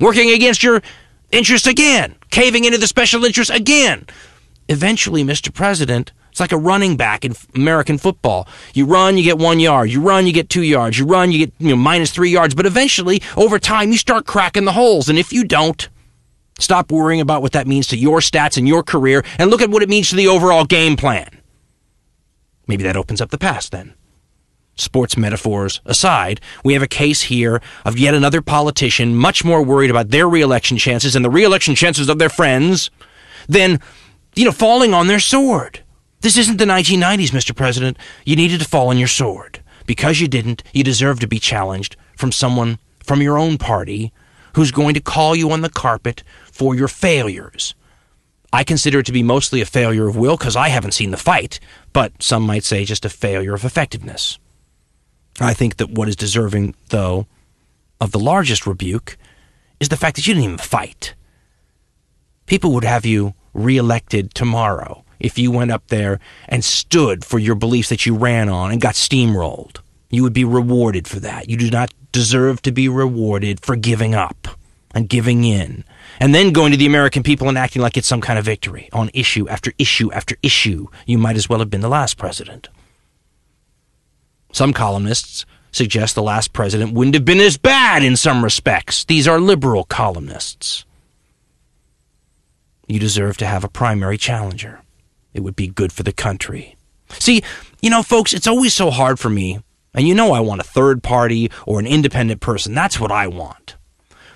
Working 0.00 0.30
against 0.30 0.62
your 0.62 0.82
interest 1.32 1.66
again. 1.66 2.16
Caving 2.30 2.64
into 2.64 2.78
the 2.78 2.86
special 2.86 3.24
interest 3.24 3.50
again. 3.50 4.06
Eventually, 4.68 5.22
Mr. 5.22 5.52
President, 5.52 6.12
it's 6.30 6.40
like 6.40 6.52
a 6.52 6.58
running 6.58 6.96
back 6.96 7.24
in 7.24 7.34
American 7.54 7.96
football. 7.96 8.46
You 8.74 8.84
run, 8.84 9.16
you 9.16 9.24
get 9.24 9.38
one 9.38 9.58
yard. 9.58 9.90
You 9.90 10.02
run, 10.02 10.26
you 10.26 10.32
get 10.32 10.50
two 10.50 10.62
yards. 10.62 10.98
You 10.98 11.06
run, 11.06 11.32
you 11.32 11.46
get 11.46 11.54
you 11.58 11.68
know, 11.68 11.76
minus 11.76 12.10
three 12.10 12.30
yards. 12.30 12.54
But 12.54 12.66
eventually, 12.66 13.22
over 13.36 13.58
time, 13.58 13.90
you 13.90 13.96
start 13.96 14.26
cracking 14.26 14.66
the 14.66 14.72
holes. 14.72 15.08
And 15.08 15.18
if 15.18 15.32
you 15.32 15.44
don't, 15.44 15.88
Stop 16.58 16.90
worrying 16.90 17.20
about 17.20 17.42
what 17.42 17.52
that 17.52 17.66
means 17.66 17.86
to 17.88 17.96
your 17.96 18.20
stats 18.20 18.56
and 18.56 18.66
your 18.66 18.82
career 18.82 19.24
and 19.38 19.50
look 19.50 19.60
at 19.60 19.70
what 19.70 19.82
it 19.82 19.88
means 19.88 20.10
to 20.10 20.16
the 20.16 20.28
overall 20.28 20.64
game 20.64 20.96
plan. 20.96 21.28
Maybe 22.66 22.82
that 22.84 22.96
opens 22.96 23.20
up 23.20 23.30
the 23.30 23.38
past 23.38 23.72
then. 23.72 23.94
Sports 24.74 25.16
metaphors 25.16 25.80
aside, 25.86 26.40
we 26.64 26.74
have 26.74 26.82
a 26.82 26.88
case 26.88 27.22
here 27.22 27.62
of 27.84 27.98
yet 27.98 28.14
another 28.14 28.42
politician 28.42 29.14
much 29.14 29.44
more 29.44 29.62
worried 29.62 29.90
about 29.90 30.10
their 30.10 30.28
reelection 30.28 30.76
chances 30.76 31.16
and 31.16 31.24
the 31.24 31.30
reelection 31.30 31.74
chances 31.74 32.08
of 32.08 32.18
their 32.18 32.28
friends 32.28 32.90
than, 33.48 33.80
you 34.34 34.44
know, 34.44 34.52
falling 34.52 34.92
on 34.92 35.06
their 35.06 35.20
sword. 35.20 35.82
This 36.20 36.36
isn't 36.36 36.58
the 36.58 36.64
1990s, 36.64 37.30
Mr. 37.30 37.54
President. 37.54 37.98
You 38.24 38.36
needed 38.36 38.60
to 38.60 38.68
fall 38.68 38.88
on 38.88 38.98
your 38.98 39.08
sword. 39.08 39.62
Because 39.86 40.20
you 40.20 40.26
didn't, 40.26 40.62
you 40.72 40.82
deserve 40.82 41.20
to 41.20 41.28
be 41.28 41.38
challenged 41.38 41.96
from 42.16 42.32
someone 42.32 42.78
from 42.98 43.22
your 43.22 43.38
own 43.38 43.56
party 43.56 44.12
who's 44.54 44.72
going 44.72 44.94
to 44.94 45.00
call 45.00 45.36
you 45.36 45.50
on 45.52 45.60
the 45.60 45.70
carpet 45.70 46.22
for 46.56 46.74
your 46.74 46.88
failures. 46.88 47.74
I 48.52 48.64
consider 48.64 49.00
it 49.00 49.06
to 49.06 49.12
be 49.12 49.22
mostly 49.22 49.60
a 49.60 49.66
failure 49.66 50.08
of 50.08 50.16
will 50.16 50.36
because 50.36 50.56
I 50.56 50.68
haven't 50.68 50.92
seen 50.92 51.10
the 51.10 51.16
fight, 51.16 51.60
but 51.92 52.22
some 52.22 52.44
might 52.44 52.64
say 52.64 52.84
just 52.84 53.04
a 53.04 53.10
failure 53.10 53.54
of 53.54 53.64
effectiveness. 53.64 54.38
I 55.38 55.52
think 55.52 55.76
that 55.76 55.90
what 55.90 56.08
is 56.08 56.16
deserving, 56.16 56.74
though, 56.88 57.26
of 58.00 58.12
the 58.12 58.18
largest 58.18 58.66
rebuke 58.66 59.18
is 59.80 59.90
the 59.90 59.96
fact 59.96 60.16
that 60.16 60.26
you 60.26 60.32
didn't 60.32 60.44
even 60.44 60.58
fight. 60.58 61.14
People 62.46 62.72
would 62.72 62.84
have 62.84 63.04
you 63.04 63.34
reelected 63.52 64.32
tomorrow 64.32 65.04
if 65.20 65.38
you 65.38 65.50
went 65.50 65.70
up 65.70 65.88
there 65.88 66.20
and 66.48 66.64
stood 66.64 67.24
for 67.24 67.38
your 67.38 67.54
beliefs 67.54 67.90
that 67.90 68.06
you 68.06 68.14
ran 68.14 68.48
on 68.48 68.70
and 68.70 68.80
got 68.80 68.94
steamrolled. 68.94 69.80
You 70.10 70.22
would 70.22 70.32
be 70.32 70.44
rewarded 70.44 71.06
for 71.08 71.20
that. 71.20 71.50
You 71.50 71.56
do 71.56 71.70
not 71.70 71.92
deserve 72.12 72.62
to 72.62 72.72
be 72.72 72.88
rewarded 72.88 73.60
for 73.60 73.76
giving 73.76 74.14
up 74.14 74.55
and 74.96 75.10
giving 75.10 75.44
in 75.44 75.84
and 76.20 76.34
then 76.34 76.52
going 76.52 76.72
to 76.72 76.78
the 76.78 76.86
American 76.86 77.22
people 77.22 77.50
and 77.50 77.58
acting 77.58 77.82
like 77.82 77.98
it's 77.98 78.08
some 78.08 78.22
kind 78.22 78.38
of 78.38 78.46
victory 78.46 78.88
on 78.94 79.10
issue 79.12 79.46
after 79.46 79.74
issue 79.78 80.10
after 80.10 80.36
issue. 80.42 80.86
You 81.04 81.18
might 81.18 81.36
as 81.36 81.50
well 81.50 81.58
have 81.58 81.68
been 81.68 81.82
the 81.82 81.88
last 81.88 82.16
president. 82.16 82.70
Some 84.52 84.72
columnists 84.72 85.44
suggest 85.70 86.14
the 86.14 86.22
last 86.22 86.54
president 86.54 86.94
wouldn't 86.94 87.14
have 87.14 87.26
been 87.26 87.40
as 87.40 87.58
bad 87.58 88.02
in 88.02 88.16
some 88.16 88.42
respects. 88.42 89.04
These 89.04 89.28
are 89.28 89.38
liberal 89.38 89.84
columnists. 89.84 90.86
You 92.88 92.98
deserve 92.98 93.36
to 93.36 93.46
have 93.46 93.64
a 93.64 93.68
primary 93.68 94.16
challenger. 94.16 94.80
It 95.34 95.40
would 95.40 95.56
be 95.56 95.68
good 95.68 95.92
for 95.92 96.04
the 96.04 96.12
country. 96.12 96.74
See, 97.10 97.42
you 97.82 97.90
know, 97.90 98.02
folks, 98.02 98.32
it's 98.32 98.46
always 98.46 98.72
so 98.72 98.90
hard 98.90 99.18
for 99.18 99.28
me. 99.28 99.60
And 99.92 100.08
you 100.08 100.14
know, 100.14 100.32
I 100.32 100.40
want 100.40 100.62
a 100.62 100.64
third 100.64 101.02
party 101.02 101.50
or 101.66 101.78
an 101.78 101.86
independent 101.86 102.40
person. 102.40 102.74
That's 102.74 102.98
what 102.98 103.12
I 103.12 103.26
want. 103.26 103.76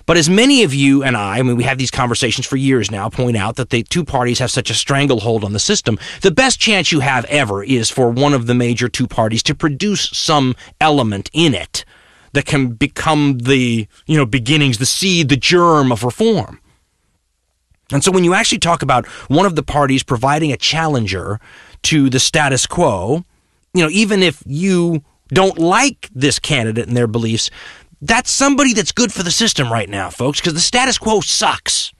But 0.05 0.17
as 0.17 0.29
many 0.29 0.63
of 0.63 0.73
you 0.73 1.03
and 1.03 1.15
I, 1.15 1.39
I 1.39 1.41
mean, 1.43 1.57
we 1.57 1.63
have 1.63 1.77
these 1.77 1.91
conversations 1.91 2.45
for 2.45 2.57
years 2.57 2.91
now, 2.91 3.09
point 3.09 3.37
out 3.37 3.55
that 3.55 3.69
the 3.69 3.83
two 3.83 4.03
parties 4.03 4.39
have 4.39 4.51
such 4.51 4.69
a 4.69 4.73
stranglehold 4.73 5.43
on 5.43 5.53
the 5.53 5.59
system. 5.59 5.99
The 6.21 6.31
best 6.31 6.59
chance 6.59 6.91
you 6.91 6.99
have 7.01 7.25
ever 7.25 7.63
is 7.63 7.89
for 7.89 8.09
one 8.09 8.33
of 8.33 8.47
the 8.47 8.53
major 8.53 8.89
two 8.89 9.07
parties 9.07 9.43
to 9.43 9.55
produce 9.55 10.09
some 10.11 10.55
element 10.79 11.29
in 11.33 11.53
it 11.53 11.85
that 12.33 12.45
can 12.45 12.69
become 12.69 13.39
the, 13.39 13.87
you 14.05 14.17
know, 14.17 14.25
beginnings, 14.25 14.77
the 14.77 14.85
seed, 14.85 15.29
the 15.29 15.37
germ 15.37 15.91
of 15.91 16.03
reform. 16.03 16.59
And 17.91 18.03
so 18.03 18.11
when 18.11 18.23
you 18.23 18.33
actually 18.33 18.59
talk 18.59 18.81
about 18.81 19.05
one 19.27 19.45
of 19.45 19.55
the 19.55 19.63
parties 19.63 20.01
providing 20.01 20.51
a 20.51 20.57
challenger 20.57 21.39
to 21.83 22.09
the 22.09 22.19
status 22.19 22.65
quo, 22.65 23.25
you 23.73 23.83
know, 23.83 23.89
even 23.89 24.23
if 24.23 24.41
you 24.45 25.03
don't 25.33 25.57
like 25.57 26.09
this 26.13 26.39
candidate 26.39 26.87
and 26.87 26.95
their 26.95 27.07
beliefs, 27.07 27.49
that's 28.01 28.31
somebody 28.31 28.73
that's 28.73 28.91
good 28.91 29.13
for 29.13 29.23
the 29.23 29.31
system 29.31 29.71
right 29.71 29.89
now, 29.89 30.09
folks, 30.09 30.39
because 30.39 30.53
the 30.53 30.59
status 30.59 30.97
quo 30.97 31.21
sucks 31.21 31.93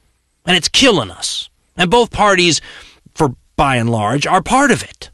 and 0.45 0.57
it's 0.57 0.67
killing 0.67 1.11
us. 1.11 1.49
And 1.77 1.89
both 1.89 2.11
parties, 2.11 2.61
for 3.13 3.35
by 3.55 3.75
and 3.75 3.89
large, 3.89 4.25
are 4.25 4.41
part 4.41 4.71
of 4.71 4.83
it. 4.83 5.11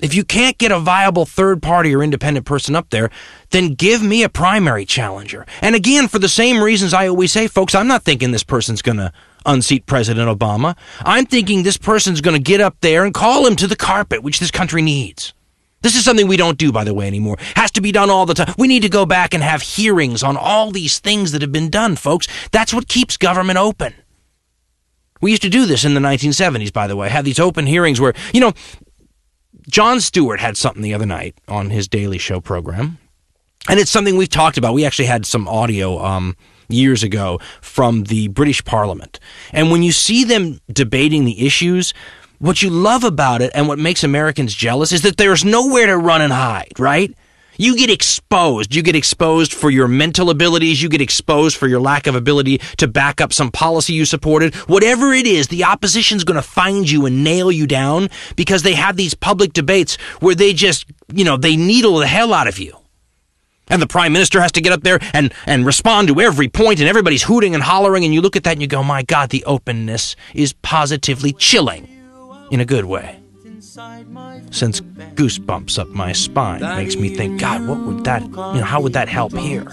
If 0.00 0.12
you 0.12 0.24
can't 0.24 0.58
get 0.58 0.72
a 0.72 0.80
viable 0.80 1.24
third 1.24 1.62
party 1.62 1.94
or 1.94 2.02
independent 2.02 2.44
person 2.44 2.74
up 2.74 2.90
there, 2.90 3.10
then 3.50 3.74
give 3.74 4.02
me 4.02 4.22
a 4.22 4.28
primary 4.28 4.84
challenger. 4.84 5.46
And 5.62 5.74
again, 5.76 6.08
for 6.08 6.18
the 6.18 6.28
same 6.28 6.62
reasons 6.62 6.92
I 6.92 7.06
always 7.06 7.30
say, 7.32 7.46
folks, 7.46 7.74
I'm 7.74 7.86
not 7.86 8.02
thinking 8.02 8.32
this 8.32 8.44
person's 8.44 8.82
going 8.82 8.98
to 8.98 9.12
unseat 9.46 9.86
President 9.86 10.28
Obama. 10.28 10.76
I'm 11.00 11.26
thinking 11.26 11.62
this 11.62 11.76
person's 11.76 12.20
going 12.20 12.36
to 12.36 12.42
get 12.42 12.60
up 12.60 12.76
there 12.80 13.04
and 13.04 13.14
call 13.14 13.46
him 13.46 13.56
to 13.56 13.66
the 13.66 13.76
carpet, 13.76 14.22
which 14.22 14.40
this 14.40 14.50
country 14.50 14.82
needs. 14.82 15.32
This 15.84 15.96
is 15.96 16.04
something 16.04 16.26
we 16.26 16.38
don't 16.38 16.56
do, 16.56 16.72
by 16.72 16.82
the 16.82 16.94
way, 16.94 17.06
anymore. 17.06 17.36
Has 17.56 17.70
to 17.72 17.82
be 17.82 17.92
done 17.92 18.08
all 18.08 18.24
the 18.24 18.32
time. 18.32 18.54
We 18.56 18.68
need 18.68 18.80
to 18.82 18.88
go 18.88 19.04
back 19.04 19.34
and 19.34 19.42
have 19.42 19.60
hearings 19.60 20.22
on 20.22 20.34
all 20.34 20.70
these 20.70 20.98
things 20.98 21.32
that 21.32 21.42
have 21.42 21.52
been 21.52 21.68
done, 21.68 21.94
folks. 21.94 22.26
That's 22.52 22.72
what 22.72 22.88
keeps 22.88 23.18
government 23.18 23.58
open. 23.58 23.92
We 25.20 25.30
used 25.30 25.42
to 25.42 25.50
do 25.50 25.66
this 25.66 25.84
in 25.84 25.92
the 25.92 26.00
1970s, 26.00 26.72
by 26.72 26.86
the 26.86 26.96
way. 26.96 27.10
Have 27.10 27.26
these 27.26 27.38
open 27.38 27.66
hearings 27.66 28.00
where, 28.00 28.14
you 28.32 28.40
know, 28.40 28.54
Jon 29.68 30.00
Stewart 30.00 30.40
had 30.40 30.56
something 30.56 30.80
the 30.80 30.94
other 30.94 31.04
night 31.04 31.36
on 31.48 31.68
his 31.68 31.86
Daily 31.86 32.16
Show 32.16 32.40
program. 32.40 32.96
And 33.68 33.78
it's 33.78 33.90
something 33.90 34.16
we've 34.16 34.30
talked 34.30 34.56
about. 34.56 34.72
We 34.72 34.86
actually 34.86 35.04
had 35.04 35.26
some 35.26 35.46
audio 35.46 36.02
um, 36.02 36.34
years 36.70 37.02
ago 37.02 37.40
from 37.60 38.04
the 38.04 38.28
British 38.28 38.64
Parliament. 38.64 39.20
And 39.52 39.70
when 39.70 39.82
you 39.82 39.92
see 39.92 40.24
them 40.24 40.60
debating 40.72 41.26
the 41.26 41.44
issues, 41.44 41.92
what 42.38 42.62
you 42.62 42.70
love 42.70 43.04
about 43.04 43.42
it 43.42 43.50
and 43.54 43.68
what 43.68 43.78
makes 43.78 44.04
Americans 44.04 44.54
jealous 44.54 44.92
is 44.92 45.02
that 45.02 45.16
there's 45.16 45.44
nowhere 45.44 45.86
to 45.86 45.96
run 45.96 46.20
and 46.20 46.32
hide, 46.32 46.72
right? 46.78 47.14
You 47.56 47.76
get 47.76 47.90
exposed. 47.90 48.74
You 48.74 48.82
get 48.82 48.96
exposed 48.96 49.52
for 49.52 49.70
your 49.70 49.86
mental 49.86 50.30
abilities. 50.30 50.82
You 50.82 50.88
get 50.88 51.00
exposed 51.00 51.56
for 51.56 51.68
your 51.68 51.80
lack 51.80 52.06
of 52.06 52.14
ability 52.14 52.58
to 52.78 52.88
back 52.88 53.20
up 53.20 53.32
some 53.32 53.50
policy 53.50 53.92
you 53.92 54.04
supported. 54.04 54.54
Whatever 54.54 55.12
it 55.12 55.26
is, 55.26 55.48
the 55.48 55.64
opposition's 55.64 56.24
going 56.24 56.36
to 56.36 56.42
find 56.42 56.90
you 56.90 57.06
and 57.06 57.22
nail 57.22 57.52
you 57.52 57.66
down 57.66 58.08
because 58.34 58.62
they 58.62 58.74
have 58.74 58.96
these 58.96 59.14
public 59.14 59.52
debates 59.52 59.96
where 60.20 60.34
they 60.34 60.52
just, 60.52 60.86
you 61.12 61.24
know, 61.24 61.36
they 61.36 61.56
needle 61.56 61.98
the 61.98 62.08
hell 62.08 62.34
out 62.34 62.48
of 62.48 62.58
you. 62.58 62.76
And 63.68 63.80
the 63.80 63.86
prime 63.86 64.12
minister 64.12 64.42
has 64.42 64.52
to 64.52 64.60
get 64.60 64.72
up 64.72 64.82
there 64.82 64.98
and, 65.14 65.32
and 65.46 65.64
respond 65.64 66.08
to 66.08 66.20
every 66.20 66.48
point, 66.48 66.80
and 66.80 66.88
everybody's 66.88 67.22
hooting 67.22 67.54
and 67.54 67.62
hollering, 67.62 68.04
and 68.04 68.12
you 68.12 68.20
look 68.20 68.36
at 68.36 68.44
that 68.44 68.52
and 68.52 68.60
you 68.60 68.68
go, 68.68 68.82
my 68.82 69.02
God, 69.02 69.30
the 69.30 69.44
openness 69.44 70.16
is 70.34 70.52
positively 70.52 71.32
chilling 71.32 71.88
in 72.54 72.60
a 72.60 72.64
good 72.64 72.84
way. 72.84 73.20
Sends 73.60 74.80
goosebumps 75.16 75.78
up 75.78 75.88
my 75.88 76.12
spine. 76.12 76.60
Makes 76.60 76.96
me 76.96 77.08
think, 77.08 77.40
God, 77.40 77.66
what 77.66 77.80
would 77.80 78.04
that, 78.04 78.22
you 78.22 78.28
know, 78.30 78.64
how 78.64 78.80
would 78.80 78.92
that 78.92 79.08
help 79.08 79.32
here? 79.36 79.64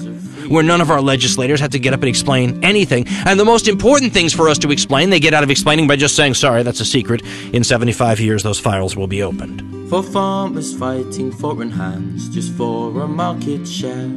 Where 0.49 0.63
none 0.63 0.81
of 0.81 0.89
our 0.89 1.01
legislators 1.01 1.59
have 1.59 1.69
to 1.71 1.79
get 1.79 1.93
up 1.93 1.99
and 1.99 2.09
explain 2.09 2.63
anything. 2.63 3.05
And 3.25 3.39
the 3.39 3.45
most 3.45 3.67
important 3.67 4.13
things 4.13 4.33
for 4.33 4.49
us 4.49 4.57
to 4.59 4.71
explain, 4.71 5.11
they 5.11 5.19
get 5.19 5.35
out 5.35 5.43
of 5.43 5.51
explaining 5.51 5.87
by 5.87 5.95
just 5.95 6.15
saying, 6.15 6.33
sorry, 6.33 6.63
that's 6.63 6.79
a 6.79 6.85
secret. 6.85 7.21
In 7.53 7.63
75 7.63 8.19
years, 8.19 8.41
those 8.41 8.59
files 8.59 8.95
will 8.95 9.07
be 9.07 9.21
opened. 9.21 9.89
For 9.89 10.01
farmers 10.01 10.75
fighting 10.75 11.31
foreign 11.31 11.69
hands 11.69 12.29
just 12.29 12.51
for 12.53 12.99
a 13.01 13.07
market 13.07 13.67
share. 13.67 14.09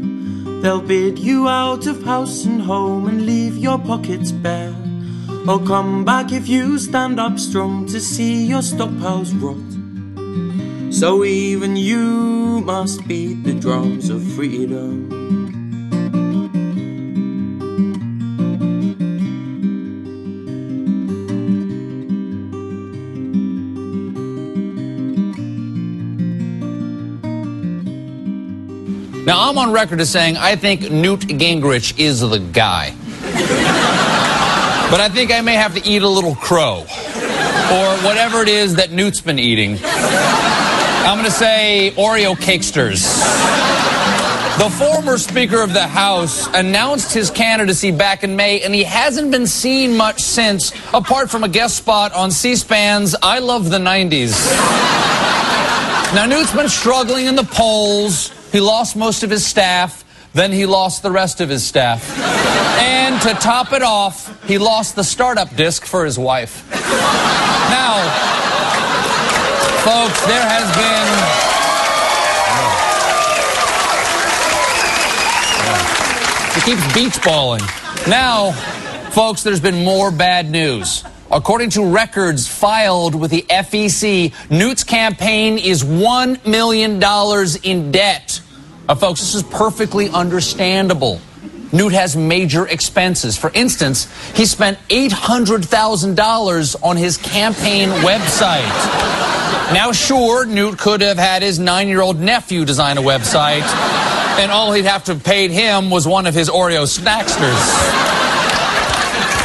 They'll 0.62 0.80
bid 0.80 1.18
you 1.18 1.48
out 1.48 1.86
of 1.86 2.02
house 2.04 2.46
and 2.46 2.62
home 2.62 3.08
and 3.08 3.26
leave 3.26 3.58
your 3.58 3.78
pockets 3.78 4.32
bare. 4.32 4.74
Or 5.46 5.58
come 5.62 6.06
back 6.06 6.32
if 6.32 6.48
you 6.48 6.78
stand 6.78 7.20
up 7.20 7.38
strong 7.38 7.86
to 7.88 8.00
see 8.00 8.46
your 8.46 8.62
stockpiles 8.62 9.32
rot. 9.42 10.92
So 10.92 11.22
even 11.22 11.76
you 11.76 12.62
must 12.62 13.06
beat 13.06 13.44
the 13.44 13.52
drums 13.52 14.08
of 14.08 14.22
freedom. 14.32 15.10
Now, 29.26 29.50
I'm 29.50 29.58
on 29.58 29.72
record 29.72 30.00
as 30.00 30.08
saying 30.08 30.38
I 30.38 30.56
think 30.56 30.90
Newt 30.90 31.20
Gingrich 31.20 31.98
is 31.98 32.20
the 32.20 32.38
guy. 32.38 32.94
But 34.90 35.00
I 35.00 35.08
think 35.08 35.32
I 35.32 35.40
may 35.40 35.54
have 35.54 35.74
to 35.74 35.88
eat 35.88 36.02
a 36.02 36.08
little 36.08 36.34
crow. 36.34 36.86
Or 37.72 37.96
whatever 38.06 38.42
it 38.42 38.48
is 38.48 38.76
that 38.76 38.92
Newt's 38.92 39.20
been 39.20 39.38
eating. 39.38 39.78
I'm 39.82 41.18
going 41.18 41.24
to 41.24 41.30
say 41.30 41.92
Oreo 41.96 42.34
Cakesters. 42.34 43.02
The 44.58 44.70
former 44.70 45.18
Speaker 45.18 45.62
of 45.62 45.72
the 45.72 45.86
House 45.86 46.46
announced 46.54 47.12
his 47.12 47.28
candidacy 47.28 47.90
back 47.90 48.22
in 48.22 48.36
May, 48.36 48.60
and 48.60 48.72
he 48.72 48.84
hasn't 48.84 49.32
been 49.32 49.48
seen 49.48 49.96
much 49.96 50.20
since, 50.20 50.72
apart 50.92 51.28
from 51.28 51.42
a 51.42 51.48
guest 51.48 51.76
spot 51.76 52.12
on 52.12 52.30
C 52.30 52.54
SPAN's 52.54 53.16
I 53.20 53.40
Love 53.40 53.70
the 53.70 53.78
90s. 53.78 54.32
Now, 56.14 56.26
Newt's 56.26 56.52
been 56.54 56.68
struggling 56.68 57.26
in 57.26 57.34
the 57.34 57.42
polls. 57.42 58.30
He 58.52 58.60
lost 58.60 58.94
most 58.94 59.24
of 59.24 59.30
his 59.30 59.44
staff, 59.44 60.03
then 60.34 60.52
he 60.52 60.66
lost 60.66 61.02
the 61.02 61.10
rest 61.10 61.40
of 61.40 61.48
his 61.48 61.64
staff. 61.64 62.18
And 62.78 63.20
to 63.22 63.34
top 63.34 63.72
it 63.72 63.82
off, 63.82 64.44
he 64.46 64.58
lost 64.58 64.96
the 64.96 65.04
startup 65.04 65.54
disc 65.56 65.86
for 65.86 66.04
his 66.04 66.18
wife. 66.18 66.68
Now, 67.70 68.02
folks, 69.84 70.26
there 70.26 70.42
has 70.42 70.66
been. 70.76 71.44
He 76.54 76.60
keeps 76.60 76.94
beach 76.94 77.24
balling. 77.24 77.62
Now, 78.08 78.52
folks, 79.10 79.42
there's 79.42 79.60
been 79.60 79.84
more 79.84 80.10
bad 80.10 80.50
news. 80.50 81.04
According 81.30 81.70
to 81.70 81.84
records 81.84 82.46
filed 82.46 83.14
with 83.14 83.30
the 83.30 83.42
FEC, 83.48 84.32
Newt's 84.50 84.84
campaign 84.84 85.58
is 85.58 85.82
$1 85.82 86.46
million 86.46 87.02
in 87.62 87.92
debt. 87.92 88.40
Uh, 88.86 88.94
folks, 88.94 89.20
this 89.20 89.34
is 89.34 89.42
perfectly 89.42 90.10
understandable. 90.10 91.18
Newt 91.72 91.92
has 91.92 92.14
major 92.16 92.68
expenses. 92.68 93.36
For 93.36 93.50
instance, 93.54 94.08
he 94.36 94.44
spent 94.44 94.78
$800,000 94.88 96.76
on 96.82 96.96
his 96.96 97.16
campaign 97.16 97.88
website. 97.88 98.68
Now, 99.72 99.92
sure, 99.92 100.44
Newt 100.44 100.78
could 100.78 101.00
have 101.00 101.16
had 101.16 101.40
his 101.42 101.58
nine 101.58 101.88
year 101.88 102.02
old 102.02 102.20
nephew 102.20 102.66
design 102.66 102.98
a 102.98 103.00
website, 103.00 103.64
and 104.38 104.52
all 104.52 104.72
he'd 104.72 104.84
have 104.84 105.04
to 105.04 105.14
pay 105.14 105.48
him 105.48 105.88
was 105.88 106.06
one 106.06 106.26
of 106.26 106.34
his 106.34 106.50
Oreo 106.50 106.84
snacksters. 106.84 107.58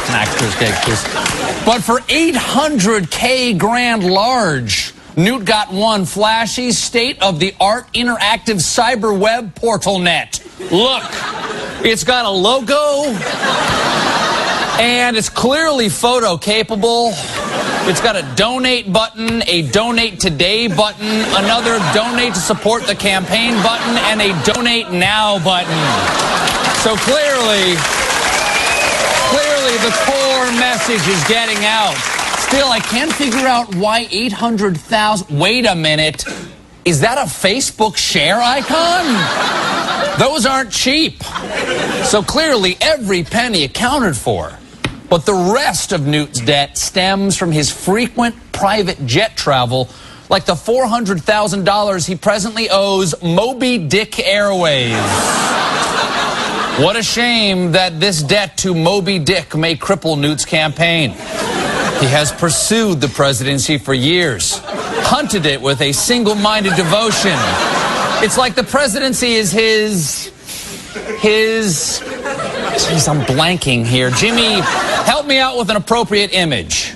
Snacksters, 0.04 0.52
cakesters. 0.60 1.64
But 1.64 1.82
for 1.82 2.00
800K 2.00 3.58
grand 3.58 4.04
large, 4.04 4.92
Newt 5.20 5.44
got 5.44 5.70
one 5.70 6.06
flashy, 6.06 6.72
state 6.72 7.22
of 7.22 7.38
the 7.38 7.54
art 7.60 7.92
interactive 7.92 8.56
cyber 8.56 9.16
web 9.16 9.54
portal 9.54 9.98
net. 9.98 10.42
Look, 10.72 11.02
it's 11.84 12.04
got 12.04 12.24
a 12.24 12.30
logo, 12.30 13.04
and 14.80 15.18
it's 15.18 15.28
clearly 15.28 15.90
photo 15.90 16.38
capable. 16.38 17.12
It's 17.84 18.00
got 18.00 18.16
a 18.16 18.22
donate 18.34 18.90
button, 18.94 19.42
a 19.46 19.68
donate 19.70 20.20
today 20.20 20.68
button, 20.68 21.06
another 21.36 21.78
donate 21.92 22.32
to 22.32 22.40
support 22.40 22.84
the 22.86 22.94
campaign 22.94 23.62
button, 23.62 23.98
and 24.08 24.22
a 24.22 24.32
donate 24.44 24.90
now 24.90 25.38
button. 25.44 25.76
So 26.80 26.96
clearly, 26.96 27.76
clearly 29.28 29.76
the 29.84 29.92
core 30.00 30.50
message 30.56 31.06
is 31.06 31.22
getting 31.28 31.62
out. 31.66 32.19
Still, 32.50 32.72
I 32.72 32.80
can't 32.80 33.12
figure 33.12 33.46
out 33.46 33.76
why 33.76 34.08
800,000. 34.10 35.38
Wait 35.38 35.66
a 35.66 35.76
minute. 35.76 36.24
Is 36.84 37.02
that 37.02 37.16
a 37.16 37.30
Facebook 37.30 37.96
share 37.96 38.40
icon? 38.42 40.18
Those 40.18 40.46
aren't 40.46 40.72
cheap. 40.72 41.22
So 42.06 42.24
clearly, 42.24 42.76
every 42.80 43.22
penny 43.22 43.62
accounted 43.62 44.16
for. 44.16 44.58
But 45.08 45.26
the 45.26 45.52
rest 45.54 45.92
of 45.92 46.08
Newt's 46.08 46.40
debt 46.40 46.76
stems 46.76 47.36
from 47.36 47.52
his 47.52 47.70
frequent 47.70 48.34
private 48.50 49.06
jet 49.06 49.36
travel, 49.36 49.88
like 50.28 50.44
the 50.44 50.54
$400,000 50.54 52.08
he 52.08 52.16
presently 52.16 52.68
owes 52.68 53.14
Moby 53.22 53.78
Dick 53.78 54.18
Airways. 54.18 54.90
What 56.82 56.96
a 56.96 57.02
shame 57.04 57.70
that 57.72 58.00
this 58.00 58.24
debt 58.24 58.56
to 58.58 58.74
Moby 58.74 59.20
Dick 59.20 59.54
may 59.54 59.76
cripple 59.76 60.18
Newt's 60.18 60.44
campaign. 60.44 61.14
He 62.00 62.06
has 62.06 62.32
pursued 62.32 63.00
the 63.02 63.08
presidency 63.08 63.76
for 63.76 63.92
years, 63.92 64.58
hunted 64.64 65.44
it 65.44 65.60
with 65.60 65.82
a 65.82 65.92
single 65.92 66.34
minded 66.34 66.74
devotion. 66.74 67.36
It's 68.22 68.38
like 68.38 68.54
the 68.54 68.64
presidency 68.64 69.34
is 69.34 69.52
his. 69.52 70.32
his. 71.20 72.00
Jeez, 72.02 73.06
I'm 73.06 73.20
blanking 73.26 73.84
here. 73.84 74.10
Jimmy, 74.10 74.60
help 75.04 75.26
me 75.26 75.38
out 75.38 75.58
with 75.58 75.68
an 75.68 75.76
appropriate 75.76 76.32
image. 76.32 76.94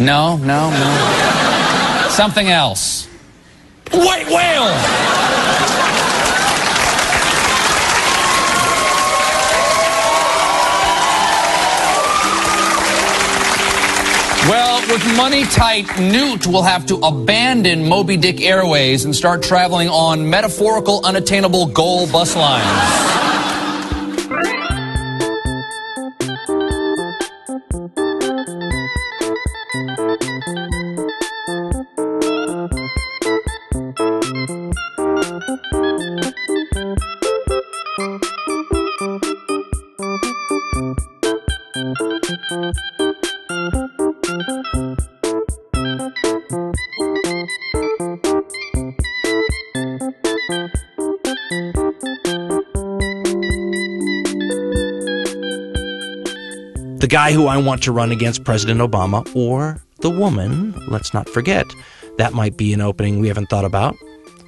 No, 0.00 0.38
no, 0.38 0.70
no. 0.70 2.08
Something 2.08 2.48
else. 2.48 3.06
White 3.92 4.26
whale! 4.28 5.47
With 14.98 15.16
money 15.16 15.44
tight, 15.44 15.86
Newt 15.98 16.46
will 16.46 16.62
have 16.62 16.86
to 16.86 16.96
abandon 16.96 17.88
Moby 17.88 18.16
Dick 18.16 18.40
Airways 18.40 19.04
and 19.04 19.14
start 19.14 19.42
traveling 19.42 19.88
on 19.88 20.28
metaphorical, 20.28 21.04
unattainable 21.04 21.66
goal 21.66 22.10
bus 22.10 22.34
lines. 22.34 23.27
The 57.08 57.14
guy 57.14 57.32
who 57.32 57.46
I 57.46 57.56
want 57.56 57.82
to 57.84 57.92
run 57.92 58.12
against 58.12 58.44
President 58.44 58.80
Obama 58.80 59.26
or 59.34 59.80
the 60.00 60.10
woman. 60.10 60.74
Let's 60.88 61.14
not 61.14 61.26
forget. 61.26 61.64
That 62.18 62.34
might 62.34 62.58
be 62.58 62.74
an 62.74 62.82
opening 62.82 63.18
we 63.18 63.28
haven't 63.28 63.48
thought 63.48 63.64
about. 63.64 63.96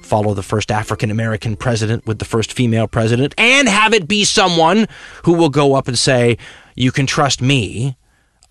Follow 0.03 0.35
the 0.35 0.43
first 0.43 0.69
African 0.69 1.09
American 1.09 1.55
president 1.55 2.05
with 2.05 2.19
the 2.19 2.25
first 2.25 2.53
female 2.53 2.87
president, 2.87 3.33
and 3.35 3.67
have 3.67 3.95
it 3.95 4.07
be 4.07 4.23
someone 4.23 4.87
who 5.23 5.33
will 5.33 5.49
go 5.49 5.73
up 5.73 5.87
and 5.87 5.97
say, 5.97 6.37
You 6.75 6.91
can 6.91 7.07
trust 7.07 7.41
me. 7.41 7.97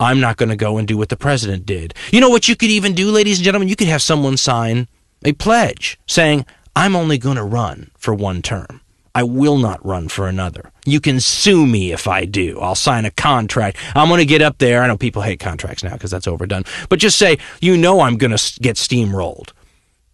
I'm 0.01 0.19
not 0.19 0.39
going 0.39 0.49
to 0.49 0.57
go 0.57 0.77
and 0.77 0.89
do 0.89 0.97
what 0.97 1.09
the 1.11 1.17
president 1.17 1.65
did. 1.65 1.95
You 2.11 2.21
know 2.21 2.31
what 2.31 2.49
you 2.49 2.57
could 2.57 2.71
even 2.71 2.95
do, 2.95 3.13
ladies 3.13 3.39
and 3.39 3.45
gentlemen? 3.45 3.69
You 3.69 3.77
could 3.77 3.87
have 3.87 4.03
someone 4.03 4.37
sign 4.37 4.89
a 5.25 5.35
pledge 5.35 6.01
saying, 6.09 6.47
I'm 6.75 6.97
only 6.97 7.17
going 7.17 7.37
to 7.37 7.45
run 7.45 7.93
for 7.97 8.13
one 8.13 8.43
term. 8.43 8.81
I 9.15 9.25
will 9.25 9.59
not 9.59 9.85
run 9.85 10.09
for 10.09 10.29
another. 10.29 10.71
You 10.85 11.01
can 11.01 11.21
sue 11.21 11.67
me 11.67 11.93
if 11.93 12.07
I 12.07 12.25
do. 12.25 12.61
I'll 12.61 12.75
sign 12.75 13.05
a 13.05 13.11
contract. 13.11 13.77
I'm 13.95 14.09
going 14.09 14.19
to 14.19 14.25
get 14.25 14.43
up 14.43 14.59
there. 14.59 14.83
I 14.83 14.87
know 14.87 14.97
people 14.97 15.23
hate 15.23 15.41
contracts 15.41 15.83
now 15.83 15.93
because 15.93 16.11
that's 16.11 16.29
overdone. 16.29 16.65
But 16.89 17.01
just 17.01 17.19
say, 17.19 17.39
you 17.61 17.77
know, 17.77 18.01
I'm 18.01 18.17
going 18.17 18.37
to 18.37 18.61
get 18.61 18.77
steamrolled, 18.77 19.51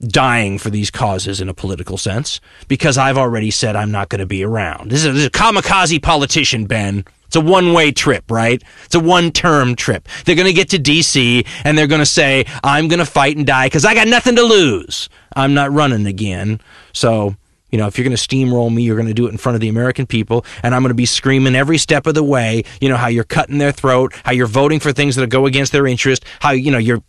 dying 0.00 0.58
for 0.58 0.70
these 0.70 0.90
causes 0.90 1.40
in 1.40 1.48
a 1.48 1.54
political 1.54 1.98
sense 1.98 2.40
because 2.68 2.96
I've 2.96 3.18
already 3.18 3.50
said 3.50 3.76
I'm 3.76 3.90
not 3.90 4.08
going 4.08 4.20
to 4.20 4.26
be 4.26 4.44
around. 4.44 4.90
This 4.90 5.00
is, 5.00 5.06
a, 5.06 5.12
this 5.12 5.20
is 5.22 5.26
a 5.26 5.30
kamikaze 5.30 6.02
politician, 6.02 6.64
Ben. 6.64 7.04
It's 7.26 7.36
a 7.36 7.40
one 7.40 7.72
way 7.72 7.92
trip, 7.92 8.30
right? 8.30 8.62
It's 8.84 8.94
a 8.94 9.00
one 9.00 9.30
term 9.30 9.74
trip. 9.74 10.08
They're 10.24 10.36
going 10.36 10.46
to 10.46 10.54
get 10.54 10.70
to 10.70 10.78
D.C. 10.78 11.44
and 11.64 11.76
they're 11.76 11.86
going 11.86 12.00
to 12.00 12.06
say, 12.06 12.46
I'm 12.62 12.88
going 12.88 13.00
to 13.00 13.04
fight 13.04 13.36
and 13.36 13.46
die 13.46 13.66
because 13.66 13.84
I 13.84 13.94
got 13.94 14.08
nothing 14.08 14.36
to 14.36 14.42
lose. 14.42 15.08
I'm 15.34 15.52
not 15.52 15.72
running 15.72 16.06
again. 16.06 16.60
So 16.92 17.36
you 17.70 17.78
know, 17.78 17.86
if 17.86 17.98
you're 17.98 18.04
going 18.04 18.16
to 18.16 18.22
steamroll 18.22 18.72
me, 18.72 18.82
you're 18.82 18.96
going 18.96 19.08
to 19.08 19.14
do 19.14 19.26
it 19.26 19.30
in 19.30 19.38
front 19.38 19.54
of 19.54 19.60
the 19.60 19.68
American 19.68 20.06
people, 20.06 20.44
and 20.62 20.74
I'm 20.74 20.82
going 20.82 20.90
to 20.90 20.94
be 20.94 21.06
screaming 21.06 21.54
every 21.54 21.78
step 21.78 22.06
of 22.06 22.14
the 22.14 22.22
way, 22.22 22.62
you 22.80 22.88
know, 22.88 22.96
how 22.96 23.08
you're 23.08 23.24
cutting 23.24 23.58
their 23.58 23.72
throat, 23.72 24.14
how 24.24 24.32
you're 24.32 24.46
voting 24.46 24.80
for 24.80 24.92
things 24.92 25.16
that 25.16 25.28
go 25.28 25.46
against 25.46 25.72
their 25.72 25.86
interest, 25.86 26.24
how, 26.40 26.52
you 26.52 26.70
know, 26.70 26.78
you're 26.78 27.02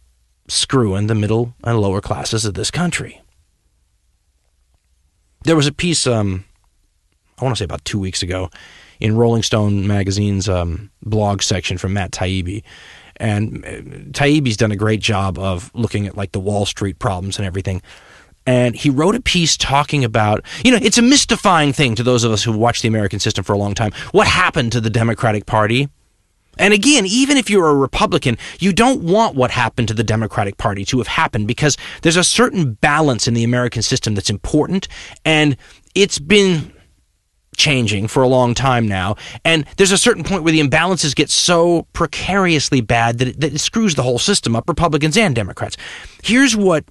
screwing 0.48 1.08
the 1.08 1.16
middle 1.16 1.54
and 1.64 1.80
lower 1.80 2.02
classes 2.02 2.46
of 2.46 2.54
this 2.54 2.72
country. 2.72 3.22
There 5.44 5.56
was 5.56 5.68
a 5.68 5.72
piece, 5.72 6.08
um, 6.08 6.46
I 7.38 7.44
want 7.44 7.56
to 7.56 7.60
say 7.60 7.66
about 7.66 7.86
two 7.86 8.00
weeks 8.00 8.24
ago, 8.24 8.50
in 9.00 9.16
Rolling 9.16 9.44
Stone 9.44 9.88
magazine's 9.88 10.50
um, 10.50 10.90
blog 11.04 11.42
section 11.42 11.78
from 11.78 11.94
Matt 11.94 12.12
Taibbi. 12.12 12.64
And 13.18 13.66
uh, 13.66 13.70
Taibbi's 14.12 14.58
done 14.58 14.72
a 14.72 14.76
great 14.76 15.00
job 15.00 15.38
of 15.38 15.72
looking 15.74 16.08
at 16.08 16.18
like 16.18 16.32
the 16.32 16.40
Wall 16.40 16.66
Street 16.66 17.00
problems 17.00 17.38
and 17.38 17.46
everything 17.46 17.82
and 18.48 18.76
he 18.76 18.90
wrote 18.90 19.14
a 19.14 19.22
piece 19.22 19.58
talking 19.58 20.04
about, 20.04 20.44
you 20.64 20.72
know, 20.72 20.80
it's 20.82 20.98
a 20.98 21.02
mystifying 21.02 21.74
thing 21.74 21.94
to 21.96 22.04
those 22.04 22.24
of 22.24 22.32
us 22.32 22.44
who 22.44 22.54
watched 22.54 22.82
the 22.82 22.88
American 22.88 23.20
system 23.20 23.44
for 23.44 23.54
a 23.54 23.58
long 23.58 23.76
time. 23.76 23.92
What 24.12 24.26
happened 24.26 24.72
to 24.72 24.82
the 24.82 24.90
Democratic 24.90 25.46
Party? 25.46 25.90
And 26.58 26.74
again, 26.74 27.06
even 27.06 27.38
if 27.38 27.50
you're 27.52 27.68
a 27.68 27.76
Republican, 27.76 28.38
you 28.60 28.74
don't 28.74 29.04
want 29.04 29.36
what 29.36 29.52
happened 29.52 29.90
to 29.90 29.94
the 29.94 30.04
Democratic 30.04 30.58
Party 30.58 30.86
to 30.86 30.98
have 30.98 31.08
happened 31.08 31.48
because 31.48 31.78
there's 32.02 32.16
a 32.16 32.24
certain 32.24 32.74
balance 32.74 33.28
in 33.28 33.36
the 33.36 33.44
American 33.44 33.84
system 33.84 34.16
that's 34.16 34.32
important, 34.32 34.88
and 35.24 35.56
it's 35.94 36.18
been 36.18 36.74
changing 37.58 38.08
for 38.08 38.24
a 38.24 38.28
long 38.28 38.54
time 38.54 38.88
now. 38.88 39.16
And 39.44 39.66
there's 39.78 39.92
a 39.92 39.98
certain 39.98 40.24
point 40.24 40.44
where 40.44 40.54
the 40.54 40.62
imbalances 40.62 41.16
get 41.16 41.30
so 41.30 41.88
precariously 41.94 42.82
bad 42.82 43.18
that 43.18 43.28
it, 43.28 43.42
that 43.42 43.54
it 43.54 43.60
screws 43.60 43.96
the 43.96 44.04
whole 44.04 44.20
system 44.20 44.56
up, 44.56 44.70
Republicans 44.70 45.18
and 45.18 45.36
Democrats. 45.36 45.76
Here's 46.24 46.56
what 46.56 46.86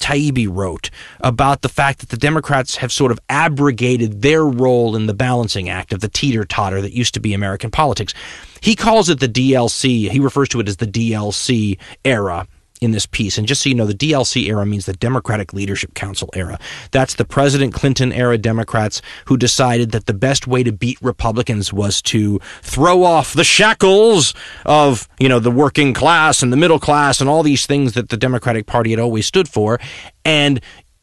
Taibbi 0.00 0.48
wrote 0.50 0.90
about 1.20 1.62
the 1.62 1.68
fact 1.68 2.00
that 2.00 2.08
the 2.08 2.16
Democrats 2.16 2.76
have 2.76 2.90
sort 2.92 3.12
of 3.12 3.20
abrogated 3.28 4.22
their 4.22 4.44
role 4.44 4.96
in 4.96 5.06
the 5.06 5.14
balancing 5.14 5.68
act 5.68 5.92
of 5.92 6.00
the 6.00 6.08
teeter 6.08 6.44
totter 6.44 6.80
that 6.82 6.92
used 6.92 7.14
to 7.14 7.20
be 7.20 7.34
American 7.34 7.70
politics. 7.70 8.12
He 8.60 8.74
calls 8.74 9.08
it 9.08 9.20
the 9.20 9.28
DLC. 9.28 10.10
He 10.10 10.20
refers 10.20 10.48
to 10.50 10.60
it 10.60 10.68
as 10.68 10.78
the 10.78 10.86
DLC 10.86 11.78
era 12.04 12.46
in 12.80 12.92
this 12.92 13.06
piece. 13.06 13.36
And 13.36 13.46
just 13.46 13.62
so 13.62 13.68
you 13.68 13.74
know, 13.74 13.86
the 13.86 13.94
DLC 13.94 14.46
era 14.46 14.64
means 14.64 14.86
the 14.86 14.92
Democratic 14.94 15.52
Leadership 15.52 15.94
Council 15.94 16.30
era. 16.34 16.58
That's 16.90 17.14
the 17.14 17.24
President 17.24 17.74
Clinton 17.74 18.12
era 18.12 18.38
Democrats 18.38 19.02
who 19.26 19.36
decided 19.36 19.92
that 19.92 20.06
the 20.06 20.14
best 20.14 20.46
way 20.46 20.62
to 20.62 20.72
beat 20.72 20.98
Republicans 21.02 21.72
was 21.72 22.00
to 22.02 22.38
throw 22.62 23.04
off 23.04 23.34
the 23.34 23.44
shackles 23.44 24.34
of, 24.64 25.08
you 25.18 25.28
know, 25.28 25.38
the 25.38 25.50
working 25.50 25.92
class 25.92 26.42
and 26.42 26.52
the 26.52 26.56
middle 26.56 26.78
class 26.78 27.20
and 27.20 27.28
all 27.28 27.42
these 27.42 27.66
things 27.66 27.92
that 27.92 28.08
the 28.08 28.16
Democratic 28.16 28.66
Party 28.66 28.90
had 28.90 28.98
always 28.98 29.26
stood 29.26 29.48
for 29.48 29.78
and 30.24 30.60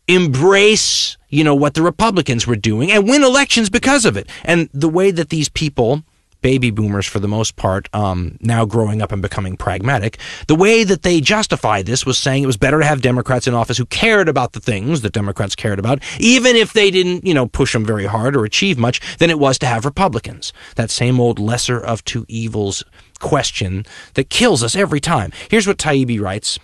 embrace, 0.07 1.17
you 1.30 1.43
know, 1.43 1.55
what 1.55 1.73
the 1.73 1.82
Republicans 1.82 2.47
were 2.47 2.55
doing 2.55 2.91
and 2.91 3.07
win 3.07 3.23
elections 3.23 3.69
because 3.69 4.05
of 4.05 4.17
it. 4.17 4.30
And 4.43 4.69
the 4.73 4.89
way 4.89 5.11
that 5.11 5.30
these 5.30 5.49
people 5.49 6.03
baby 6.41 6.71
boomers 6.71 7.05
for 7.05 7.19
the 7.19 7.27
most 7.27 7.55
part, 7.55 7.89
um, 7.93 8.38
now 8.41 8.65
growing 8.65 9.01
up 9.01 9.11
and 9.11 9.21
becoming 9.21 9.57
pragmatic. 9.57 10.17
The 10.47 10.55
way 10.55 10.83
that 10.83 11.03
they 11.03 11.21
justified 11.21 11.85
this 11.85 12.05
was 12.05 12.17
saying 12.17 12.43
it 12.43 12.47
was 12.47 12.57
better 12.57 12.79
to 12.79 12.85
have 12.85 13.01
Democrats 13.01 13.47
in 13.47 13.53
office 13.53 13.77
who 13.77 13.85
cared 13.85 14.29
about 14.29 14.53
the 14.53 14.59
things 14.59 15.01
that 15.01 15.13
Democrats 15.13 15.55
cared 15.55 15.79
about, 15.79 16.01
even 16.19 16.55
if 16.55 16.73
they 16.73 16.91
didn't, 16.91 17.25
you 17.25 17.33
know, 17.33 17.47
push 17.47 17.73
them 17.73 17.85
very 17.85 18.05
hard 18.05 18.35
or 18.35 18.45
achieve 18.45 18.77
much, 18.77 19.17
than 19.17 19.29
it 19.29 19.39
was 19.39 19.57
to 19.59 19.65
have 19.65 19.85
Republicans. 19.85 20.53
That 20.75 20.91
same 20.91 21.19
old 21.19 21.39
lesser 21.39 21.79
of 21.79 22.03
two 22.03 22.25
evils 22.27 22.83
question 23.19 23.85
that 24.13 24.29
kills 24.29 24.63
us 24.63 24.75
every 24.75 24.99
time. 24.99 25.31
Here's 25.49 25.67
what 25.67 25.77
Taibbi 25.77 26.21
writes. 26.21 26.59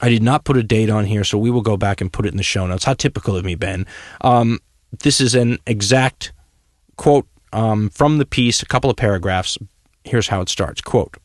I 0.00 0.08
did 0.08 0.22
not 0.22 0.44
put 0.44 0.56
a 0.56 0.64
date 0.64 0.90
on 0.90 1.04
here, 1.04 1.22
so 1.22 1.38
we 1.38 1.50
will 1.50 1.62
go 1.62 1.76
back 1.76 2.00
and 2.00 2.12
put 2.12 2.26
it 2.26 2.32
in 2.32 2.36
the 2.36 2.42
show 2.42 2.66
notes. 2.66 2.84
How 2.84 2.94
typical 2.94 3.36
of 3.36 3.44
me, 3.44 3.54
Ben. 3.54 3.86
Um, 4.20 4.58
this 5.00 5.20
is 5.20 5.36
an 5.36 5.58
exact 5.64 6.32
quote 6.96 7.26
um, 7.52 7.90
from 7.90 8.18
the 8.18 8.26
piece, 8.26 8.62
a 8.62 8.66
couple 8.66 8.90
of 8.90 8.96
paragraphs. 8.96 9.58
Here's 10.04 10.28
how 10.28 10.40
it 10.40 10.48
starts. 10.48 10.80
Quote. 10.80 11.16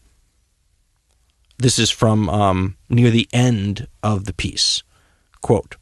This 1.57 1.79
is 1.79 1.89
from 1.89 2.29
um, 2.29 2.77
near 2.89 3.09
the 3.09 3.27
end 3.33 3.87
of 4.03 4.25
the 4.25 4.33
piece. 4.33 4.83
Quote. 5.41 5.75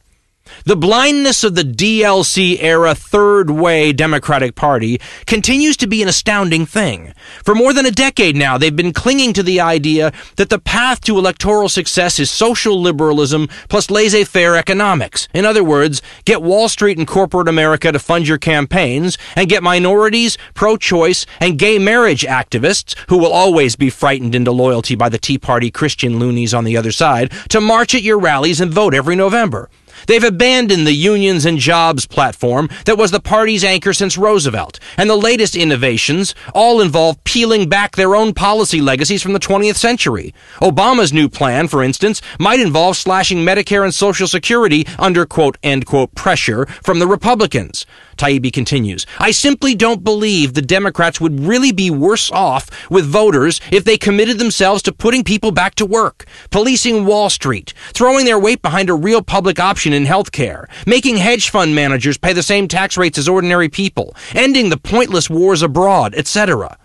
The 0.64 0.76
blindness 0.76 1.44
of 1.44 1.54
the 1.54 1.62
DLC 1.62 2.60
era 2.60 2.94
third 2.94 3.50
way 3.50 3.92
Democratic 3.92 4.54
Party 4.54 5.00
continues 5.26 5.76
to 5.78 5.86
be 5.86 6.02
an 6.02 6.08
astounding 6.08 6.66
thing. 6.66 7.12
For 7.44 7.54
more 7.54 7.72
than 7.72 7.86
a 7.86 7.90
decade 7.90 8.36
now, 8.36 8.58
they've 8.58 8.74
been 8.74 8.92
clinging 8.92 9.32
to 9.34 9.42
the 9.42 9.60
idea 9.60 10.12
that 10.36 10.50
the 10.50 10.58
path 10.58 11.00
to 11.02 11.18
electoral 11.18 11.68
success 11.68 12.18
is 12.18 12.30
social 12.30 12.80
liberalism 12.80 13.48
plus 13.68 13.90
laissez 13.90 14.24
faire 14.24 14.56
economics. 14.56 15.28
In 15.32 15.44
other 15.44 15.64
words, 15.64 16.02
get 16.24 16.42
Wall 16.42 16.68
Street 16.68 16.98
and 16.98 17.06
corporate 17.06 17.48
America 17.48 17.92
to 17.92 17.98
fund 17.98 18.26
your 18.26 18.38
campaigns 18.38 19.18
and 19.34 19.48
get 19.48 19.62
minorities, 19.62 20.36
pro 20.54 20.76
choice, 20.76 21.26
and 21.40 21.58
gay 21.58 21.78
marriage 21.78 22.22
activists, 22.22 22.96
who 23.08 23.18
will 23.18 23.32
always 23.32 23.76
be 23.76 23.90
frightened 23.90 24.34
into 24.34 24.52
loyalty 24.52 24.94
by 24.94 25.08
the 25.08 25.18
Tea 25.18 25.38
Party 25.38 25.70
Christian 25.70 26.18
loonies 26.18 26.54
on 26.54 26.64
the 26.64 26.76
other 26.76 26.92
side, 26.92 27.32
to 27.50 27.60
march 27.60 27.94
at 27.94 28.02
your 28.02 28.18
rallies 28.18 28.60
and 28.60 28.72
vote 28.72 28.94
every 28.94 29.16
November. 29.16 29.68
They've 30.06 30.22
abandoned 30.22 30.86
the 30.86 30.92
unions 30.92 31.44
and 31.44 31.58
jobs 31.58 32.06
platform 32.06 32.68
that 32.84 32.98
was 32.98 33.10
the 33.10 33.20
party's 33.20 33.64
anchor 33.64 33.92
since 33.92 34.16
Roosevelt, 34.16 34.78
and 34.96 35.10
the 35.10 35.16
latest 35.16 35.56
innovations 35.56 36.34
all 36.54 36.80
involve 36.80 37.22
peeling 37.24 37.68
back 37.68 37.96
their 37.96 38.14
own 38.14 38.32
policy 38.32 38.80
legacies 38.80 39.22
from 39.22 39.32
the 39.32 39.40
20th 39.40 39.76
century. 39.76 40.34
Obama's 40.60 41.12
new 41.12 41.28
plan, 41.28 41.68
for 41.68 41.82
instance, 41.82 42.22
might 42.38 42.60
involve 42.60 42.96
slashing 42.96 43.38
Medicare 43.38 43.84
and 43.84 43.94
Social 43.94 44.26
Security 44.26 44.86
under 44.98 45.26
quote 45.26 45.58
end 45.62 45.86
quote 45.86 46.14
pressure 46.14 46.66
from 46.82 46.98
the 46.98 47.06
Republicans. 47.06 47.86
Taibbi 48.16 48.52
continues, 48.52 49.06
I 49.18 49.30
simply 49.30 49.74
don't 49.74 50.02
believe 50.02 50.54
the 50.54 50.62
Democrats 50.62 51.20
would 51.20 51.40
really 51.40 51.72
be 51.72 51.90
worse 51.90 52.30
off 52.30 52.90
with 52.90 53.06
voters 53.06 53.60
if 53.70 53.84
they 53.84 53.98
committed 53.98 54.38
themselves 54.38 54.82
to 54.82 54.92
putting 54.92 55.24
people 55.24 55.52
back 55.52 55.74
to 55.76 55.86
work, 55.86 56.24
policing 56.50 57.04
Wall 57.04 57.30
Street, 57.30 57.74
throwing 57.92 58.24
their 58.24 58.38
weight 58.38 58.62
behind 58.62 58.90
a 58.90 58.94
real 58.94 59.22
public 59.22 59.60
option 59.60 59.92
in 59.92 60.06
health 60.06 60.32
care, 60.32 60.68
making 60.86 61.16
hedge 61.16 61.50
fund 61.50 61.74
managers 61.74 62.18
pay 62.18 62.32
the 62.32 62.42
same 62.42 62.68
tax 62.68 62.96
rates 62.96 63.18
as 63.18 63.28
ordinary 63.28 63.68
people, 63.68 64.14
ending 64.34 64.70
the 64.70 64.76
pointless 64.76 65.30
wars 65.30 65.62
abroad, 65.62 66.14
etc 66.14 66.76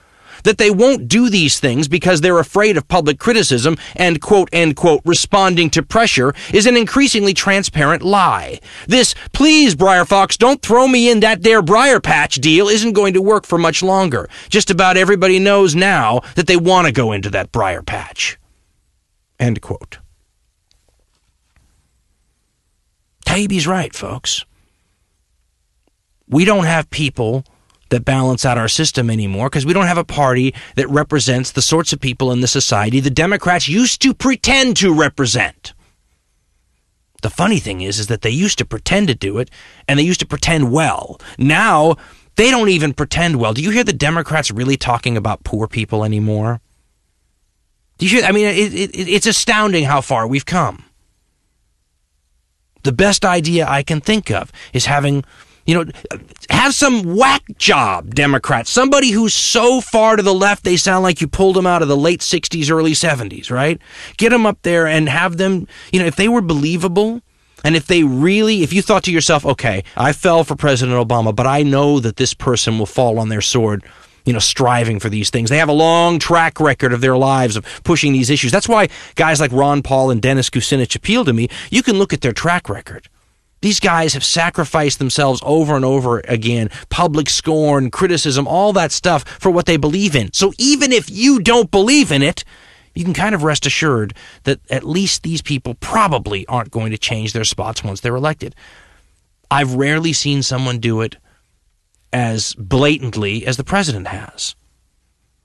that 0.43 0.57
they 0.57 0.71
won't 0.71 1.07
do 1.07 1.29
these 1.29 1.59
things 1.59 1.87
because 1.87 2.21
they're 2.21 2.39
afraid 2.39 2.77
of 2.77 2.87
public 2.87 3.19
criticism 3.19 3.77
and 3.95 4.21
quote, 4.21 4.49
end 4.51 4.75
quote, 4.75 5.01
responding 5.05 5.69
to 5.71 5.83
pressure 5.83 6.33
is 6.53 6.65
an 6.65 6.77
increasingly 6.77 7.33
transparent 7.33 8.03
lie. 8.03 8.59
This, 8.87 9.15
please, 9.33 9.75
Br'er 9.75 10.05
Fox, 10.05 10.37
don't 10.37 10.61
throw 10.61 10.87
me 10.87 11.09
in 11.09 11.19
that 11.21 11.43
there 11.43 11.61
Briar 11.61 11.99
Patch 11.99 12.35
deal 12.35 12.67
isn't 12.67 12.93
going 12.93 13.13
to 13.13 13.21
work 13.21 13.45
for 13.45 13.57
much 13.57 13.83
longer. 13.83 14.29
Just 14.49 14.69
about 14.69 14.97
everybody 14.97 15.39
knows 15.39 15.75
now 15.75 16.21
that 16.35 16.47
they 16.47 16.57
want 16.57 16.87
to 16.87 16.93
go 16.93 17.11
into 17.11 17.29
that 17.29 17.51
Briar 17.51 17.81
Patch. 17.81 18.37
End 19.39 19.61
quote. 19.61 19.97
Taibbi's 23.25 23.65
right, 23.65 23.95
folks. 23.95 24.45
We 26.27 26.45
don't 26.45 26.65
have 26.65 26.89
people 26.89 27.43
that 27.91 28.03
balance 28.03 28.43
out 28.45 28.57
our 28.57 28.67
system 28.67 29.09
anymore 29.09 29.49
because 29.49 29.65
we 29.65 29.73
don't 29.73 29.85
have 29.85 29.97
a 29.97 30.03
party 30.03 30.53
that 30.75 30.89
represents 30.89 31.51
the 31.51 31.61
sorts 31.61 31.93
of 31.93 32.01
people 32.01 32.31
in 32.31 32.41
the 32.41 32.47
society 32.47 32.99
the 32.99 33.09
Democrats 33.09 33.67
used 33.67 34.01
to 34.01 34.13
pretend 34.13 34.75
to 34.77 34.93
represent. 34.93 35.73
The 37.21 37.29
funny 37.29 37.59
thing 37.59 37.81
is 37.81 37.99
is 37.99 38.07
that 38.07 38.23
they 38.23 38.31
used 38.31 38.57
to 38.57 38.65
pretend 38.65 39.07
to 39.09 39.15
do 39.15 39.37
it 39.37 39.51
and 39.87 39.99
they 39.99 40.03
used 40.03 40.21
to 40.21 40.25
pretend 40.25 40.71
well. 40.71 41.21
Now 41.37 41.95
they 42.35 42.49
don't 42.49 42.69
even 42.69 42.93
pretend 42.93 43.35
well. 43.35 43.53
Do 43.53 43.61
you 43.61 43.69
hear 43.69 43.83
the 43.83 43.93
Democrats 43.93 44.49
really 44.49 44.77
talking 44.77 45.17
about 45.17 45.43
poor 45.43 45.67
people 45.67 46.03
anymore? 46.03 46.61
Do 47.97 48.07
you 48.07 48.17
hear? 48.17 48.25
I 48.25 48.31
mean, 48.31 48.47
it, 48.47 48.73
it, 48.73 48.89
it's 48.95 49.27
astounding 49.27 49.83
how 49.83 50.01
far 50.01 50.25
we've 50.25 50.45
come. 50.45 50.85
The 52.83 52.91
best 52.91 53.23
idea 53.23 53.67
I 53.67 53.83
can 53.83 54.01
think 54.01 54.31
of 54.31 54.51
is 54.73 54.87
having, 54.87 55.23
you 55.65 55.75
know, 55.75 55.91
have 56.49 56.73
some 56.73 57.15
whack 57.15 57.43
job 57.57 58.15
Democrat, 58.15 58.67
somebody 58.67 59.11
who's 59.11 59.33
so 59.33 59.81
far 59.81 60.15
to 60.15 60.23
the 60.23 60.33
left 60.33 60.63
they 60.63 60.77
sound 60.77 61.03
like 61.03 61.21
you 61.21 61.27
pulled 61.27 61.55
them 61.55 61.67
out 61.67 61.81
of 61.81 61.87
the 61.87 61.97
late 61.97 62.21
60s, 62.21 62.71
early 62.71 62.93
70s, 62.93 63.51
right? 63.51 63.79
Get 64.17 64.29
them 64.29 64.45
up 64.45 64.61
there 64.63 64.87
and 64.87 65.07
have 65.07 65.37
them, 65.37 65.67
you 65.91 65.99
know, 65.99 66.05
if 66.05 66.15
they 66.15 66.27
were 66.27 66.41
believable, 66.41 67.21
and 67.63 67.75
if 67.75 67.87
they 67.87 68.03
really, 68.03 68.63
if 68.63 68.73
you 68.73 68.81
thought 68.81 69.03
to 69.03 69.11
yourself, 69.11 69.45
okay, 69.45 69.83
I 69.95 70.13
fell 70.13 70.43
for 70.43 70.55
President 70.55 70.97
Obama, 70.97 71.35
but 71.35 71.45
I 71.45 71.63
know 71.63 71.99
that 71.99 72.17
this 72.17 72.33
person 72.33 72.79
will 72.79 72.87
fall 72.87 73.19
on 73.19 73.29
their 73.29 73.41
sword, 73.41 73.83
you 74.25 74.33
know, 74.33 74.39
striving 74.39 74.99
for 74.99 75.09
these 75.09 75.29
things. 75.29 75.49
They 75.49 75.57
have 75.57 75.69
a 75.69 75.73
long 75.73 76.17
track 76.17 76.59
record 76.59 76.91
of 76.91 77.01
their 77.01 77.17
lives 77.17 77.55
of 77.55 77.65
pushing 77.83 78.13
these 78.13 78.29
issues. 78.29 78.51
That's 78.51 78.69
why 78.69 78.89
guys 79.15 79.39
like 79.39 79.51
Ron 79.51 79.83
Paul 79.83 80.09
and 80.09 80.21
Dennis 80.21 80.49
Kucinich 80.49 80.95
appeal 80.95 81.23
to 81.25 81.33
me. 81.33 81.49
You 81.69 81.83
can 81.83 81.97
look 81.97 82.13
at 82.13 82.21
their 82.21 82.33
track 82.33 82.67
record. 82.67 83.07
These 83.61 83.79
guys 83.79 84.13
have 84.13 84.23
sacrificed 84.23 84.97
themselves 84.97 85.41
over 85.45 85.75
and 85.75 85.85
over 85.85 86.19
again, 86.27 86.69
public 86.89 87.29
scorn, 87.29 87.91
criticism, 87.91 88.47
all 88.47 88.73
that 88.73 88.91
stuff 88.91 89.23
for 89.23 89.51
what 89.51 89.67
they 89.67 89.77
believe 89.77 90.15
in. 90.15 90.33
So 90.33 90.51
even 90.57 90.91
if 90.91 91.09
you 91.09 91.39
don't 91.39 91.69
believe 91.69 92.11
in 92.11 92.23
it, 92.23 92.43
you 92.95 93.03
can 93.03 93.13
kind 93.13 93.35
of 93.35 93.43
rest 93.43 93.65
assured 93.65 94.15
that 94.43 94.59
at 94.69 94.83
least 94.83 95.23
these 95.23 95.41
people 95.41 95.75
probably 95.75 96.45
aren't 96.47 96.71
going 96.71 96.91
to 96.91 96.97
change 96.97 97.33
their 97.33 97.43
spots 97.43 97.83
once 97.83 98.01
they're 98.01 98.15
elected. 98.15 98.55
I've 99.49 99.75
rarely 99.75 100.13
seen 100.13 100.43
someone 100.43 100.79
do 100.79 101.01
it 101.01 101.17
as 102.11 102.53
blatantly 102.55 103.45
as 103.45 103.57
the 103.57 103.63
president 103.63 104.07
has. 104.07 104.55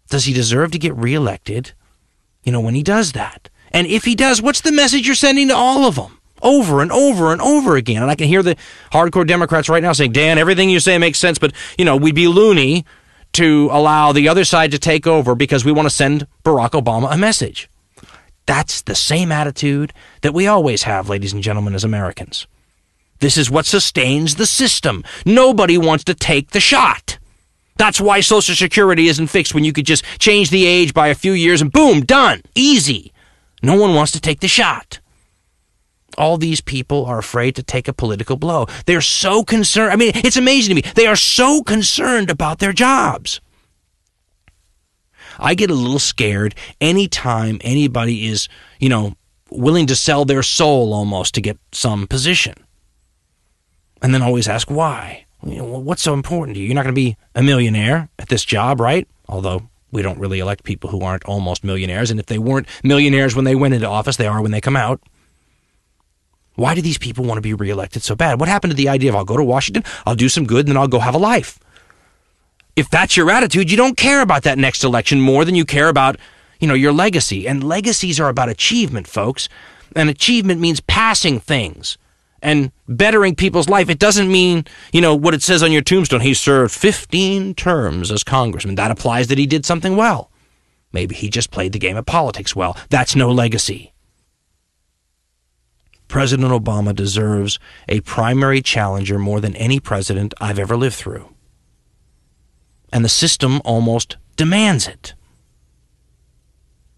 Does 0.09 0.25
he 0.25 0.33
deserve 0.33 0.71
to 0.73 0.79
get 0.79 0.97
reelected? 0.97 1.73
You 2.45 2.53
know, 2.53 2.61
when 2.61 2.75
he 2.75 2.83
does 2.83 3.13
that. 3.13 3.51
And 3.73 3.87
if 3.87 4.05
he 4.05 4.15
does, 4.15 4.41
what's 4.41 4.61
the 4.61 4.73
message 4.73 5.07
you're 5.07 5.17
sending 5.17 5.49
to 5.49 5.57
all 5.57 5.85
of 5.85 5.97
them? 5.97 6.16
Over 6.43 6.83
and 6.83 6.93
over 6.93 7.33
and 7.33 7.41
over 7.41 7.77
again. 7.77 8.03
And 8.03 8.11
I 8.11 8.15
can 8.15 8.29
hear 8.29 8.43
the 8.43 8.57
hardcore 8.93 9.27
Democrats 9.27 9.69
right 9.69 9.83
now 9.83 9.93
saying, 9.93 10.13
Dan, 10.13 10.39
everything 10.39 10.71
you 10.71 10.81
say 10.81 10.99
makes 10.99 11.19
sense, 11.19 11.39
but, 11.39 11.53
you 11.79 11.85
know, 11.85 11.97
we'd 11.97 12.15
be 12.15 12.29
loony 12.29 12.85
to 13.33 13.69
allow 13.73 14.13
the 14.13 14.29
other 14.29 14.45
side 14.45 14.71
to 14.71 14.79
take 14.79 15.07
over 15.07 15.35
because 15.35 15.65
we 15.65 15.73
want 15.73 15.87
to 15.87 15.95
send 15.95 16.27
Barack 16.45 16.71
Obama 16.71 17.13
a 17.13 17.17
message. 17.17 17.69
That's 18.47 18.83
the 18.83 18.95
same 18.95 19.33
attitude 19.33 19.93
that 20.23 20.33
we 20.33 20.47
always 20.47 20.85
have, 20.85 21.09
ladies 21.09 21.33
and 21.33 21.43
gentlemen, 21.43 21.75
as 21.75 21.85
Americans. 21.85 22.47
This 23.19 23.37
is 23.37 23.51
what 23.51 23.67
sustains 23.67 24.37
the 24.37 24.47
system. 24.47 25.05
Nobody 25.25 25.79
wants 25.79 26.05
to 26.05 26.15
take 26.15 26.51
the 26.51 26.61
shot. 26.61 27.19
That's 27.77 28.01
why 28.01 28.21
Social 28.21 28.55
Security 28.55 29.09
isn't 29.09 29.27
fixed 29.27 29.55
when 29.55 29.65
you 29.65 29.73
could 29.73 29.87
just 29.87 30.05
change 30.19 30.51
the 30.51 30.65
age 30.65 30.95
by 30.95 31.09
a 31.09 31.15
few 31.15 31.33
years 31.33 31.61
and 31.61 31.73
boom, 31.73 32.05
done. 32.05 32.43
Easy. 32.55 33.13
No 33.63 33.77
one 33.77 33.95
wants 33.95 34.13
to 34.13 34.21
take 34.21 34.41
the 34.41 34.49
shot. 34.49 35.01
All 36.17 36.39
these 36.39 36.61
people 36.61 37.05
are 37.07 37.19
afraid 37.19 37.57
to 37.57 37.63
take 37.63 37.89
a 37.89 37.93
political 37.93 38.37
blow. 38.37 38.67
They're 38.87 39.01
so 39.01 39.45
concerned. 39.45 39.93
I 39.93 39.97
mean, 39.97 40.13
it's 40.15 40.37
amazing 40.37 40.75
to 40.75 40.83
me. 40.83 40.93
They 40.95 41.07
are 41.07 41.17
so 41.17 41.63
concerned 41.63 42.31
about 42.31 42.59
their 42.59 42.73
jobs. 42.73 43.41
I 45.39 45.55
get 45.55 45.71
a 45.71 45.75
little 45.75 45.99
scared 45.99 46.55
anytime 46.81 47.59
anybody 47.61 48.27
is, 48.27 48.49
you 48.79 48.89
know, 48.89 49.15
willing 49.51 49.87
to 49.87 49.97
sell 49.97 50.25
their 50.25 50.43
soul 50.43 50.93
almost 50.93 51.35
to 51.35 51.41
get 51.41 51.59
some 51.73 52.07
position. 52.07 52.55
And 54.03 54.15
then 54.15 54.23
always 54.23 54.49
ask 54.49 54.71
why. 54.71 55.27
You 55.43 55.57
know, 55.57 55.65
what's 55.65 56.03
so 56.03 56.15
important 56.15 56.55
to 56.55 56.61
you? 56.61 56.67
You're 56.67 56.75
not 56.75 56.85
going 56.85 56.95
to 56.95 57.01
be 57.01 57.17
a 57.35 57.43
millionaire 57.43 58.09
at 58.19 58.29
this 58.29 58.45
job, 58.45 58.81
right? 58.81 59.07
Although 59.29 59.69
we 59.93 60.03
don't 60.03 60.19
really 60.19 60.41
elect 60.41 60.65
people 60.65 60.91
who 60.91 61.03
aren't 61.03 61.25
almost 61.25 61.65
millionaires. 61.65 62.11
And 62.11 62.19
if 62.19 62.27
they 62.27 62.39
weren't 62.39 62.69
millionaires 62.83 63.35
when 63.37 63.45
they 63.45 63.55
went 63.55 63.75
into 63.75 63.89
office, 63.89 64.17
they 64.17 64.27
are 64.27 64.43
when 64.43 64.51
they 64.51 64.61
come 64.61 64.77
out. 64.77 65.01
Why 66.57 66.75
do 66.75 66.83
these 66.83 66.99
people 66.99 67.25
want 67.25 67.39
to 67.39 67.43
be 67.43 67.55
reelected 67.55 68.03
so 68.03 68.15
bad? 68.15 68.41
What 68.41 68.49
happened 68.49 68.73
to 68.73 68.77
the 68.77 68.89
idea 68.89 69.11
of 69.11 69.17
I'll 69.17 69.25
go 69.25 69.37
to 69.37 69.45
Washington, 69.45 69.85
I'll 70.05 70.15
do 70.15 70.29
some 70.29 70.47
good, 70.47 70.67
and 70.67 70.69
then 70.69 70.77
I'll 70.77 70.89
go 70.89 70.99
have 70.99 71.15
a 71.15 71.19
life? 71.19 71.59
If 72.75 72.91
that's 72.91 73.17
your 73.17 73.31
attitude, 73.31 73.71
you 73.71 73.77
don't 73.77 73.97
care 73.97 74.21
about 74.21 74.43
that 74.43 74.59
next 74.59 74.85
election 74.85 75.21
more 75.21 75.45
than 75.45 75.55
you 75.55 75.65
care 75.65 75.89
about, 75.89 76.17
you 76.61 76.69
know, 76.69 76.75
your 76.75 76.93
legacy. 76.93 77.47
And 77.47 77.65
legacies 77.65 78.21
are 78.21 78.29
about 78.29 78.49
achievement, 78.49 79.07
folks. 79.07 79.49
And 79.95 80.11
achievement 80.11 80.61
means 80.61 80.81
passing 80.81 81.41
things 81.41 81.97
and 82.43 82.71
bettering 82.87 83.35
people's 83.35 83.69
life. 83.69 83.89
It 83.89 83.99
doesn't 83.99 84.31
mean, 84.31 84.67
you 84.93 85.01
know, 85.01 85.15
what 85.15 85.35
it 85.35 85.43
says 85.43 85.63
on 85.63 85.73
your 85.73 85.83
tombstone. 85.83 86.21
He 86.21 86.35
served 86.35 86.75
15 86.75 87.55
terms 87.55 88.11
as 88.11 88.23
congressman. 88.23 88.75
That 88.75 88.91
applies 88.91 89.29
that 89.29 89.39
he 89.39 89.47
did 89.47 89.65
something 89.65 89.97
well. 89.97 90.31
Maybe 90.93 91.15
he 91.15 91.29
just 91.31 91.51
played 91.51 91.73
the 91.73 91.79
game 91.79 91.97
of 91.97 92.07
politics 92.07 92.55
well. 92.55 92.77
That's 92.91 93.17
no 93.17 93.31
legacy. 93.31 93.93
President 96.17 96.51
Obama 96.51 96.95
deserves 96.95 97.59
a 97.91 98.01
primary 98.01 98.63
challenger 98.63 99.19
more 99.19 99.39
than 99.39 99.55
any 99.57 99.79
president 99.79 100.33
I've 100.41 100.59
ever 100.59 100.75
lived 100.75 100.97
through. 100.97 101.29
And 102.91 103.05
the 103.05 103.11
system 103.11 103.61
almost 103.67 104.17
demands 104.35 104.89
it. 104.89 105.13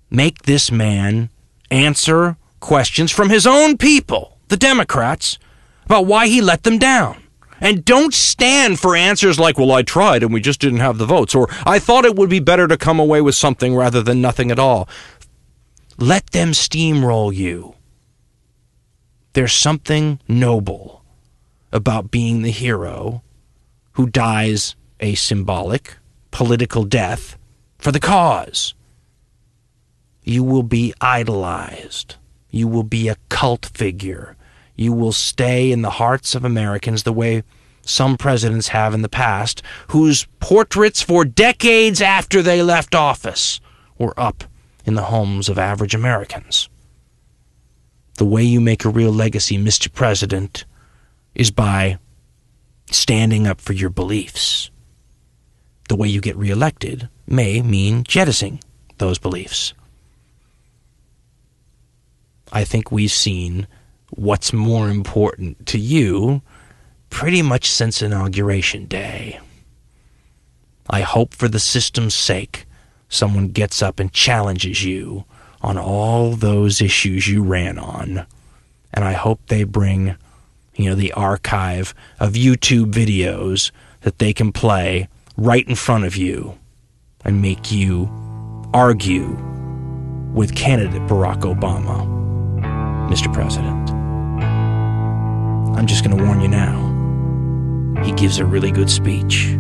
Make 0.08 0.42
this 0.42 0.70
man 0.70 1.30
answer 1.68 2.36
questions 2.60 3.10
from 3.10 3.28
his 3.28 3.44
own 3.44 3.76
people, 3.76 4.38
the 4.46 4.56
Democrats, 4.56 5.36
about 5.86 6.06
why 6.06 6.28
he 6.28 6.40
let 6.40 6.62
them 6.62 6.78
down. 6.78 7.20
And 7.60 7.84
don't 7.84 8.14
stand 8.14 8.78
for 8.78 8.94
answers 8.94 9.40
like, 9.40 9.58
well, 9.58 9.72
I 9.72 9.82
tried 9.82 10.22
and 10.22 10.32
we 10.32 10.40
just 10.40 10.60
didn't 10.60 10.78
have 10.78 10.96
the 10.96 11.06
votes, 11.06 11.34
or 11.34 11.48
I 11.66 11.80
thought 11.80 12.04
it 12.04 12.14
would 12.14 12.30
be 12.30 12.38
better 12.38 12.68
to 12.68 12.76
come 12.76 13.00
away 13.00 13.20
with 13.20 13.34
something 13.34 13.74
rather 13.74 14.00
than 14.00 14.20
nothing 14.20 14.52
at 14.52 14.60
all. 14.60 14.88
Let 15.98 16.30
them 16.30 16.52
steamroll 16.52 17.34
you. 17.34 17.74
There's 19.32 19.52
something 19.52 20.20
noble 20.26 21.04
about 21.72 22.10
being 22.10 22.42
the 22.42 22.50
hero 22.50 23.22
who 23.92 24.08
dies 24.08 24.74
a 25.00 25.14
symbolic 25.14 25.96
political 26.30 26.84
death 26.84 27.36
for 27.78 27.92
the 27.92 28.00
cause. 28.00 28.74
You 30.22 30.42
will 30.44 30.62
be 30.62 30.94
idolized. 31.00 32.16
You 32.50 32.68
will 32.68 32.82
be 32.82 33.08
a 33.08 33.16
cult 33.28 33.66
figure. 33.66 34.36
You 34.76 34.92
will 34.92 35.12
stay 35.12 35.72
in 35.72 35.82
the 35.82 35.90
hearts 35.90 36.34
of 36.34 36.44
Americans 36.44 37.02
the 37.02 37.12
way 37.12 37.42
some 37.82 38.16
presidents 38.16 38.68
have 38.68 38.94
in 38.94 39.02
the 39.02 39.08
past, 39.08 39.62
whose 39.88 40.26
portraits 40.40 41.02
for 41.02 41.24
decades 41.24 42.02
after 42.02 42.42
they 42.42 42.62
left 42.62 42.94
office 42.94 43.60
were 43.96 44.18
up 44.20 44.44
in 44.84 44.94
the 44.94 45.04
homes 45.04 45.48
of 45.48 45.58
average 45.58 45.94
Americans. 45.94 46.68
The 48.18 48.24
way 48.24 48.42
you 48.42 48.60
make 48.60 48.84
a 48.84 48.88
real 48.88 49.12
legacy, 49.12 49.56
Mr. 49.56 49.92
President, 49.92 50.64
is 51.36 51.52
by 51.52 51.98
standing 52.90 53.46
up 53.46 53.60
for 53.60 53.74
your 53.74 53.90
beliefs. 53.90 54.72
The 55.88 55.94
way 55.94 56.08
you 56.08 56.20
get 56.20 56.36
reelected 56.36 57.08
may 57.28 57.62
mean 57.62 58.02
jettisoning 58.02 58.60
those 58.98 59.20
beliefs. 59.20 59.72
I 62.50 62.64
think 62.64 62.90
we've 62.90 63.12
seen 63.12 63.68
what's 64.10 64.52
more 64.52 64.90
important 64.90 65.64
to 65.66 65.78
you 65.78 66.42
pretty 67.10 67.40
much 67.40 67.70
since 67.70 68.02
Inauguration 68.02 68.86
Day. 68.86 69.38
I 70.90 71.02
hope 71.02 71.34
for 71.34 71.46
the 71.46 71.60
system's 71.60 72.14
sake 72.14 72.66
someone 73.08 73.48
gets 73.48 73.80
up 73.80 74.00
and 74.00 74.12
challenges 74.12 74.84
you 74.84 75.24
on 75.60 75.78
all 75.78 76.32
those 76.32 76.80
issues 76.80 77.28
you 77.28 77.42
ran 77.42 77.78
on. 77.78 78.26
And 78.92 79.04
I 79.04 79.12
hope 79.12 79.40
they 79.46 79.64
bring, 79.64 80.16
you 80.74 80.90
know, 80.90 80.94
the 80.94 81.12
archive 81.12 81.94
of 82.20 82.32
YouTube 82.32 82.92
videos 82.92 83.70
that 84.02 84.18
they 84.18 84.32
can 84.32 84.52
play 84.52 85.08
right 85.36 85.66
in 85.68 85.74
front 85.74 86.04
of 86.04 86.16
you 86.16 86.58
and 87.24 87.42
make 87.42 87.70
you 87.70 88.10
argue 88.72 89.36
with 90.32 90.54
candidate 90.54 91.02
Barack 91.02 91.40
Obama, 91.40 92.06
Mr. 93.10 93.32
President. 93.32 93.90
I'm 95.76 95.86
just 95.86 96.04
going 96.04 96.16
to 96.16 96.24
warn 96.24 96.40
you 96.40 96.48
now. 96.48 98.02
He 98.04 98.12
gives 98.12 98.38
a 98.38 98.44
really 98.44 98.70
good 98.70 98.90
speech. 98.90 99.56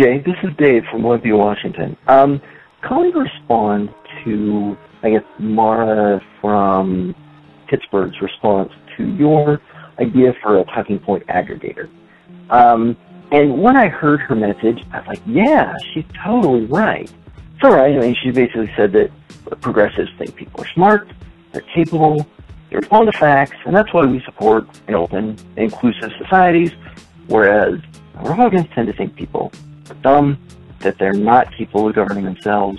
Jay. 0.00 0.18
This 0.18 0.36
is 0.42 0.56
Dave 0.56 0.84
from 0.90 1.04
Olympia, 1.04 1.36
Washington. 1.36 1.94
Um, 2.08 2.40
calling 2.82 3.12
to 3.12 3.18
respond 3.18 3.92
to, 4.24 4.74
I 5.02 5.10
guess, 5.10 5.24
Mara 5.38 6.22
from 6.40 7.14
Pittsburgh's 7.68 8.18
response 8.22 8.72
to 8.96 9.04
your 9.04 9.60
idea 9.98 10.32
for 10.42 10.58
a 10.58 10.64
talking 10.64 10.98
point 10.98 11.26
aggregator. 11.26 11.90
Um, 12.48 12.96
and 13.30 13.62
when 13.62 13.76
I 13.76 13.88
heard 13.88 14.20
her 14.20 14.34
message, 14.34 14.82
I 14.90 15.00
was 15.00 15.08
like, 15.08 15.20
yeah, 15.26 15.74
she's 15.92 16.06
totally 16.24 16.64
right. 16.64 17.12
It's 17.54 17.64
all 17.64 17.74
right. 17.74 17.94
I 17.94 18.00
mean, 18.00 18.16
she 18.22 18.30
basically 18.30 18.72
said 18.76 18.92
that 18.92 19.10
progressives 19.60 20.10
think 20.16 20.34
people 20.34 20.62
are 20.62 20.68
smart, 20.68 21.12
they're 21.52 21.60
capable, 21.74 22.26
they 22.70 22.76
respond 22.76 23.12
to 23.12 23.18
facts, 23.18 23.56
and 23.66 23.76
that's 23.76 23.92
why 23.92 24.06
we 24.06 24.22
support 24.22 24.66
an 24.88 24.94
open, 24.94 25.36
inclusive 25.56 26.10
societies, 26.16 26.72
whereas 27.26 27.80
Republicans 28.14 28.66
tend 28.74 28.86
to 28.86 28.94
think 28.94 29.14
people 29.14 29.52
are 29.90 29.94
dumb, 29.94 30.38
that 30.80 30.98
they're 30.98 31.12
not 31.12 31.52
capable 31.54 31.88
of 31.88 31.94
governing 31.94 32.24
themselves, 32.24 32.78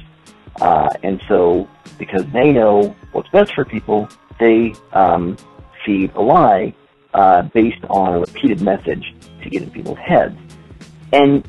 uh, 0.59 0.89
and 1.03 1.21
so 1.27 1.67
because 1.97 2.25
they 2.33 2.51
know 2.51 2.95
what's 3.11 3.29
best 3.29 3.53
for 3.53 3.63
people, 3.63 4.09
they 4.39 4.73
um, 4.93 5.37
feed 5.85 6.11
a 6.15 6.21
lie 6.21 6.73
uh, 7.13 7.43
based 7.43 7.83
on 7.89 8.15
a 8.15 8.19
repeated 8.19 8.61
message 8.61 9.13
to 9.43 9.49
get 9.49 9.61
in 9.61 9.71
people's 9.71 9.97
heads. 9.99 10.37
And 11.13 11.47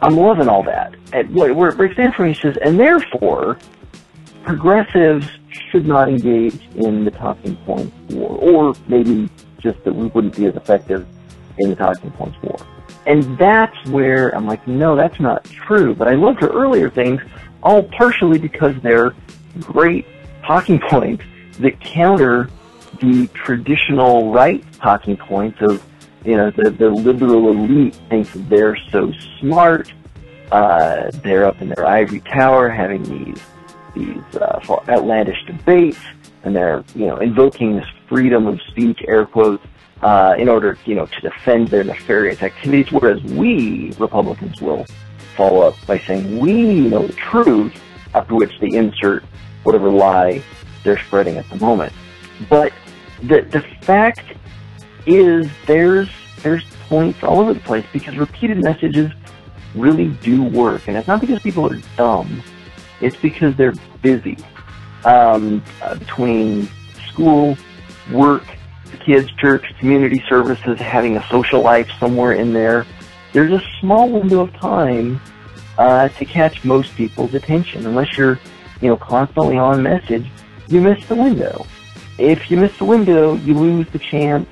I'm 0.00 0.16
loving 0.16 0.48
all 0.48 0.62
that. 0.64 0.94
And 1.12 1.32
what, 1.34 1.54
where 1.54 1.70
it 1.70 1.76
breaks 1.76 1.96
down 1.96 2.12
for 2.12 2.24
me 2.24 2.34
says, 2.34 2.56
and 2.62 2.78
therefore, 2.78 3.58
progressives 4.42 5.28
should 5.70 5.86
not 5.86 6.08
engage 6.08 6.60
in 6.74 7.04
the 7.04 7.10
talking 7.10 7.56
points 7.58 7.94
war, 8.10 8.38
or 8.38 8.74
maybe 8.88 9.28
just 9.58 9.82
that 9.84 9.94
we 9.94 10.06
wouldn't 10.08 10.36
be 10.36 10.46
as 10.46 10.56
effective 10.56 11.06
in 11.58 11.70
the 11.70 11.76
talking 11.76 12.10
points 12.12 12.36
war. 12.42 12.56
And 13.06 13.36
that's 13.36 13.76
where 13.88 14.34
I'm 14.34 14.46
like, 14.46 14.66
no, 14.66 14.94
that's 14.94 15.18
not 15.18 15.44
true. 15.44 15.94
But 15.94 16.08
I 16.08 16.14
loved 16.14 16.40
her 16.40 16.48
earlier 16.48 16.88
things, 16.88 17.20
all 17.62 17.82
partially 17.82 18.38
because 18.38 18.74
they're 18.82 19.12
great 19.60 20.06
talking 20.44 20.78
points 20.78 21.24
that 21.58 21.80
counter 21.80 22.48
the 23.00 23.26
traditional 23.28 24.32
right 24.32 24.64
talking 24.74 25.16
points 25.16 25.60
of, 25.60 25.82
you 26.24 26.36
know, 26.36 26.50
the, 26.50 26.70
the 26.70 26.88
liberal 26.88 27.50
elite 27.50 27.98
thinks 28.08 28.30
they're 28.32 28.76
so 28.90 29.12
smart. 29.40 29.92
Uh, 30.52 31.10
they're 31.22 31.46
up 31.46 31.60
in 31.62 31.70
their 31.70 31.86
ivory 31.86 32.20
tower 32.20 32.68
having 32.68 33.02
these 33.04 33.42
these 33.94 34.36
uh, 34.36 34.60
outlandish 34.88 35.42
debates, 35.46 35.98
and 36.44 36.54
they're 36.54 36.84
you 36.94 37.06
know 37.06 37.16
invoking 37.18 37.76
this 37.76 37.86
freedom 38.08 38.46
of 38.46 38.60
speech, 38.68 39.00
air 39.06 39.24
quotes, 39.24 39.64
uh, 40.02 40.34
in 40.38 40.48
order 40.48 40.78
you 40.84 40.94
know 40.94 41.06
to 41.06 41.20
defend 41.20 41.68
their 41.68 41.84
nefarious 41.84 42.42
activities. 42.42 42.90
Whereas 42.92 43.22
we 43.22 43.92
Republicans 43.98 44.60
will 44.60 44.86
follow 45.36 45.60
up 45.62 45.74
by 45.86 45.98
saying 45.98 46.38
we 46.38 46.88
know 46.88 47.06
the 47.06 47.12
truth, 47.14 47.74
after 48.14 48.34
which 48.34 48.52
they 48.60 48.68
insert 48.76 49.24
whatever 49.62 49.90
lie 49.90 50.42
they're 50.84 50.98
spreading 50.98 51.36
at 51.36 51.48
the 51.50 51.56
moment. 51.56 51.92
But 52.48 52.72
the 53.22 53.42
the 53.42 53.62
fact 53.82 54.24
is 55.06 55.48
there's 55.66 56.10
there's 56.42 56.64
points 56.88 57.22
all 57.22 57.40
over 57.40 57.54
the 57.54 57.60
place 57.60 57.86
because 57.92 58.16
repeated 58.16 58.62
messages 58.62 59.10
really 59.74 60.08
do 60.08 60.42
work, 60.42 60.88
and 60.88 60.96
it's 60.96 61.08
not 61.08 61.20
because 61.20 61.40
people 61.40 61.66
are 61.70 61.78
dumb 61.96 62.42
it's 63.02 63.16
because 63.16 63.54
they're 63.56 63.74
busy. 64.00 64.38
Um, 65.04 65.62
uh, 65.82 65.96
between 65.96 66.68
school, 67.08 67.58
work, 68.12 68.44
kids, 68.98 69.30
church, 69.32 69.64
community 69.78 70.22
services, 70.28 70.78
having 70.78 71.16
a 71.16 71.28
social 71.28 71.60
life 71.60 71.90
somewhere 71.98 72.32
in 72.32 72.52
there, 72.52 72.86
there's 73.32 73.52
a 73.52 73.62
small 73.80 74.10
window 74.10 74.40
of 74.40 74.52
time 74.54 75.20
uh, 75.78 76.08
to 76.08 76.24
catch 76.24 76.64
most 76.64 76.94
people's 76.96 77.34
attention. 77.34 77.86
Unless 77.86 78.16
you're, 78.16 78.38
you 78.80 78.88
know, 78.88 78.96
constantly 78.96 79.56
on 79.56 79.82
message, 79.82 80.26
you 80.68 80.80
miss 80.80 81.04
the 81.06 81.14
window. 81.14 81.66
If 82.18 82.50
you 82.50 82.56
miss 82.56 82.76
the 82.78 82.84
window, 82.84 83.34
you 83.36 83.54
lose 83.58 83.86
the 83.88 83.98
chance 83.98 84.48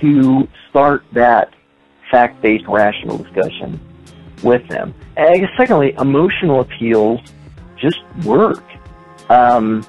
to 0.00 0.48
start 0.70 1.04
that 1.12 1.52
fact-based 2.10 2.66
rational 2.66 3.18
discussion 3.18 3.80
with 4.42 4.66
them. 4.68 4.94
And 5.16 5.28
I 5.28 5.38
guess 5.38 5.50
secondly, 5.56 5.94
emotional 5.98 6.60
appeals 6.60 7.20
just 7.76 7.98
work. 8.24 8.62
Um, 9.28 9.84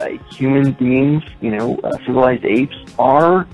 uh, 0.00 0.08
human 0.30 0.72
beings, 0.72 1.22
you 1.40 1.50
know, 1.50 1.78
uh, 1.84 1.92
civilized 2.06 2.44
apes 2.44 2.76
are 3.00 3.46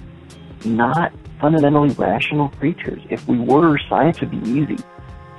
not 0.65 1.13
fundamentally 1.41 1.91
rational 1.91 2.49
creatures. 2.49 3.01
If 3.09 3.27
we 3.29 3.39
were, 3.39 3.79
science 3.89 4.21
would 4.21 4.33
be 4.33 4.51
easy. 4.51 4.77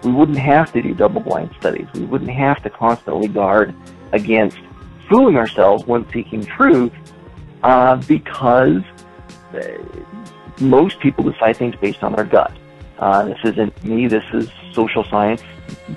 We 0.04 0.12
wouldn't 0.12 0.38
have 0.38 0.72
to 0.74 0.82
do 0.82 0.94
double-blind 0.94 1.52
studies. 1.60 1.88
We 1.94 2.06
wouldn't 2.06 2.32
have 2.32 2.64
to 2.64 2.70
constantly 2.70 3.28
guard 3.28 3.76
against 4.14 4.60
fooling 5.10 5.36
ourselves 5.36 5.86
when 5.86 6.10
seeking 6.12 6.46
truth, 6.46 6.94
uh, 7.64 7.98
because 8.08 8.82
uh, 9.54 9.60
most 10.60 11.00
people 11.00 11.24
decide 11.24 11.58
things 11.58 11.76
based 11.82 12.04
on 12.04 12.14
their 12.14 12.26
gut. 12.26 12.54
Uh, 13.00 13.26
this 13.26 13.40
isn't 13.44 13.84
me. 13.84 14.08
This 14.08 14.24
is 14.34 14.50
social 14.72 15.04
science 15.04 15.42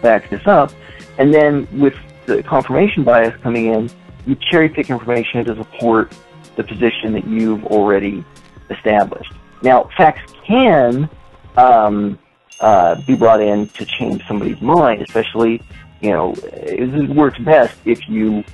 backs 0.02 0.28
this 0.30 0.46
up. 0.46 0.72
And 1.18 1.32
then 1.32 1.68
with 1.78 1.94
the 2.26 2.42
confirmation 2.42 3.04
bias 3.04 3.36
coming 3.42 3.66
in, 3.66 3.90
you 4.26 4.36
cherry 4.50 4.68
pick 4.68 4.90
information 4.90 5.44
to 5.44 5.56
support 5.56 6.12
the 6.56 6.64
position 6.64 7.12
that 7.12 7.26
you've 7.26 7.64
already 7.66 8.24
established. 8.70 9.32
Now, 9.62 9.88
facts 9.96 10.32
can 10.46 11.08
um, 11.56 12.18
uh, 12.60 13.00
be 13.02 13.14
brought 13.14 13.40
in 13.40 13.68
to 13.68 13.84
change 13.84 14.26
somebody's 14.26 14.60
mind, 14.60 15.02
especially, 15.02 15.62
you 16.00 16.10
know, 16.10 16.34
it 16.42 17.08
works 17.10 17.38
best 17.38 17.76
if 17.84 18.08
you 18.08 18.44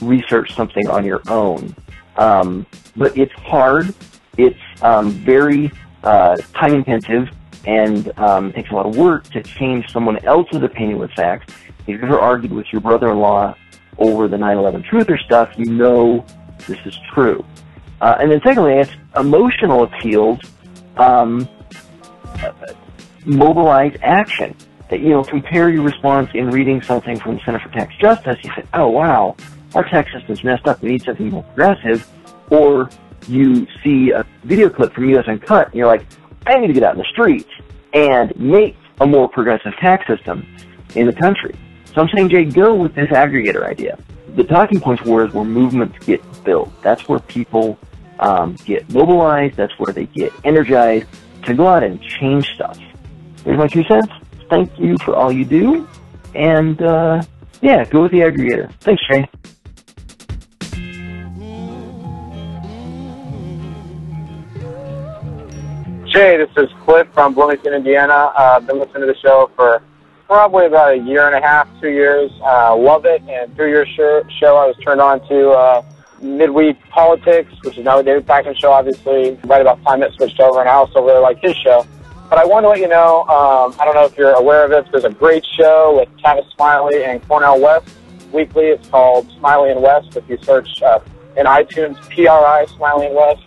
research 0.00 0.54
something 0.54 0.88
on 0.88 1.04
your 1.04 1.22
own. 1.28 1.74
Um, 2.16 2.66
but 2.96 3.16
it's 3.16 3.32
hard. 3.34 3.94
It's 4.36 4.58
um, 4.82 5.10
very 5.10 5.70
uh, 6.02 6.36
time 6.54 6.74
intensive 6.74 7.28
and 7.66 8.16
um, 8.18 8.50
it 8.50 8.54
takes 8.54 8.70
a 8.70 8.74
lot 8.74 8.86
of 8.86 8.96
work 8.96 9.24
to 9.30 9.42
change 9.42 9.90
someone 9.92 10.24
else's 10.24 10.62
opinion 10.62 10.98
with 10.98 11.10
facts. 11.12 11.52
If 11.80 11.88
you've 11.88 12.04
ever 12.04 12.18
argued 12.18 12.52
with 12.52 12.66
your 12.72 12.80
brother-in-law 12.80 13.56
over 13.98 14.28
the 14.28 14.36
9/11 14.36 14.84
truther 14.88 15.18
stuff, 15.18 15.52
you 15.56 15.66
know 15.66 16.24
this 16.66 16.78
is 16.84 16.98
true. 17.12 17.44
Uh, 18.00 18.16
and 18.20 18.30
then 18.30 18.40
secondly, 18.44 18.74
it's 18.74 18.90
emotional 19.16 19.84
appeals 19.84 20.40
um, 20.96 21.48
mobilize 23.24 23.96
action. 24.02 24.54
That 24.88 25.00
you 25.00 25.08
know, 25.08 25.24
compare 25.24 25.68
your 25.68 25.82
response 25.82 26.30
in 26.32 26.48
reading 26.50 26.80
something 26.80 27.18
from 27.18 27.34
the 27.34 27.40
Center 27.44 27.58
for 27.58 27.70
Tax 27.70 27.92
Justice. 27.96 28.36
You 28.44 28.50
say, 28.54 28.64
"Oh 28.72 28.88
wow, 28.88 29.34
our 29.74 29.82
tax 29.82 30.12
system's 30.12 30.44
messed 30.44 30.68
up. 30.68 30.80
We 30.80 30.90
need 30.90 31.02
something 31.02 31.28
more 31.28 31.42
progressive." 31.42 32.06
Or 32.50 32.88
you 33.26 33.66
see 33.82 34.10
a 34.10 34.24
video 34.44 34.70
clip 34.70 34.94
from 34.94 35.08
US 35.16 35.26
Uncut, 35.26 35.66
and 35.66 35.74
you're 35.74 35.88
like, 35.88 36.06
"I 36.46 36.56
need 36.58 36.68
to 36.68 36.72
get 36.72 36.84
out 36.84 36.92
in 36.92 36.98
the 36.98 37.08
streets 37.10 37.50
and 37.94 38.32
make 38.38 38.76
a 39.00 39.06
more 39.06 39.28
progressive 39.28 39.72
tax 39.80 40.06
system 40.06 40.46
in 40.94 41.06
the 41.06 41.12
country." 41.12 41.56
So 41.92 42.02
I'm 42.02 42.08
saying, 42.14 42.28
Jay, 42.28 42.44
go 42.44 42.74
with 42.74 42.94
this 42.94 43.08
aggregator 43.08 43.68
idea. 43.68 43.98
The 44.36 44.44
talking 44.44 44.80
points 44.80 45.02
war 45.02 45.24
is 45.24 45.32
where 45.32 45.44
movements 45.44 45.98
get 46.04 46.22
built. 46.44 46.70
That's 46.82 47.08
where 47.08 47.20
people 47.20 47.78
um, 48.20 48.54
get 48.66 48.88
mobilized. 48.90 49.56
That's 49.56 49.72
where 49.78 49.94
they 49.94 50.04
get 50.04 50.30
energized 50.44 51.06
to 51.44 51.54
go 51.54 51.66
out 51.66 51.82
and 51.82 52.00
change 52.02 52.46
stuff. 52.54 52.78
Here's 53.44 53.56
my 53.56 53.66
two 53.66 53.82
cents. 53.84 54.12
Thank 54.50 54.78
you 54.78 54.98
for 54.98 55.16
all 55.16 55.32
you 55.32 55.46
do. 55.46 55.88
And, 56.34 56.80
uh, 56.82 57.22
yeah, 57.62 57.86
go 57.86 58.02
with 58.02 58.12
the 58.12 58.18
aggregator. 58.18 58.70
Thanks, 58.80 59.02
Jay. 59.08 59.26
Jay, 66.12 66.36
this 66.36 66.50
is 66.58 66.70
Cliff 66.84 67.08
from 67.14 67.32
Bloomington, 67.32 67.72
Indiana. 67.72 68.32
I've 68.36 68.64
uh, 68.64 68.66
been 68.66 68.78
listening 68.78 69.00
to 69.00 69.06
the 69.06 69.18
show 69.18 69.50
for 69.56 69.82
probably 70.26 70.66
about 70.66 70.92
a 70.94 70.96
year 70.96 71.26
and 71.26 71.34
a 71.34 71.40
half, 71.40 71.68
two 71.80 71.88
years. 71.88 72.30
Uh, 72.42 72.76
love 72.76 73.06
it. 73.06 73.22
And 73.28 73.54
through 73.56 73.70
your 73.70 73.86
show, 73.86 74.22
show 74.38 74.56
I 74.56 74.66
was 74.66 74.76
turned 74.84 75.00
on 75.00 75.26
to 75.28 75.50
uh, 75.50 75.82
Midweek 76.20 76.76
Politics, 76.90 77.52
which 77.62 77.78
is 77.78 77.84
now 77.84 77.98
a 77.98 78.02
David 78.02 78.26
Pakman 78.26 78.58
show, 78.58 78.72
obviously. 78.72 79.38
Right 79.44 79.60
about 79.60 79.80
minutes 79.84 80.16
switched 80.16 80.40
over, 80.40 80.60
and 80.60 80.68
I 80.68 80.74
also 80.74 81.04
really 81.04 81.20
like 81.20 81.38
his 81.40 81.56
show. 81.56 81.86
But 82.28 82.38
I 82.38 82.44
want 82.44 82.64
to 82.64 82.68
let 82.68 82.80
you 82.80 82.88
know, 82.88 83.20
um, 83.22 83.74
I 83.78 83.84
don't 83.84 83.94
know 83.94 84.04
if 84.04 84.16
you're 84.18 84.34
aware 84.34 84.64
of 84.64 84.72
it, 84.72 84.90
there's 84.90 85.04
a 85.04 85.10
great 85.10 85.44
show 85.56 85.98
with 85.98 86.08
Tavis 86.20 86.50
Smiley 86.54 87.04
and 87.04 87.26
Cornel 87.28 87.60
West 87.60 87.88
weekly. 88.32 88.64
It's 88.64 88.88
called 88.88 89.30
Smiley 89.38 89.70
and 89.70 89.80
West. 89.80 90.16
If 90.16 90.28
you 90.28 90.36
search 90.42 90.68
uh, 90.82 90.98
in 91.36 91.46
iTunes, 91.46 91.96
PRI 92.10 92.66
Smiley 92.76 93.06
and 93.06 93.14
West, 93.14 93.42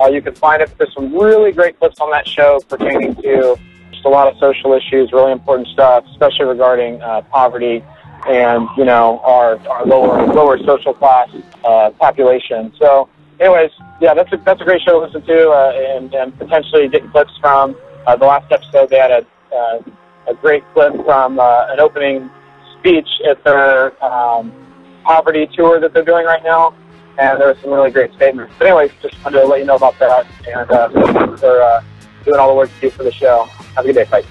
uh, 0.00 0.06
you 0.08 0.20
can 0.20 0.34
find 0.34 0.60
it. 0.60 0.76
There's 0.76 0.92
some 0.94 1.16
really 1.16 1.52
great 1.52 1.78
clips 1.78 2.00
on 2.00 2.10
that 2.10 2.26
show 2.26 2.58
pertaining 2.68 3.14
to 3.22 3.56
a 4.04 4.08
lot 4.08 4.28
of 4.28 4.38
social 4.38 4.72
issues, 4.72 5.12
really 5.12 5.32
important 5.32 5.68
stuff, 5.68 6.04
especially 6.12 6.46
regarding 6.46 7.00
uh, 7.02 7.22
poverty 7.30 7.82
and 8.26 8.68
you 8.76 8.84
know 8.84 9.20
our 9.20 9.58
our 9.68 9.84
lower 9.86 10.26
lower 10.32 10.58
social 10.58 10.94
class 10.94 11.28
uh, 11.64 11.90
population. 11.98 12.72
So, 12.78 13.08
anyways, 13.40 13.70
yeah, 14.00 14.14
that's 14.14 14.32
a 14.32 14.36
that's 14.38 14.60
a 14.60 14.64
great 14.64 14.82
show 14.82 15.00
to 15.00 15.06
listen 15.06 15.22
to, 15.22 15.50
uh, 15.50 15.72
and, 15.96 16.14
and 16.14 16.38
potentially 16.38 16.88
getting 16.88 17.10
clips 17.10 17.32
from 17.40 17.76
uh, 18.06 18.16
the 18.16 18.26
last 18.26 18.50
episode. 18.50 18.90
They 18.90 18.98
had 18.98 19.10
a 19.10 19.26
uh, 19.54 19.82
a 20.28 20.34
great 20.34 20.64
clip 20.72 20.94
from 21.04 21.38
uh, 21.38 21.66
an 21.68 21.80
opening 21.80 22.30
speech 22.78 23.08
at 23.28 23.42
their 23.44 24.02
um, 24.04 24.52
poverty 25.04 25.48
tour 25.54 25.80
that 25.80 25.92
they're 25.92 26.04
doing 26.04 26.24
right 26.24 26.42
now, 26.42 26.74
and 27.18 27.40
there 27.40 27.48
were 27.48 27.58
some 27.60 27.70
really 27.70 27.90
great 27.90 28.12
statements. 28.14 28.54
But 28.58 28.68
anyways, 28.68 28.90
just 29.02 29.22
wanted 29.24 29.40
to 29.40 29.46
let 29.46 29.60
you 29.60 29.66
know 29.66 29.76
about 29.76 29.98
that, 29.98 30.26
and 30.48 30.70
uh, 30.70 31.36
for 31.36 31.62
uh, 31.62 31.82
doing 32.24 32.38
all 32.38 32.48
the 32.48 32.54
work 32.54 32.70
you 32.80 32.88
do 32.88 32.96
for 32.96 33.04
the 33.04 33.12
show. 33.12 33.48
Have 33.74 33.84
a 33.84 33.92
good 33.92 33.94
day. 33.94 34.04
Bye. 34.04 34.24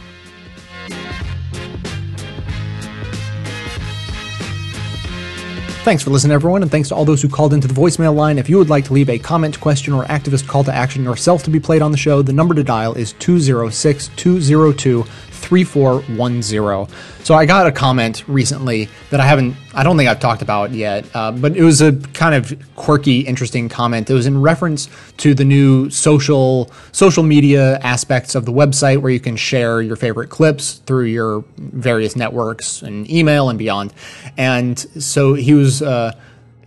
Thanks 5.83 6.01
for 6.01 6.11
listening, 6.11 6.31
everyone, 6.31 6.61
and 6.61 6.71
thanks 6.71 6.87
to 6.87 6.95
all 6.95 7.03
those 7.03 7.21
who 7.21 7.27
called 7.27 7.53
into 7.53 7.67
the 7.67 7.73
voicemail 7.73 8.15
line. 8.15 8.37
If 8.37 8.49
you 8.49 8.57
would 8.57 8.69
like 8.69 8.85
to 8.85 8.93
leave 8.93 9.09
a 9.09 9.19
comment, 9.19 9.59
question, 9.59 9.93
or 9.93 10.05
activist 10.05 10.47
call 10.47 10.63
to 10.63 10.73
action 10.73 11.03
yourself 11.03 11.43
to 11.43 11.49
be 11.49 11.59
played 11.59 11.81
on 11.81 11.91
the 11.91 11.97
show, 11.97 12.21
the 12.21 12.31
number 12.31 12.55
to 12.55 12.63
dial 12.63 12.93
is 12.93 13.11
206 13.19 14.07
202 14.15 15.03
3410. 15.43 16.87
So 17.25 17.35
I 17.35 17.45
got 17.45 17.67
a 17.67 17.71
comment 17.71 18.23
recently 18.27 18.87
that 19.09 19.19
I 19.19 19.25
haven't, 19.25 19.55
I 19.73 19.83
don't 19.83 19.97
think 19.97 20.09
I've 20.09 20.19
talked 20.19 20.41
about 20.41 20.71
yet, 20.71 21.05
uh, 21.13 21.31
but 21.31 21.55
it 21.57 21.63
was 21.63 21.81
a 21.81 21.93
kind 22.13 22.33
of 22.33 22.57
quirky, 22.75 23.21
interesting 23.21 23.67
comment. 23.67 24.09
It 24.09 24.13
was 24.13 24.25
in 24.25 24.41
reference 24.41 24.89
to 25.17 25.33
the 25.33 25.43
new 25.43 25.89
social 25.89 26.71
social 26.91 27.23
media 27.23 27.77
aspects 27.79 28.35
of 28.35 28.45
the 28.45 28.53
website 28.53 28.99
where 28.99 29.11
you 29.11 29.19
can 29.19 29.35
share 29.35 29.81
your 29.81 29.95
favorite 29.95 30.29
clips 30.29 30.75
through 30.85 31.05
your 31.05 31.43
various 31.57 32.15
networks 32.15 32.81
and 32.81 33.09
email 33.09 33.49
and 33.49 33.59
beyond. 33.59 33.93
And 34.37 34.79
so 34.79 35.33
he 35.33 35.53
was, 35.53 35.81
uh, 35.81 36.13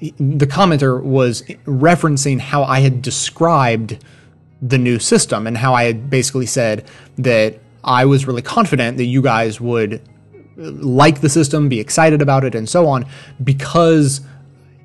the 0.01 0.47
commenter 0.47 1.03
was 1.03 1.43
referencing 1.65 2.39
how 2.41 2.65
I 2.65 2.81
had 2.81 3.01
described 3.01 3.99
the 4.61 4.79
new 4.79 4.99
system 4.99 5.47
and 5.47 5.57
how 5.57 5.75
I 5.75 5.85
had 5.85 6.11
basically 6.11 6.47
said 6.47 6.87
that 7.19 7.61
I 7.87 8.05
was 8.05 8.27
really 8.27 8.43
confident 8.43 8.97
that 8.99 9.05
you 9.05 9.23
guys 9.23 9.61
would 9.61 10.03
like 10.57 11.21
the 11.21 11.29
system, 11.29 11.69
be 11.69 11.81
excited 11.81 12.21
about 12.21 12.45
it, 12.45 12.55
and 12.55 12.69
so 12.69 12.89
on, 12.89 13.07
because 13.43 14.21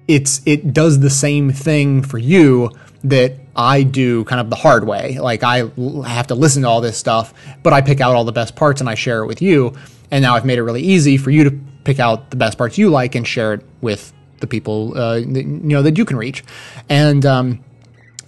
it's 0.07 0.41
it 0.45 0.73
does 0.73 0.99
the 0.99 1.09
same 1.09 1.51
thing 1.51 2.03
for 2.03 2.17
you 2.17 2.71
that 3.03 3.33
I 3.55 3.83
do 3.83 4.23
kind 4.25 4.39
of 4.39 4.49
the 4.49 4.55
hard 4.55 4.85
way. 4.85 5.17
Like 5.17 5.43
I 5.43 5.69
have 6.05 6.27
to 6.27 6.35
listen 6.35 6.61
to 6.63 6.67
all 6.69 6.81
this 6.81 6.97
stuff, 6.97 7.33
but 7.63 7.73
I 7.73 7.81
pick 7.81 7.99
out 7.99 8.15
all 8.15 8.23
the 8.23 8.31
best 8.31 8.55
parts 8.55 8.81
and 8.81 8.89
I 8.89 8.95
share 8.95 9.23
it 9.23 9.27
with 9.27 9.41
you. 9.41 9.73
And 10.11 10.21
now 10.21 10.35
I've 10.35 10.45
made 10.45 10.57
it 10.57 10.63
really 10.63 10.81
easy 10.81 11.17
for 11.17 11.31
you 11.31 11.43
to 11.45 11.59
pick 11.83 11.99
out 11.99 12.29
the 12.29 12.35
best 12.35 12.57
parts 12.57 12.77
you 12.77 12.89
like 12.89 13.15
and 13.15 13.27
share 13.27 13.53
it 13.53 13.65
with 13.81 14.13
the 14.39 14.47
people 14.47 14.97
uh, 14.97 15.15
that, 15.15 15.25
you 15.25 15.43
know 15.43 15.81
that 15.81 15.97
you 15.97 16.05
can 16.05 16.17
reach. 16.17 16.43
And 16.89 17.25
um, 17.25 17.63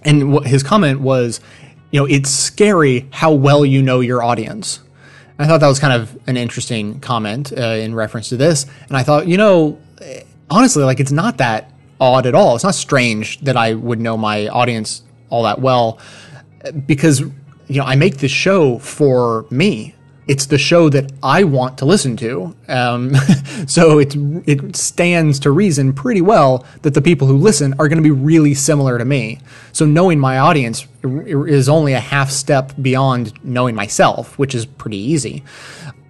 and 0.02 0.32
what 0.32 0.46
his 0.46 0.62
comment 0.62 1.00
was, 1.00 1.40
you 1.94 2.00
know, 2.00 2.06
it's 2.06 2.28
scary 2.28 3.06
how 3.12 3.30
well 3.30 3.64
you 3.64 3.80
know 3.80 4.00
your 4.00 4.20
audience. 4.20 4.80
I 5.38 5.46
thought 5.46 5.60
that 5.60 5.68
was 5.68 5.78
kind 5.78 5.92
of 5.92 6.18
an 6.26 6.36
interesting 6.36 6.98
comment 6.98 7.52
uh, 7.56 7.60
in 7.60 7.94
reference 7.94 8.30
to 8.30 8.36
this. 8.36 8.66
And 8.88 8.96
I 8.96 9.04
thought, 9.04 9.28
you 9.28 9.36
know, 9.36 9.78
honestly, 10.50 10.82
like 10.82 10.98
it's 10.98 11.12
not 11.12 11.36
that 11.36 11.70
odd 12.00 12.26
at 12.26 12.34
all. 12.34 12.56
It's 12.56 12.64
not 12.64 12.74
strange 12.74 13.38
that 13.42 13.56
I 13.56 13.74
would 13.74 14.00
know 14.00 14.16
my 14.16 14.48
audience 14.48 15.04
all 15.30 15.44
that 15.44 15.60
well 15.60 16.00
because, 16.84 17.20
you 17.20 17.78
know, 17.78 17.84
I 17.84 17.94
make 17.94 18.16
this 18.16 18.32
show 18.32 18.80
for 18.80 19.46
me. 19.50 19.94
It's 20.26 20.46
the 20.46 20.58
show 20.58 20.88
that 20.88 21.12
I 21.22 21.44
want 21.44 21.78
to 21.78 21.84
listen 21.84 22.16
to. 22.18 22.54
Um, 22.68 23.14
so 23.66 23.98
it, 23.98 24.14
it 24.46 24.76
stands 24.76 25.38
to 25.40 25.50
reason 25.50 25.92
pretty 25.92 26.22
well 26.22 26.64
that 26.82 26.94
the 26.94 27.02
people 27.02 27.28
who 27.28 27.36
listen 27.36 27.74
are 27.78 27.88
going 27.88 27.98
to 27.98 28.02
be 28.02 28.10
really 28.10 28.54
similar 28.54 28.98
to 28.98 29.04
me. 29.04 29.40
So 29.72 29.84
knowing 29.84 30.18
my 30.18 30.38
audience 30.38 30.86
is 31.02 31.68
only 31.68 31.92
a 31.92 32.00
half 32.00 32.30
step 32.30 32.72
beyond 32.80 33.32
knowing 33.44 33.74
myself, 33.74 34.38
which 34.38 34.54
is 34.54 34.64
pretty 34.64 34.96
easy. 34.96 35.42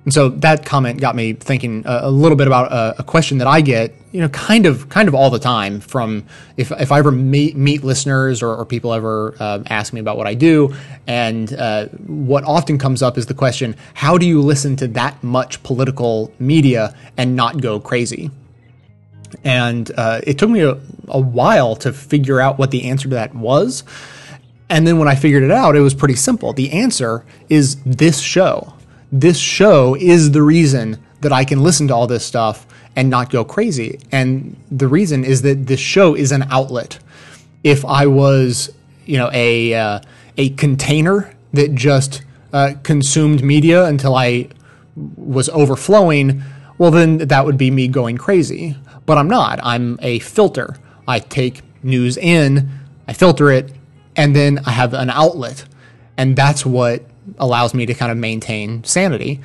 And 0.05 0.13
so 0.13 0.29
that 0.29 0.67
comment 0.67 1.01
got 1.01 1.17
me 1.17 1.33
thinking 1.33 1.83
a, 1.87 2.01
a 2.03 2.11
little 2.11 2.37
bit 2.37 2.47
about 2.47 2.71
a, 2.71 3.01
a, 3.01 3.03
question 3.03 3.39
that 3.39 3.47
I 3.47 3.63
get, 3.63 3.95
you 4.13 4.21
know, 4.21 4.29
kind 4.29 4.67
of, 4.67 4.91
kind 4.91 5.09
of 5.09 5.15
all 5.15 5.31
the 5.31 5.39
time 5.39 5.81
from 5.81 6.27
if, 6.59 6.71
if 6.73 6.93
I 6.93 6.99
ever 6.99 7.11
meet, 7.11 7.57
meet 7.57 7.83
listeners 7.83 8.43
or, 8.43 8.55
or 8.55 8.67
people 8.67 8.93
ever 8.93 9.35
uh, 9.41 9.63
ask 9.67 9.95
me 9.95 10.01
about 10.01 10.19
what 10.19 10.27
I 10.27 10.35
do. 10.35 10.75
And 11.07 11.51
uh, 11.55 11.87
what 12.07 12.45
often 12.45 12.77
comes 12.77 13.03
up 13.03 13.17
is 13.17 13.27
the 13.27 13.35
question, 13.35 13.77
how 13.95 14.19
do 14.19 14.27
you 14.27 14.43
listen 14.43 14.77
to 14.77 14.89
that 14.89 15.23
much 15.25 15.63
political 15.63 16.33
media 16.39 16.95
and 17.17 17.35
not 17.35 17.63
go 17.63 17.81
crazy? 17.81 18.31
And 19.43 19.91
uh, 19.97 20.21
it 20.25 20.39
took 20.39 20.51
me 20.51 20.61
a, 20.61 20.79
a 21.09 21.21
while 21.21 21.77
to 21.77 21.95
figure 21.95 22.41
out 22.41 22.59
what 22.59 22.71
the 22.71 22.85
answer 22.85 23.09
to 23.09 23.15
that 23.15 23.35
was. 23.35 23.85
And 24.69 24.87
then 24.87 24.99
when 24.99 25.09
I 25.09 25.15
figured 25.15 25.43
it 25.43 25.51
out, 25.51 25.77
it 25.77 25.81
was 25.81 25.95
pretty 25.95 26.15
simple. 26.15 26.53
The 26.53 26.73
answer 26.73 27.25
is 27.49 27.83
this 27.85 28.21
show 28.21 28.75
this 29.15 29.39
show 29.39 29.95
is 29.95 30.33
the 30.33 30.43
reason 30.43 30.99
that 31.21 31.33
I 31.33 31.45
can 31.45 31.62
listen 31.62 31.87
to 31.87 31.95
all 31.95 32.09
this 32.09 32.27
stuff 32.27 32.67
and 32.97 33.09
not 33.09 33.31
go 33.31 33.45
crazy. 33.45 34.01
And 34.11 34.57
the 34.73 34.89
reason 34.89 35.25
is 35.25 35.43
that 35.43 35.69
this 35.69 35.79
show 35.79 36.15
is 36.15 36.33
an 36.33 36.43
outlet. 36.51 36.99
If 37.62 37.85
I 37.85 38.09
was, 38.09 38.75
you 39.07 39.17
know, 39.17 39.31
a 39.33 39.73
uh, 39.73 40.01
a 40.37 40.51
container 40.51 41.33
that 41.53 41.77
just 41.77 42.23
uh, 42.53 42.75
consumed 42.83 43.45
media 43.45 43.85
until 43.85 44.17
I 44.17 44.49
was 44.97 45.49
overflowing, 45.51 46.43
well, 46.79 46.91
then 46.91 47.19
that 47.19 47.47
would 47.47 47.57
be 47.57 47.71
me 47.71 47.87
going 47.87 48.19
crazy. 48.19 48.77
But 49.07 49.17
I'm 49.17 49.29
not. 49.29 49.61
I'm 49.62 49.97
a 50.03 50.19
filter. 50.19 50.77
I 51.07 51.21
take 51.21 51.62
news 51.85 52.17
in, 52.17 52.69
I 53.07 53.12
filter 53.12 53.51
it, 53.53 53.71
and 54.17 54.35
then 54.35 54.59
I 54.67 54.73
have 54.73 54.93
an 54.93 55.11
outlet. 55.11 55.67
And 56.17 56.35
that's 56.35 56.67
what 56.67 57.05
allows 57.39 57.75
me 57.75 57.87
to 57.87 57.95
kind 57.95 58.12
of 58.12 58.18
maintain 58.18 58.85
sanity. 58.85 59.41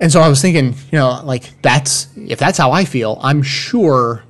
And 0.00 0.10
so 0.10 0.20
I 0.20 0.28
was 0.28 0.40
thinking, 0.40 0.74
you 0.90 0.98
know, 0.98 1.20
like 1.24 1.60
that's 1.62 2.08
if 2.16 2.38
that's 2.38 2.56
how 2.58 2.72
I 2.72 2.84
feel, 2.84 3.18
I'm 3.22 3.42
sure 3.42 4.24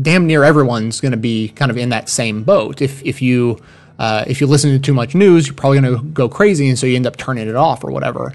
damn 0.00 0.26
near 0.26 0.44
everyone's 0.44 1.00
going 1.00 1.12
to 1.12 1.18
be 1.18 1.48
kind 1.48 1.70
of 1.70 1.76
in 1.76 1.88
that 1.88 2.08
same 2.08 2.44
boat. 2.44 2.80
If 2.80 3.04
if 3.04 3.20
you 3.20 3.58
uh, 3.98 4.24
if 4.26 4.40
you 4.40 4.46
listen 4.46 4.70
to 4.70 4.78
too 4.78 4.94
much 4.94 5.14
news, 5.14 5.46
you're 5.46 5.54
probably 5.54 5.80
going 5.80 5.96
to 5.96 6.02
go 6.04 6.28
crazy, 6.28 6.68
and 6.68 6.78
so 6.78 6.86
you 6.86 6.96
end 6.96 7.06
up 7.06 7.16
turning 7.16 7.48
it 7.48 7.56
off 7.56 7.84
or 7.84 7.90
whatever. 7.90 8.32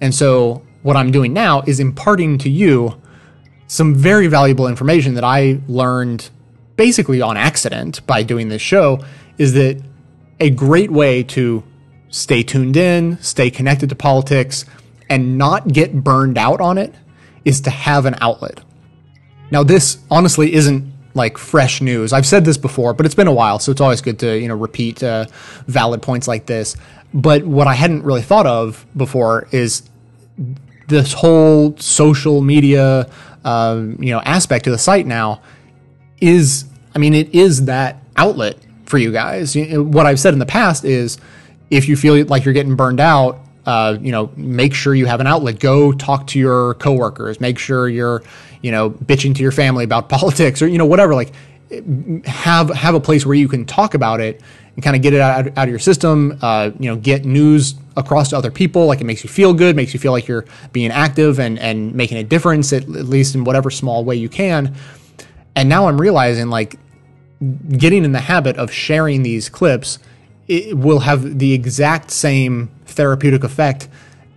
And 0.00 0.14
so 0.14 0.62
what 0.82 0.96
I'm 0.96 1.12
doing 1.12 1.32
now 1.32 1.62
is 1.62 1.78
imparting 1.78 2.38
to 2.38 2.50
you 2.50 3.00
some 3.66 3.94
very 3.94 4.26
valuable 4.26 4.66
information 4.66 5.14
that 5.14 5.24
I 5.24 5.60
learned 5.68 6.30
basically 6.76 7.22
on 7.22 7.36
accident 7.36 8.04
by 8.06 8.22
doing 8.22 8.48
this 8.48 8.62
show. 8.62 9.04
Is 9.38 9.52
that 9.54 9.80
a 10.40 10.50
great 10.50 10.90
way 10.90 11.22
to 11.22 11.62
stay 12.14 12.44
tuned 12.44 12.76
in, 12.76 13.18
stay 13.20 13.50
connected 13.50 13.88
to 13.88 13.96
politics, 13.96 14.64
and 15.08 15.36
not 15.36 15.68
get 15.68 16.04
burned 16.04 16.38
out 16.38 16.60
on 16.60 16.78
it 16.78 16.94
is 17.44 17.60
to 17.62 17.70
have 17.70 18.06
an 18.06 18.14
outlet. 18.20 18.60
Now, 19.50 19.64
this 19.64 19.98
honestly 20.10 20.54
isn't 20.54 20.92
like 21.14 21.38
fresh 21.38 21.80
news. 21.80 22.12
I've 22.12 22.26
said 22.26 22.44
this 22.44 22.56
before, 22.56 22.94
but 22.94 23.04
it's 23.04 23.14
been 23.14 23.26
a 23.26 23.32
while, 23.32 23.58
so 23.58 23.72
it's 23.72 23.80
always 23.80 24.00
good 24.00 24.18
to 24.20 24.38
you 24.38 24.48
know 24.48 24.54
repeat 24.54 25.02
uh, 25.02 25.26
valid 25.66 26.02
points 26.02 26.28
like 26.28 26.46
this. 26.46 26.76
But 27.12 27.44
what 27.44 27.66
I 27.66 27.74
hadn't 27.74 28.02
really 28.02 28.22
thought 28.22 28.46
of 28.46 28.86
before 28.96 29.48
is 29.50 29.88
this 30.88 31.12
whole 31.12 31.76
social 31.78 32.42
media 32.42 33.10
uh, 33.44 33.82
you 33.98 34.10
know 34.10 34.20
aspect 34.20 34.66
of 34.66 34.72
the 34.72 34.78
site 34.78 35.06
now 35.06 35.42
is 36.20 36.64
I 36.94 36.98
mean 36.98 37.14
it 37.14 37.34
is 37.34 37.64
that 37.66 38.02
outlet 38.16 38.56
for 38.86 38.98
you 38.98 39.12
guys. 39.12 39.56
What 39.56 40.06
I've 40.06 40.20
said 40.20 40.32
in 40.32 40.38
the 40.38 40.46
past 40.46 40.84
is 40.84 41.18
if 41.70 41.88
you 41.88 41.96
feel 41.96 42.24
like 42.26 42.44
you're 42.44 42.54
getting 42.54 42.76
burned 42.76 43.00
out, 43.00 43.40
uh, 43.66 43.96
you 44.00 44.12
know, 44.12 44.30
make 44.36 44.74
sure 44.74 44.94
you 44.94 45.06
have 45.06 45.20
an 45.20 45.26
outlet. 45.26 45.58
Go 45.58 45.92
talk 45.92 46.26
to 46.28 46.38
your 46.38 46.74
coworkers. 46.74 47.40
Make 47.40 47.58
sure 47.58 47.88
you're, 47.88 48.22
you 48.62 48.70
know, 48.70 48.90
bitching 48.90 49.34
to 49.36 49.42
your 49.42 49.52
family 49.52 49.84
about 49.84 50.08
politics 50.10 50.60
or 50.60 50.68
you 50.68 50.78
know 50.78 50.86
whatever. 50.86 51.14
Like, 51.14 51.32
have 52.26 52.68
have 52.70 52.94
a 52.94 53.00
place 53.00 53.24
where 53.24 53.34
you 53.34 53.48
can 53.48 53.64
talk 53.64 53.94
about 53.94 54.20
it 54.20 54.40
and 54.74 54.82
kind 54.82 54.96
of 54.96 55.02
get 55.02 55.12
it 55.14 55.20
out, 55.20 55.46
out 55.56 55.64
of 55.64 55.70
your 55.70 55.78
system. 55.78 56.38
Uh, 56.42 56.70
you 56.78 56.90
know, 56.90 56.96
get 56.96 57.24
news 57.24 57.74
across 57.96 58.30
to 58.30 58.36
other 58.36 58.50
people. 58.50 58.86
Like 58.86 59.00
it 59.00 59.04
makes 59.04 59.24
you 59.24 59.30
feel 59.30 59.54
good, 59.54 59.76
makes 59.76 59.94
you 59.94 60.00
feel 60.00 60.12
like 60.12 60.28
you're 60.28 60.44
being 60.72 60.90
active 60.90 61.38
and 61.38 61.58
and 61.58 61.94
making 61.94 62.18
a 62.18 62.24
difference 62.24 62.72
at, 62.72 62.82
at 62.82 63.06
least 63.06 63.34
in 63.34 63.44
whatever 63.44 63.70
small 63.70 64.04
way 64.04 64.16
you 64.16 64.28
can. 64.28 64.74
And 65.56 65.68
now 65.68 65.88
I'm 65.88 66.00
realizing 66.00 66.50
like 66.50 66.76
getting 67.68 68.04
in 68.04 68.12
the 68.12 68.20
habit 68.20 68.56
of 68.56 68.72
sharing 68.72 69.22
these 69.22 69.48
clips 69.48 69.98
it 70.48 70.76
will 70.76 71.00
have 71.00 71.38
the 71.38 71.52
exact 71.52 72.10
same 72.10 72.70
therapeutic 72.86 73.44
effect 73.44 73.88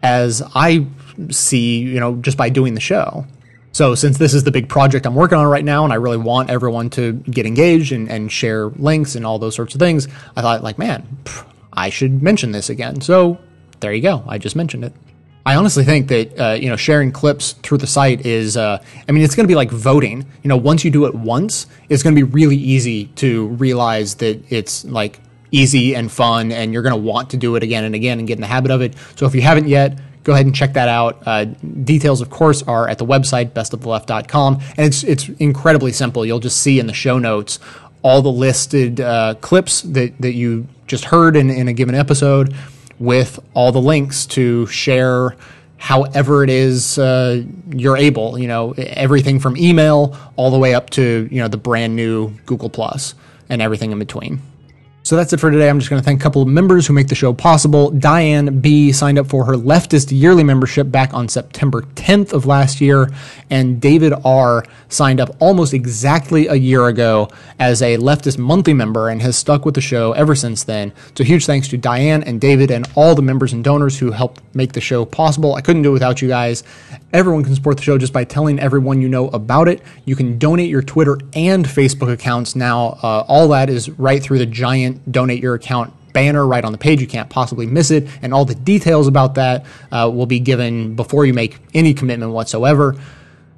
as 0.02 0.42
I 0.56 0.86
see, 1.30 1.80
you 1.80 2.00
know, 2.00 2.16
just 2.18 2.38
by 2.38 2.50
doing 2.50 2.74
the 2.74 2.80
show. 2.82 3.26
So 3.72 3.94
since 3.94 4.18
this 4.18 4.34
is 4.34 4.44
the 4.44 4.52
big 4.52 4.70
project 4.70 5.06
I'm 5.06 5.16
working 5.16 5.38
on 5.38 5.46
right 5.46 5.64
now, 5.64 5.84
and 5.84 5.94
I 5.94 5.98
really 5.98 6.18
want 6.18 6.50
everyone 6.50 6.90
to 6.92 7.14
get 7.14 7.46
engaged 7.46 7.92
and, 7.92 8.10
and 8.10 8.32
share 8.32 8.68
links 8.70 9.16
and 9.16 9.26
all 9.26 9.38
those 9.38 9.56
sorts 9.56 9.76
of 9.76 9.80
things, 9.80 10.08
I 10.36 10.42
thought 10.42 10.64
like, 10.64 10.80
man, 10.80 11.06
pff, 11.24 11.46
I 11.74 11.90
should 11.90 12.24
mention 12.24 12.52
this 12.52 12.70
again. 12.70 13.02
So 13.02 13.38
there 13.80 13.94
you 13.94 14.02
go. 14.02 14.24
I 14.28 14.40
just 14.40 14.56
mentioned 14.56 14.84
it. 14.84 14.94
I 15.46 15.56
honestly 15.56 15.86
think 15.86 16.10
that 16.10 16.40
uh, 16.40 16.54
you 16.54 16.70
know 16.70 16.76
sharing 16.76 17.12
clips 17.12 17.54
through 17.54 17.78
the 17.78 17.88
site 17.88 18.26
is. 18.26 18.58
Uh, 18.58 18.84
I 19.08 19.12
mean, 19.14 19.24
it's 19.24 19.34
going 19.34 19.46
to 19.46 19.48
be 19.48 19.56
like 19.56 19.72
voting. 19.72 20.26
You 20.44 20.50
know, 20.50 20.58
once 20.58 20.84
you 20.84 20.92
do 20.92 21.06
it 21.06 21.16
once, 21.16 21.68
it's 21.88 22.04
going 22.04 22.14
to 22.16 22.20
be 22.20 22.30
really 22.30 22.58
easy 22.58 23.06
to 23.16 23.48
realize 23.48 24.16
that 24.16 24.44
it's 24.52 24.84
like 24.84 25.22
easy 25.52 25.96
and 25.96 26.12
fun, 26.12 26.52
and 26.52 26.74
you're 26.74 26.84
going 26.84 26.96
to 26.96 27.02
want 27.02 27.30
to 27.32 27.38
do 27.38 27.56
it 27.56 27.64
again 27.64 27.84
and 27.84 27.96
again 27.96 28.20
and 28.20 28.28
get 28.28 28.36
in 28.36 28.42
the 28.42 28.48
habit 28.48 28.72
of 28.72 28.82
it. 28.82 28.96
So 29.16 29.26
if 29.26 29.36
you 29.36 29.42
haven't 29.42 29.68
yet, 29.68 30.00
go 30.24 30.34
ahead 30.34 30.46
and 30.46 30.54
check 30.54 30.74
that 30.74 30.90
out. 30.90 31.24
Uh, 31.26 31.46
details, 31.46 32.22
of 32.22 32.30
course, 32.30 32.62
are 32.64 32.88
at 32.90 32.98
the 32.98 33.06
website 33.06 33.52
bestoftheleft.com, 33.52 34.60
and 34.78 34.86
it's 34.86 35.04
it's 35.04 35.30
incredibly 35.40 35.92
simple. 35.94 36.26
You'll 36.26 36.40
just 36.40 36.62
see 36.62 36.80
in 36.80 36.88
the 36.88 36.94
show 36.94 37.18
notes 37.18 37.60
all 38.04 38.22
the 38.22 38.32
listed 38.32 39.00
uh, 39.00 39.36
clips 39.42 39.82
that 39.82 40.20
that 40.22 40.34
you 40.34 40.68
just 40.86 41.06
heard 41.06 41.36
in, 41.36 41.50
in 41.50 41.68
a 41.68 41.74
given 41.74 41.96
episode 41.96 42.54
with 43.00 43.40
all 43.54 43.72
the 43.72 43.82
links 43.82 44.26
to 44.26 44.66
share 44.68 45.36
however 45.78 46.44
it 46.44 46.50
is 46.50 46.98
uh, 46.98 47.44
you're 47.70 47.98
able. 47.98 48.38
You 48.38 48.48
know, 48.48 48.74
everything 48.74 49.40
from 49.40 49.56
email 49.56 50.18
all 50.36 50.52
the 50.52 50.60
way 50.60 50.74
up 50.74 50.90
to 50.92 51.28
you 51.32 51.40
know 51.42 51.48
the 51.48 51.58
brand 51.58 51.96
new 51.96 52.32
Google 52.46 52.70
Plus 52.70 53.16
and 53.50 53.62
everything 53.62 53.92
in 53.92 54.00
between. 54.00 54.42
So 55.08 55.16
that's 55.16 55.32
it 55.32 55.40
for 55.40 55.50
today. 55.50 55.70
I'm 55.70 55.80
just 55.80 55.90
going 55.90 56.02
to 56.02 56.06
thank 56.06 56.20
a 56.20 56.22
couple 56.22 56.42
of 56.42 56.50
members 56.50 56.86
who 56.86 56.92
make 56.92 57.08
the 57.08 57.16
show 57.16 57.32
possible. 57.32 57.92
Diane 57.92 58.60
B 58.60 58.92
signed 58.92 59.18
up 59.18 59.28
for 59.28 59.46
her 59.46 59.54
leftist 59.54 60.12
yearly 60.12 60.44
membership 60.44 60.92
back 60.92 61.14
on 61.14 61.30
September 61.30 61.84
10th 61.96 62.34
of 62.34 62.46
last 62.46 62.82
year, 62.82 63.10
and 63.50 63.80
David 63.80 64.12
R 64.26 64.66
signed 64.90 65.22
up 65.22 65.34
almost 65.40 65.74
exactly 65.74 66.48
a 66.48 66.56
year 66.56 66.88
ago 66.88 67.30
as 67.58 67.82
a 67.82 67.96
leftist 67.96 68.38
monthly 68.38 68.74
member 68.74 69.08
and 69.08 69.22
has 69.22 69.38
stuck 69.38 69.64
with 69.64 69.76
the 69.76 69.82
show 69.82 70.12
ever 70.12 70.36
since 70.36 70.66
then. 70.66 70.92
So 71.16 71.24
huge 71.24 71.46
thanks 71.46 71.70
to 71.70 71.78
Diane 71.78 72.24
and 72.24 72.42
David 72.42 72.70
and 72.70 72.86
all 72.96 73.16
the 73.16 73.22
members 73.22 73.54
and 73.54 73.64
donors 73.64 73.98
who 73.98 74.12
helped 74.12 74.42
make 74.54 74.74
the 74.74 74.82
show 74.82 75.06
possible. 75.06 75.56
I 75.56 75.62
couldn't 75.62 75.84
do 75.84 75.90
it 75.92 75.94
without 75.94 76.22
you 76.22 76.28
guys. 76.28 76.66
Everyone 77.14 77.46
can 77.46 77.56
support 77.56 77.78
the 77.78 77.84
show 77.84 77.98
just 77.98 78.12
by 78.12 78.26
telling 78.26 78.60
everyone 78.60 79.02
you 79.02 79.08
know 79.08 79.30
about 79.30 79.70
it. 79.70 79.82
You 80.04 80.18
can 80.18 80.38
donate 80.38 80.70
your 80.70 80.82
Twitter 80.82 81.18
and 81.34 81.64
Facebook 81.66 82.12
accounts 82.12 82.58
now. 82.58 83.00
Uh, 83.02 83.24
all 83.30 83.48
that 83.48 83.70
is 83.70 83.90
right 83.92 84.22
through 84.22 84.40
the 84.40 84.46
giant 84.46 84.97
donate 85.10 85.42
your 85.42 85.56
account 85.56 85.94
banner 86.14 86.48
right 86.48 86.66
on 86.66 86.72
the 86.72 86.78
page. 86.78 87.00
You 87.00 87.08
can't 87.08 87.30
possibly 87.30 87.68
miss 87.68 87.92
it. 87.92 88.08
And 88.22 88.34
all 88.34 88.44
the 88.44 88.56
details 88.56 89.08
about 89.08 89.36
that 89.36 89.66
uh, 89.92 90.10
will 90.14 90.26
be 90.26 90.40
given 90.40 90.96
before 90.96 91.26
you 91.26 91.34
make 91.34 91.60
any 91.74 91.94
commitment 91.94 92.32
whatsoever. 92.32 92.96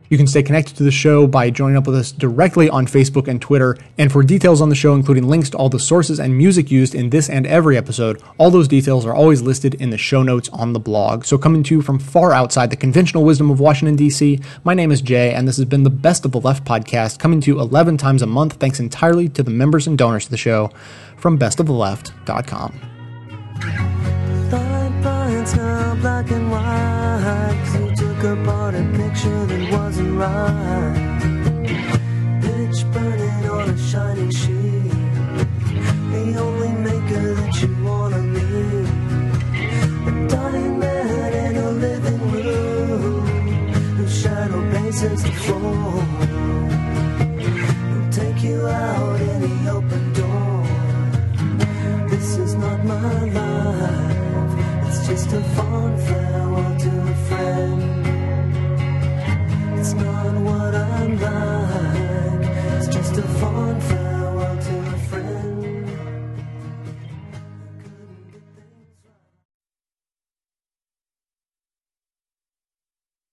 You 0.09 0.17
can 0.17 0.25
stay 0.25 0.41
connected 0.41 0.75
to 0.77 0.83
the 0.83 0.91
show 0.91 1.27
by 1.27 1.51
joining 1.51 1.77
up 1.77 1.85
with 1.85 1.95
us 1.95 2.11
directly 2.11 2.67
on 2.67 2.87
Facebook 2.87 3.27
and 3.27 3.39
Twitter. 3.39 3.77
And 3.99 4.11
for 4.11 4.23
details 4.23 4.59
on 4.59 4.69
the 4.69 4.75
show, 4.75 4.95
including 4.95 5.29
links 5.29 5.51
to 5.51 5.57
all 5.57 5.69
the 5.69 5.79
sources 5.79 6.19
and 6.19 6.35
music 6.35 6.71
used 6.71 6.95
in 6.95 7.11
this 7.11 7.29
and 7.29 7.45
every 7.45 7.77
episode, 7.77 8.19
all 8.39 8.49
those 8.49 8.67
details 8.67 9.05
are 9.05 9.13
always 9.13 9.43
listed 9.43 9.75
in 9.75 9.91
the 9.91 9.99
show 9.99 10.23
notes 10.23 10.49
on 10.49 10.73
the 10.73 10.79
blog. 10.79 11.25
So, 11.25 11.37
coming 11.37 11.61
to 11.61 11.75
you 11.75 11.81
from 11.83 11.99
far 11.99 12.33
outside 12.33 12.71
the 12.71 12.75
conventional 12.75 13.23
wisdom 13.23 13.51
of 13.51 13.59
Washington, 13.59 13.95
D.C., 13.95 14.41
my 14.63 14.73
name 14.73 14.91
is 14.91 15.01
Jay, 15.01 15.31
and 15.31 15.47
this 15.47 15.57
has 15.57 15.65
been 15.65 15.83
the 15.83 15.91
Best 15.91 16.25
of 16.25 16.31
the 16.31 16.41
Left 16.41 16.65
podcast, 16.65 17.19
coming 17.19 17.39
to 17.41 17.51
you 17.51 17.59
11 17.59 17.97
times 17.97 18.23
a 18.23 18.27
month, 18.27 18.53
thanks 18.53 18.79
entirely 18.79 19.29
to 19.29 19.43
the 19.43 19.51
members 19.51 19.85
and 19.85 19.95
donors 19.95 20.25
to 20.25 20.31
the 20.31 20.37
show 20.37 20.71
from 21.19 21.37
bestoftheleft.com. 21.37 22.89
black 26.01 26.31
and 26.31 26.51
white. 26.51 27.79
You 27.79 27.95
took 27.95 28.23
apart 28.23 28.75
a 28.75 28.83
picture 28.95 29.45
that 29.45 29.71
wasn't 29.71 30.17
right. 30.17 30.98